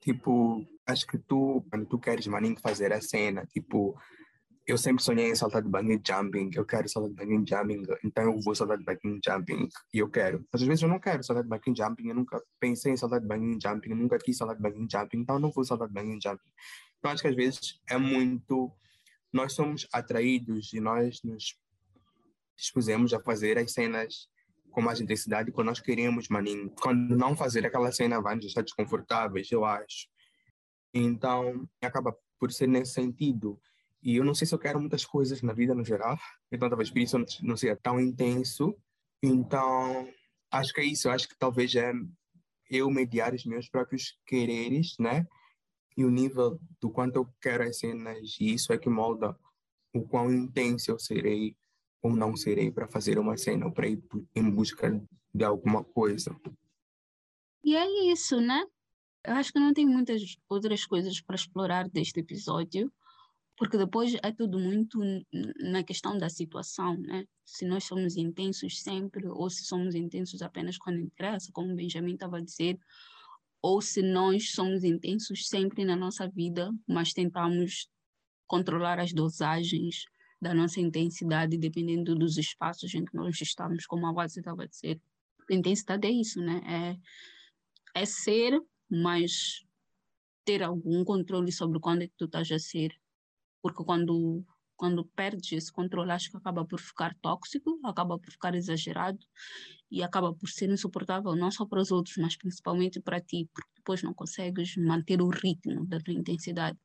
Tipo, 0.00 0.64
acho 0.86 1.06
que 1.06 1.18
tu, 1.18 1.64
quando 1.70 1.86
tu 1.86 1.98
queres, 1.98 2.26
maninho, 2.26 2.58
fazer 2.60 2.92
a 2.92 3.00
cena, 3.00 3.44
tipo, 3.46 3.98
eu 4.66 4.78
sempre 4.78 5.02
sonhei 5.02 5.30
em 5.30 5.34
saltar 5.34 5.62
de 5.62 5.68
bungee 5.68 6.00
jumping, 6.06 6.50
eu 6.54 6.64
quero 6.64 6.88
saltar 6.88 7.10
de 7.10 7.16
bungee 7.16 7.44
jumping, 7.46 7.82
então 8.02 8.24
eu 8.24 8.40
vou 8.40 8.54
saltar 8.54 8.78
de 8.78 8.84
bungee 8.84 9.20
jumping, 9.24 9.68
e 9.92 9.98
eu 9.98 10.08
quero. 10.08 10.44
Mas 10.50 10.62
às 10.62 10.68
vezes 10.68 10.82
eu 10.82 10.88
não 10.88 10.98
quero 10.98 11.22
saltar 11.22 11.42
de 11.44 11.50
bungee 11.50 11.74
jumping, 11.76 12.08
eu 12.08 12.14
nunca 12.14 12.42
pensei 12.58 12.92
em 12.92 12.96
saltar 12.96 13.20
de 13.20 13.26
bungee 13.26 13.58
jumping, 13.62 13.90
eu 13.90 13.96
nunca 13.96 14.18
quis 14.18 14.36
saltar 14.36 14.56
de 14.56 14.62
bungee 14.62 14.88
jumping, 14.90 15.18
então 15.18 15.36
eu 15.36 15.40
não 15.40 15.50
vou 15.50 15.64
saltar 15.64 15.88
de 15.88 15.94
bungee 15.94 16.18
jumping. 16.22 16.50
Então 17.04 17.12
acho 17.12 17.20
que 17.20 17.28
às 17.28 17.36
vezes 17.36 17.78
é 17.86 17.98
muito. 17.98 18.72
Nós 19.30 19.52
somos 19.52 19.86
atraídos 19.92 20.72
e 20.72 20.80
nós 20.80 21.22
nos 21.22 21.54
dispusemos 22.56 23.12
a 23.12 23.20
fazer 23.20 23.58
as 23.58 23.72
cenas 23.72 24.26
com 24.70 24.80
mais 24.80 25.02
intensidade 25.02 25.52
quando 25.52 25.66
nós 25.66 25.80
queremos, 25.80 26.30
maninho. 26.30 26.70
Quando 26.80 27.14
não 27.14 27.36
fazer 27.36 27.66
aquela 27.66 27.92
cena 27.92 28.22
vai 28.22 28.36
nos 28.36 28.46
deixar 28.46 28.62
desconfortáveis, 28.62 29.52
eu 29.52 29.66
acho. 29.66 30.08
Então 30.94 31.68
acaba 31.82 32.16
por 32.40 32.50
ser 32.50 32.68
nesse 32.68 32.94
sentido. 32.94 33.60
E 34.02 34.16
eu 34.16 34.24
não 34.24 34.34
sei 34.34 34.46
se 34.46 34.54
eu 34.54 34.58
quero 34.58 34.80
muitas 34.80 35.04
coisas 35.04 35.42
na 35.42 35.52
vida 35.52 35.74
no 35.74 35.84
geral, 35.84 36.18
então 36.50 36.70
talvez 36.70 36.88
por 36.88 37.00
isso 37.00 37.22
não 37.42 37.54
seja 37.54 37.76
tão 37.76 38.00
intenso. 38.00 38.74
Então, 39.22 40.08
acho 40.50 40.72
que 40.72 40.80
é 40.80 40.84
isso. 40.86 41.08
Eu 41.08 41.12
acho 41.12 41.28
que 41.28 41.36
talvez 41.36 41.74
é 41.74 41.92
eu 42.70 42.90
mediar 42.90 43.34
os 43.34 43.44
meus 43.44 43.68
próprios 43.68 44.18
quereres, 44.24 44.96
né? 44.98 45.26
E 45.96 46.04
o 46.04 46.10
nível 46.10 46.58
do 46.80 46.90
quanto 46.90 47.16
eu 47.16 47.28
quero 47.40 47.64
as 47.64 47.78
cenas, 47.78 48.36
e 48.40 48.52
isso 48.52 48.72
é 48.72 48.78
que 48.78 48.88
molda 48.88 49.36
o 49.92 50.02
quão 50.02 50.32
intenso 50.32 50.90
eu 50.90 50.98
serei 50.98 51.56
ou 52.02 52.14
não 52.14 52.36
serei 52.36 52.70
para 52.70 52.88
fazer 52.88 53.18
uma 53.18 53.36
cena 53.36 53.66
ou 53.66 53.72
para 53.72 53.88
ir 53.88 54.02
em 54.34 54.50
busca 54.50 55.00
de 55.32 55.44
alguma 55.44 55.82
coisa. 55.82 56.36
E 57.64 57.74
é 57.74 58.12
isso, 58.12 58.40
né? 58.40 58.62
Eu 59.24 59.34
acho 59.34 59.52
que 59.52 59.58
não 59.58 59.72
tem 59.72 59.86
muitas 59.86 60.36
outras 60.48 60.84
coisas 60.84 61.20
para 61.20 61.34
explorar 61.34 61.88
deste 61.88 62.20
episódio, 62.20 62.92
porque 63.56 63.78
depois 63.78 64.14
é 64.22 64.32
tudo 64.32 64.58
muito 64.58 64.98
na 65.60 65.82
questão 65.82 66.18
da 66.18 66.28
situação, 66.28 66.98
né? 66.98 67.24
Se 67.44 67.64
nós 67.64 67.84
somos 67.84 68.16
intensos 68.16 68.82
sempre 68.82 69.26
ou 69.26 69.48
se 69.48 69.64
somos 69.64 69.94
intensos 69.94 70.42
apenas 70.42 70.76
quando 70.76 70.98
interessa, 70.98 71.50
como 71.52 71.72
o 71.72 71.76
Benjamin 71.76 72.14
estava 72.14 72.36
a 72.36 72.42
dizer, 72.42 72.78
ou 73.64 73.80
se 73.80 74.02
nós 74.02 74.50
somos 74.50 74.84
intensos 74.84 75.48
sempre 75.48 75.86
na 75.86 75.96
nossa 75.96 76.28
vida, 76.28 76.70
mas 76.86 77.14
tentamos 77.14 77.88
controlar 78.46 79.00
as 79.00 79.10
dosagens 79.10 80.04
da 80.38 80.52
nossa 80.52 80.82
intensidade 80.82 81.56
dependendo 81.56 82.14
dos 82.14 82.36
espaços 82.36 82.94
em 82.94 83.06
que 83.06 83.16
nós 83.16 83.40
estamos, 83.40 83.86
como 83.86 84.06
a 84.06 84.12
base 84.12 84.40
estava 84.40 84.64
a 84.64 84.66
dizer. 84.66 85.00
Intensidade 85.50 86.06
é 86.06 86.10
isso, 86.10 86.42
né? 86.42 86.60
É, 87.94 88.02
é 88.02 88.04
ser, 88.04 88.60
mas 88.86 89.64
ter 90.44 90.62
algum 90.62 91.02
controle 91.02 91.50
sobre 91.50 91.80
quando 91.80 92.02
é 92.02 92.06
que 92.06 92.16
tu 92.18 92.26
estás 92.26 92.52
a 92.52 92.58
ser. 92.58 92.92
Porque 93.62 93.82
quando 93.82 94.44
quando 94.76 95.04
perdes 95.04 95.52
esse 95.52 95.72
controle, 95.72 96.10
acho 96.10 96.30
que 96.30 96.36
acaba 96.36 96.64
por 96.64 96.80
ficar 96.80 97.14
tóxico, 97.20 97.78
acaba 97.84 98.18
por 98.18 98.30
ficar 98.30 98.54
exagerado 98.54 99.18
e 99.90 100.02
acaba 100.02 100.34
por 100.34 100.48
ser 100.48 100.70
insuportável, 100.70 101.34
não 101.36 101.50
só 101.50 101.64
para 101.64 101.80
os 101.80 101.90
outros, 101.90 102.16
mas 102.16 102.36
principalmente 102.36 103.00
para 103.00 103.20
ti, 103.20 103.48
porque 103.54 103.70
depois 103.76 104.02
não 104.02 104.12
consegues 104.12 104.76
manter 104.76 105.22
o 105.22 105.28
ritmo 105.28 105.86
da 105.86 105.98
tua 106.00 106.14
intensidade. 106.14 106.78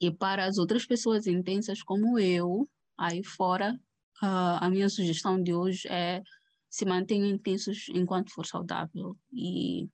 E 0.00 0.10
para 0.10 0.46
as 0.46 0.58
outras 0.58 0.86
pessoas 0.86 1.26
intensas 1.26 1.82
como 1.82 2.18
eu, 2.18 2.68
aí 2.96 3.22
fora, 3.24 3.78
a 4.20 4.68
minha 4.70 4.88
sugestão 4.88 5.42
de 5.42 5.52
hoje 5.54 5.86
é 5.88 6.22
se 6.68 6.84
mantenham 6.84 7.28
intensos 7.28 7.86
enquanto 7.90 8.32
for 8.32 8.46
saudável 8.46 9.16
e 9.32 9.88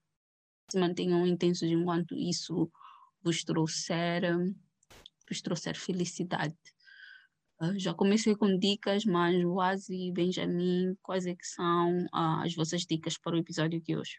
se 0.71 0.79
mantenham 0.79 1.27
intensos 1.27 1.69
enquanto 1.69 2.15
isso 2.15 2.71
vos 3.23 3.45
trouxer 3.45 4.25
vos 5.31 5.41
trouxer 5.41 5.77
felicidade. 5.77 6.57
Uh, 7.63 7.79
já 7.79 7.95
comecei 7.95 8.35
com 8.35 8.59
dicas, 8.59 9.05
mas 9.05 9.43
Wazi 9.45 10.09
e 10.09 10.13
Benjamin, 10.13 10.97
quais 11.03 11.27
é 11.27 11.35
que 11.35 11.47
são 11.47 12.05
uh, 12.07 12.43
as 12.43 12.55
vossas 12.55 12.83
dicas 12.87 13.17
para 13.19 13.37
o 13.37 13.39
episódio 13.39 13.81
de 13.81 13.97
hoje? 13.97 14.19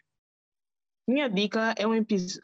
Minha 1.06 1.28
dica 1.28 1.74
é 1.76 1.86
um, 1.86 1.94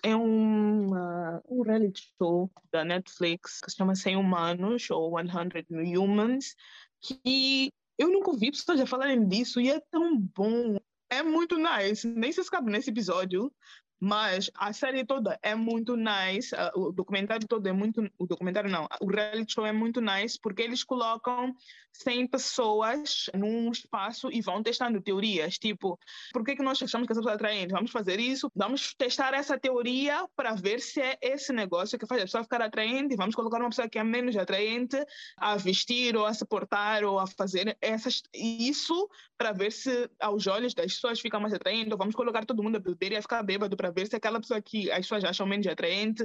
é 0.02 0.16
um, 0.16 0.88
uh, 0.90 1.40
um 1.48 1.62
reality 1.62 2.02
show 2.18 2.50
da 2.72 2.84
Netflix 2.84 3.60
que 3.60 3.70
se 3.70 3.76
chama 3.76 3.94
100 3.94 4.16
Humanos 4.16 4.90
ou 4.90 5.12
100 5.16 5.96
Humans, 5.96 6.56
que 7.00 7.72
Eu 7.96 8.10
nunca 8.10 8.30
ouvi 8.30 8.50
pessoas 8.50 8.80
a 8.80 8.86
falarem 8.86 9.28
disso 9.28 9.60
e 9.60 9.70
é 9.70 9.80
tão 9.92 10.18
bom. 10.18 10.76
É 11.08 11.22
muito 11.22 11.56
nice. 11.56 12.06
Nem 12.08 12.32
se 12.32 12.44
cabe 12.50 12.72
nesse 12.72 12.90
episódio, 12.90 13.52
mas 14.00 14.50
a 14.54 14.72
série 14.72 15.04
toda 15.04 15.38
é 15.42 15.54
muito 15.54 15.96
nice, 15.96 16.54
o 16.74 16.92
documentário 16.92 17.46
todo 17.46 17.66
é 17.66 17.72
muito. 17.72 18.08
O 18.18 18.26
documentário 18.26 18.70
não, 18.70 18.86
o 19.00 19.06
reality 19.06 19.52
show 19.52 19.66
é 19.66 19.72
muito 19.72 20.00
nice 20.00 20.38
porque 20.40 20.62
eles 20.62 20.84
colocam 20.84 21.54
100 21.92 22.28
pessoas 22.28 23.26
num 23.34 23.70
espaço 23.70 24.30
e 24.30 24.40
vão 24.40 24.62
testando 24.62 25.00
teorias. 25.00 25.58
Tipo, 25.58 25.98
por 26.32 26.44
que, 26.44 26.56
que 26.56 26.62
nós 26.62 26.80
achamos 26.82 27.06
que 27.06 27.12
essa 27.12 27.20
pessoa 27.20 27.32
é 27.32 27.34
atraente? 27.34 27.72
Vamos 27.72 27.90
fazer 27.90 28.20
isso, 28.20 28.50
vamos 28.54 28.94
testar 28.94 29.34
essa 29.34 29.58
teoria 29.58 30.26
para 30.36 30.54
ver 30.54 30.80
se 30.80 31.00
é 31.00 31.18
esse 31.20 31.52
negócio 31.52 31.98
que 31.98 32.06
faz 32.06 32.22
a 32.22 32.24
pessoa 32.24 32.44
ficar 32.44 32.62
atraente. 32.62 33.16
Vamos 33.16 33.34
colocar 33.34 33.58
uma 33.58 33.70
pessoa 33.70 33.88
que 33.88 33.98
é 33.98 34.04
menos 34.04 34.36
atraente 34.36 34.96
a 35.36 35.56
vestir 35.56 36.16
ou 36.16 36.24
a 36.24 36.32
se 36.32 36.44
portar 36.46 37.04
ou 37.04 37.18
a 37.18 37.26
fazer 37.26 37.76
essas, 37.80 38.22
isso 38.32 39.08
para 39.36 39.52
ver 39.52 39.72
se 39.72 40.08
aos 40.20 40.46
olhos 40.46 40.74
das 40.74 40.94
pessoas 40.94 41.20
fica 41.20 41.40
mais 41.40 41.52
atraente. 41.52 41.90
Ou 41.90 41.98
vamos 41.98 42.14
colocar 42.14 42.44
todo 42.44 42.62
mundo 42.62 42.76
a 42.76 42.80
beber 42.80 43.12
e 43.12 43.16
a 43.16 43.22
ficar 43.22 43.42
bêbado 43.42 43.76
para 43.76 43.87
ver 43.90 44.06
se 44.06 44.16
aquela 44.16 44.40
pessoa 44.40 44.60
que 44.60 44.90
as 44.90 45.00
pessoas 45.00 45.24
acham 45.24 45.46
menos 45.46 45.66
atraente 45.66 46.24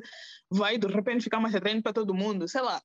vai 0.49 0.77
de 0.77 0.87
repente 0.87 1.23
ficar 1.23 1.39
mais 1.39 1.55
atraente 1.55 1.81
para 1.81 1.93
todo 1.93 2.13
mundo. 2.13 2.47
Sei 2.47 2.61
lá, 2.61 2.81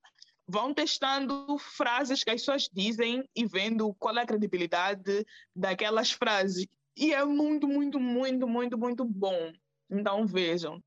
vão 0.47 0.73
testando 0.73 1.59
frases 1.59 2.25
que 2.25 2.31
as 2.31 2.41
pessoas 2.41 2.69
dizem 2.73 3.29
e 3.37 3.47
vendo 3.47 3.95
qual 3.95 4.17
é 4.17 4.23
a 4.23 4.27
credibilidade 4.27 5.27
daquelas 5.55 6.11
frases. 6.11 6.67
E 6.97 7.13
é 7.13 7.25
muito, 7.25 7.69
muito, 7.69 8.01
muito, 8.01 8.49
muito, 8.49 8.79
muito 8.79 9.05
bom. 9.05 9.53
Então 9.91 10.27
vejam. 10.27 10.83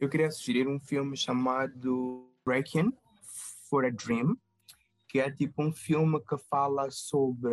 Eu 0.00 0.08
queria 0.08 0.30
sugerir 0.30 0.68
um 0.68 0.78
filme 0.78 1.16
chamado 1.16 2.32
Breaking 2.44 2.92
for 3.68 3.84
a 3.84 3.90
Dream, 3.90 4.36
que 5.08 5.18
é 5.18 5.30
tipo 5.30 5.62
um 5.62 5.72
filme 5.72 6.20
que 6.20 6.38
fala 6.48 6.88
sobre 6.90 7.50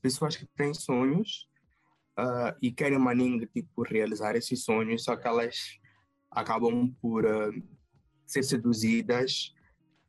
pessoas 0.00 0.36
que 0.36 0.46
têm 0.46 0.74
sonhos 0.74 1.48
uh, 2.18 2.56
e 2.60 2.70
querem 2.72 2.98
maninga 2.98 3.46
tipo 3.46 3.82
realizar 3.82 4.36
esses 4.36 4.64
sonhos, 4.64 5.04
só 5.04 5.16
que 5.16 5.26
elas 5.26 5.78
acabam 6.30 6.94
por 7.00 7.24
uh, 7.24 7.52
ser 8.26 8.42
seduzidas 8.42 9.54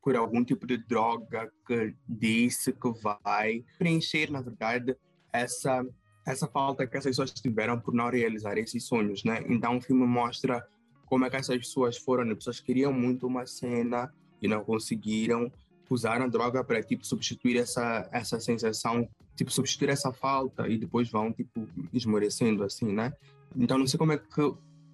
por 0.02 0.16
algum 0.16 0.44
tipo 0.44 0.66
de 0.66 0.78
droga 0.78 1.52
que 1.66 1.94
disse 2.08 2.72
que 2.72 2.90
vai 3.04 3.66
preencher, 3.78 4.32
na 4.32 4.42
verdade, 4.42 4.96
essa 5.34 5.86
essa 6.26 6.46
falta 6.46 6.86
que 6.86 6.98
essas 6.98 7.12
pessoas 7.12 7.32
tiveram 7.32 7.80
por 7.80 7.94
não 7.94 8.10
realizar 8.10 8.58
esses 8.58 8.86
sonhos, 8.86 9.24
né? 9.24 9.46
Então 9.48 9.78
o 9.78 9.82
filme 9.82 10.06
mostra 10.06 10.66
como 11.06 11.24
é 11.24 11.30
que 11.30 11.38
essas 11.38 11.58
pessoas 11.58 11.98
foram, 11.98 12.30
as 12.30 12.38
pessoas 12.38 12.60
queriam 12.60 12.92
muito 12.92 13.26
uma 13.26 13.46
cena 13.46 14.14
e 14.42 14.48
não 14.48 14.62
conseguiram, 14.62 15.50
usaram 15.90 16.28
droga 16.28 16.64
para 16.66 16.84
tipo 16.84 17.06
substituir 17.06 17.58
essa 17.58 18.10
essa 18.12 18.40
sensação, 18.40 19.10
tipo 19.38 19.52
substituir 19.52 19.90
essa 19.90 20.12
falta 20.12 20.68
e 20.68 20.78
depois 20.78 21.10
vão 21.10 21.32
tipo 21.32 21.70
esmorecendo 21.94 22.64
assim, 22.64 22.92
né? 22.92 23.14
Então 23.56 23.78
não 23.78 23.86
sei 23.86 23.98
como 23.98 24.12
é 24.12 24.18
que 24.18 24.42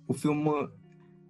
o 0.07 0.13
filme 0.13 0.69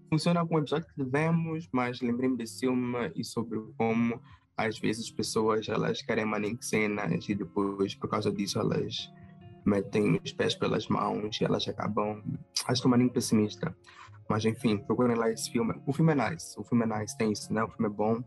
funciona 0.10 0.46
com 0.46 0.56
o 0.56 0.60
episódio 0.60 0.88
que 0.88 1.04
tivemos, 1.04 1.70
mas 1.72 2.02
lembrei-me 2.02 2.36
desse 2.36 2.62
filme 2.62 3.12
e 3.16 3.24
sobre 3.24 3.62
como 3.78 4.20
às 4.58 4.80
vezes 4.80 5.10
pessoas 5.12 5.70
elas 5.70 6.02
querem 6.02 6.26
cenas 6.60 7.30
e 7.30 7.36
depois 7.36 7.94
por 7.96 8.10
causa 8.10 8.32
disso 8.32 8.60
elas 8.60 9.12
metem 9.64 10.20
os 10.24 10.34
pés 10.34 10.56
pelas 10.56 10.88
mãos 10.88 11.40
e 11.40 11.46
elas 11.46 11.68
acabam 11.68 12.22
acho 12.68 12.82
que 12.82 12.88
é 12.88 12.90
maninho 12.92 13.12
pessimista. 13.12 13.76
Mas 14.28 14.44
enfim 14.44 14.78
procurem 14.78 15.16
lá 15.16 15.30
esse 15.30 15.52
filme. 15.52 15.76
O 15.86 15.94
filme 15.94 16.14
é 16.14 16.30
nice 16.30 16.60
o 16.60 16.64
filme 16.64 16.84
é 16.84 17.00
nice 17.00 17.16
tem 17.16 17.32
isso 17.32 17.54
né? 17.54 17.64
O 17.64 17.70
filme 17.70 17.88
é 17.88 17.96
bom. 17.96 18.24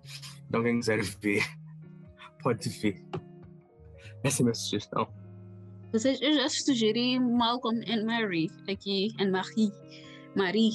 Então 0.49 0.63
quem 0.63 0.79
quiser 0.79 1.03
ver. 1.03 1.45
Pode 2.43 2.69
ver 2.69 3.05
essa 4.27 4.41
é 4.41 4.43
a 4.43 4.45
minha 4.45 4.55
sugestão 4.55 5.09
vocês, 5.93 6.21
eu 6.21 6.33
já 6.35 6.49
sugeri 6.49 7.19
Malcolm 7.19 7.81
and 7.89 8.05
Mary 8.05 8.51
aqui, 8.69 9.15
and 9.19 9.31
Marie, 9.31 9.73
Marie 10.35 10.73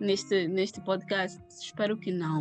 neste, 0.00 0.48
neste 0.48 0.80
podcast? 0.80 1.40
Espero 1.48 1.96
que 1.96 2.10
não. 2.10 2.40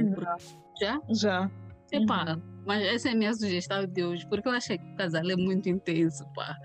Já? 0.79 0.99
Já. 1.09 1.51
Epá, 1.91 2.33
uhum. 2.33 2.41
mas 2.65 2.83
essa 2.83 3.09
é 3.09 3.11
a 3.11 3.15
minha 3.15 3.33
sugestão 3.33 3.85
de 3.85 4.03
hoje, 4.03 4.25
porque 4.27 4.47
eu 4.47 4.53
achei 4.53 4.77
que 4.77 4.85
o 4.93 4.95
casal 4.95 5.29
é 5.29 5.35
muito 5.35 5.69
intenso, 5.69 6.25
pá. 6.33 6.57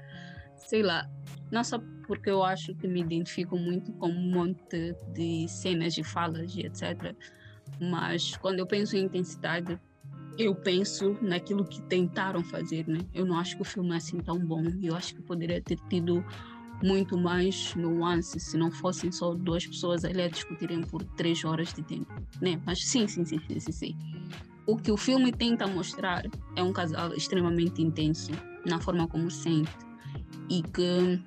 Sei 0.57 0.83
lá, 0.83 1.07
não 1.51 1.63
só 1.63 1.79
porque 2.07 2.31
eu 2.31 2.43
acho 2.43 2.75
que 2.77 2.89
me 2.89 3.01
identifico 3.01 3.57
muito 3.59 3.93
com 3.93 4.09
um 4.09 4.31
monte 4.33 4.95
de 5.13 5.47
cenas 5.47 5.99
e 5.99 6.03
falas 6.03 6.55
e 6.55 6.61
etc. 6.61 7.15
Mas 7.79 8.37
quando 8.37 8.61
eu 8.61 8.67
penso 8.67 8.97
em 8.97 9.05
intensidade, 9.05 9.79
eu 10.41 10.55
penso 10.55 11.17
naquilo 11.21 11.65
que 11.65 11.83
tentaram 11.83 12.43
fazer, 12.43 12.87
né? 12.87 13.01
Eu 13.13 13.27
não 13.27 13.39
acho 13.39 13.57
que 13.57 13.63
o 13.63 13.65
filme 13.65 13.93
é 13.93 13.97
assim 13.97 14.19
tão 14.19 14.39
bom. 14.39 14.65
Eu 14.83 14.97
acho 14.97 15.15
que 15.15 15.23
poderia 15.23 15.61
ter 15.61 15.79
tido 15.89 16.25
muito 16.83 17.17
mais 17.17 17.75
nuances 17.75 18.45
se 18.45 18.57
não 18.57 18.71
fossem 18.71 19.13
só 19.13 19.35
duas 19.35 19.67
pessoas 19.67 20.05
ali 20.05 20.23
a 20.23 20.29
discutirem 20.29 20.83
por 20.83 21.05
três 21.05 21.45
horas 21.45 21.73
de 21.73 21.83
tempo, 21.83 22.13
né? 22.41 22.61
Mas 22.65 22.85
sim, 22.87 23.07
sim, 23.07 23.25
sim, 23.25 23.39
sim, 23.47 23.61
sim, 23.61 23.73
sim. 23.73 23.97
O 24.67 24.77
que 24.77 24.91
o 24.91 24.97
filme 24.97 25.33
tenta 25.33 25.67
mostrar 25.67 26.23
é 26.57 26.63
um 26.63 26.73
casal 26.73 27.13
extremamente 27.13 27.83
intenso 27.83 28.33
na 28.65 28.81
forma 28.81 29.07
como 29.09 29.31
sente 29.31 29.71
e 30.49 30.63
que 30.63 31.21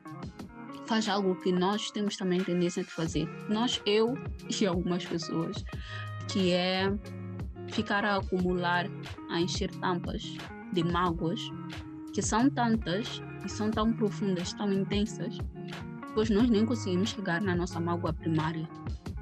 faz 0.86 1.08
algo 1.08 1.36
que 1.36 1.52
nós 1.52 1.92
temos 1.92 2.18
também 2.18 2.44
tendência 2.44 2.84
de 2.84 2.90
fazer. 2.90 3.28
Nós, 3.50 3.82
eu 3.86 4.18
e 4.50 4.66
algumas 4.66 5.06
pessoas, 5.06 5.64
que 6.32 6.52
é 6.52 6.92
ficar 7.74 8.06
a 8.06 8.18
acumular, 8.18 8.86
a 9.30 9.42
encher 9.42 9.70
tampas 9.76 10.38
de 10.72 10.84
mágoas, 10.84 11.42
que 12.14 12.22
são 12.22 12.50
tantas 12.50 13.22
e 13.44 13.50
são 13.50 13.72
tão 13.72 13.92
profundas, 13.92 14.54
tão 14.54 14.72
intensas, 14.72 15.38
pois 16.14 16.30
nós 16.30 16.50
nem 16.50 16.66
conseguimos 16.66 17.10
chegar 17.10 17.42
na 17.42 17.56
nossa 17.56 17.80
mágoa 17.80 18.14
primária. 18.14 18.68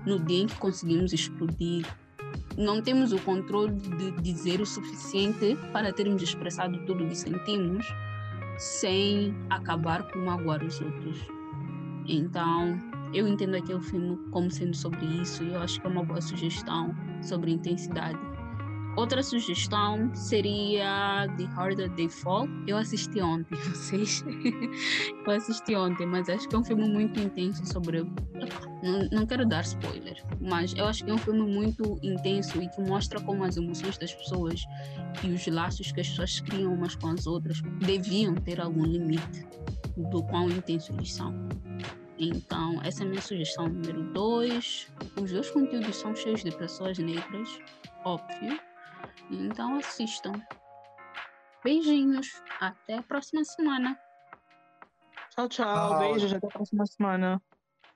No 0.05 0.19
dia 0.19 0.43
em 0.43 0.47
que 0.47 0.55
conseguimos 0.55 1.13
explodir, 1.13 1.85
não 2.57 2.81
temos 2.81 3.13
o 3.13 3.19
controle 3.19 3.73
de 3.73 4.11
dizer 4.21 4.59
o 4.59 4.65
suficiente 4.65 5.57
para 5.71 5.93
termos 5.93 6.21
expressado 6.21 6.85
tudo 6.85 7.03
o 7.05 7.07
que 7.07 7.15
sentimos 7.15 7.85
sem 8.57 9.33
acabar 9.49 10.03
com 10.11 10.19
magoar 10.19 10.63
os 10.63 10.81
outros. 10.81 11.17
Então, 12.07 12.77
eu 13.13 13.27
entendo 13.27 13.55
aquele 13.55 13.81
filme 13.81 14.17
como 14.31 14.51
sendo 14.51 14.75
sobre 14.75 15.05
isso 15.05 15.43
e 15.43 15.53
eu 15.53 15.61
acho 15.61 15.79
que 15.79 15.87
é 15.87 15.89
uma 15.89 16.03
boa 16.03 16.21
sugestão 16.21 16.93
sobre 17.21 17.51
intensidade. 17.51 18.19
Outra 18.97 19.23
sugestão 19.23 20.13
seria 20.13 21.25
The 21.37 21.45
Harder 21.55 21.89
They 21.91 22.09
Fall. 22.09 22.47
Eu 22.67 22.77
assisti 22.77 23.21
ontem, 23.21 23.55
vocês. 23.71 24.23
eu 25.25 25.31
assisti 25.31 25.75
ontem, 25.75 26.05
mas 26.05 26.27
acho 26.27 26.47
que 26.49 26.55
é 26.55 26.59
um 26.59 26.63
filme 26.63 26.87
muito 26.89 27.19
intenso 27.19 27.65
sobre. 27.65 28.03
Não, 28.83 29.07
não 29.11 29.25
quero 29.25 29.47
dar 29.47 29.61
spoiler, 29.61 30.21
mas 30.41 30.73
eu 30.75 30.85
acho 30.85 31.05
que 31.05 31.11
é 31.11 31.13
um 31.13 31.17
filme 31.17 31.41
muito 31.41 31.99
intenso 32.03 32.61
e 32.61 32.67
que 32.67 32.81
mostra 32.81 33.21
como 33.21 33.45
as 33.45 33.55
emoções 33.55 33.97
das 33.97 34.13
pessoas 34.13 34.61
e 35.23 35.29
os 35.29 35.47
laços 35.47 35.91
que 35.91 36.01
as 36.01 36.09
pessoas 36.09 36.41
criam 36.41 36.73
umas 36.73 36.95
com 36.95 37.07
as 37.07 37.25
outras 37.25 37.61
deviam 37.79 38.35
ter 38.35 38.59
algum 38.59 38.83
limite 38.83 39.47
do 39.95 40.21
quão 40.23 40.49
intenso 40.49 40.91
eles 40.93 41.13
são. 41.13 41.33
Então, 42.19 42.79
essa 42.83 43.03
é 43.03 43.05
a 43.05 43.09
minha 43.09 43.21
sugestão 43.21 43.67
número 43.69 44.03
dois. 44.11 44.87
Os 45.19 45.31
dois 45.31 45.49
conteúdos 45.49 45.95
são 45.95 46.15
cheios 46.15 46.43
de 46.43 46.51
pessoas 46.51 46.97
negras, 46.97 47.59
óbvio 48.03 48.59
então 49.29 49.77
assistam. 49.77 50.33
Beijinhos. 51.63 52.41
Até 52.59 52.97
a 52.97 53.03
próxima 53.03 53.43
semana. 53.43 53.99
Tchau, 55.29 55.47
tchau. 55.47 55.99
Beijos. 55.99 56.33
Até 56.33 56.47
a 56.47 56.49
próxima 56.49 56.85
semana. 56.85 57.41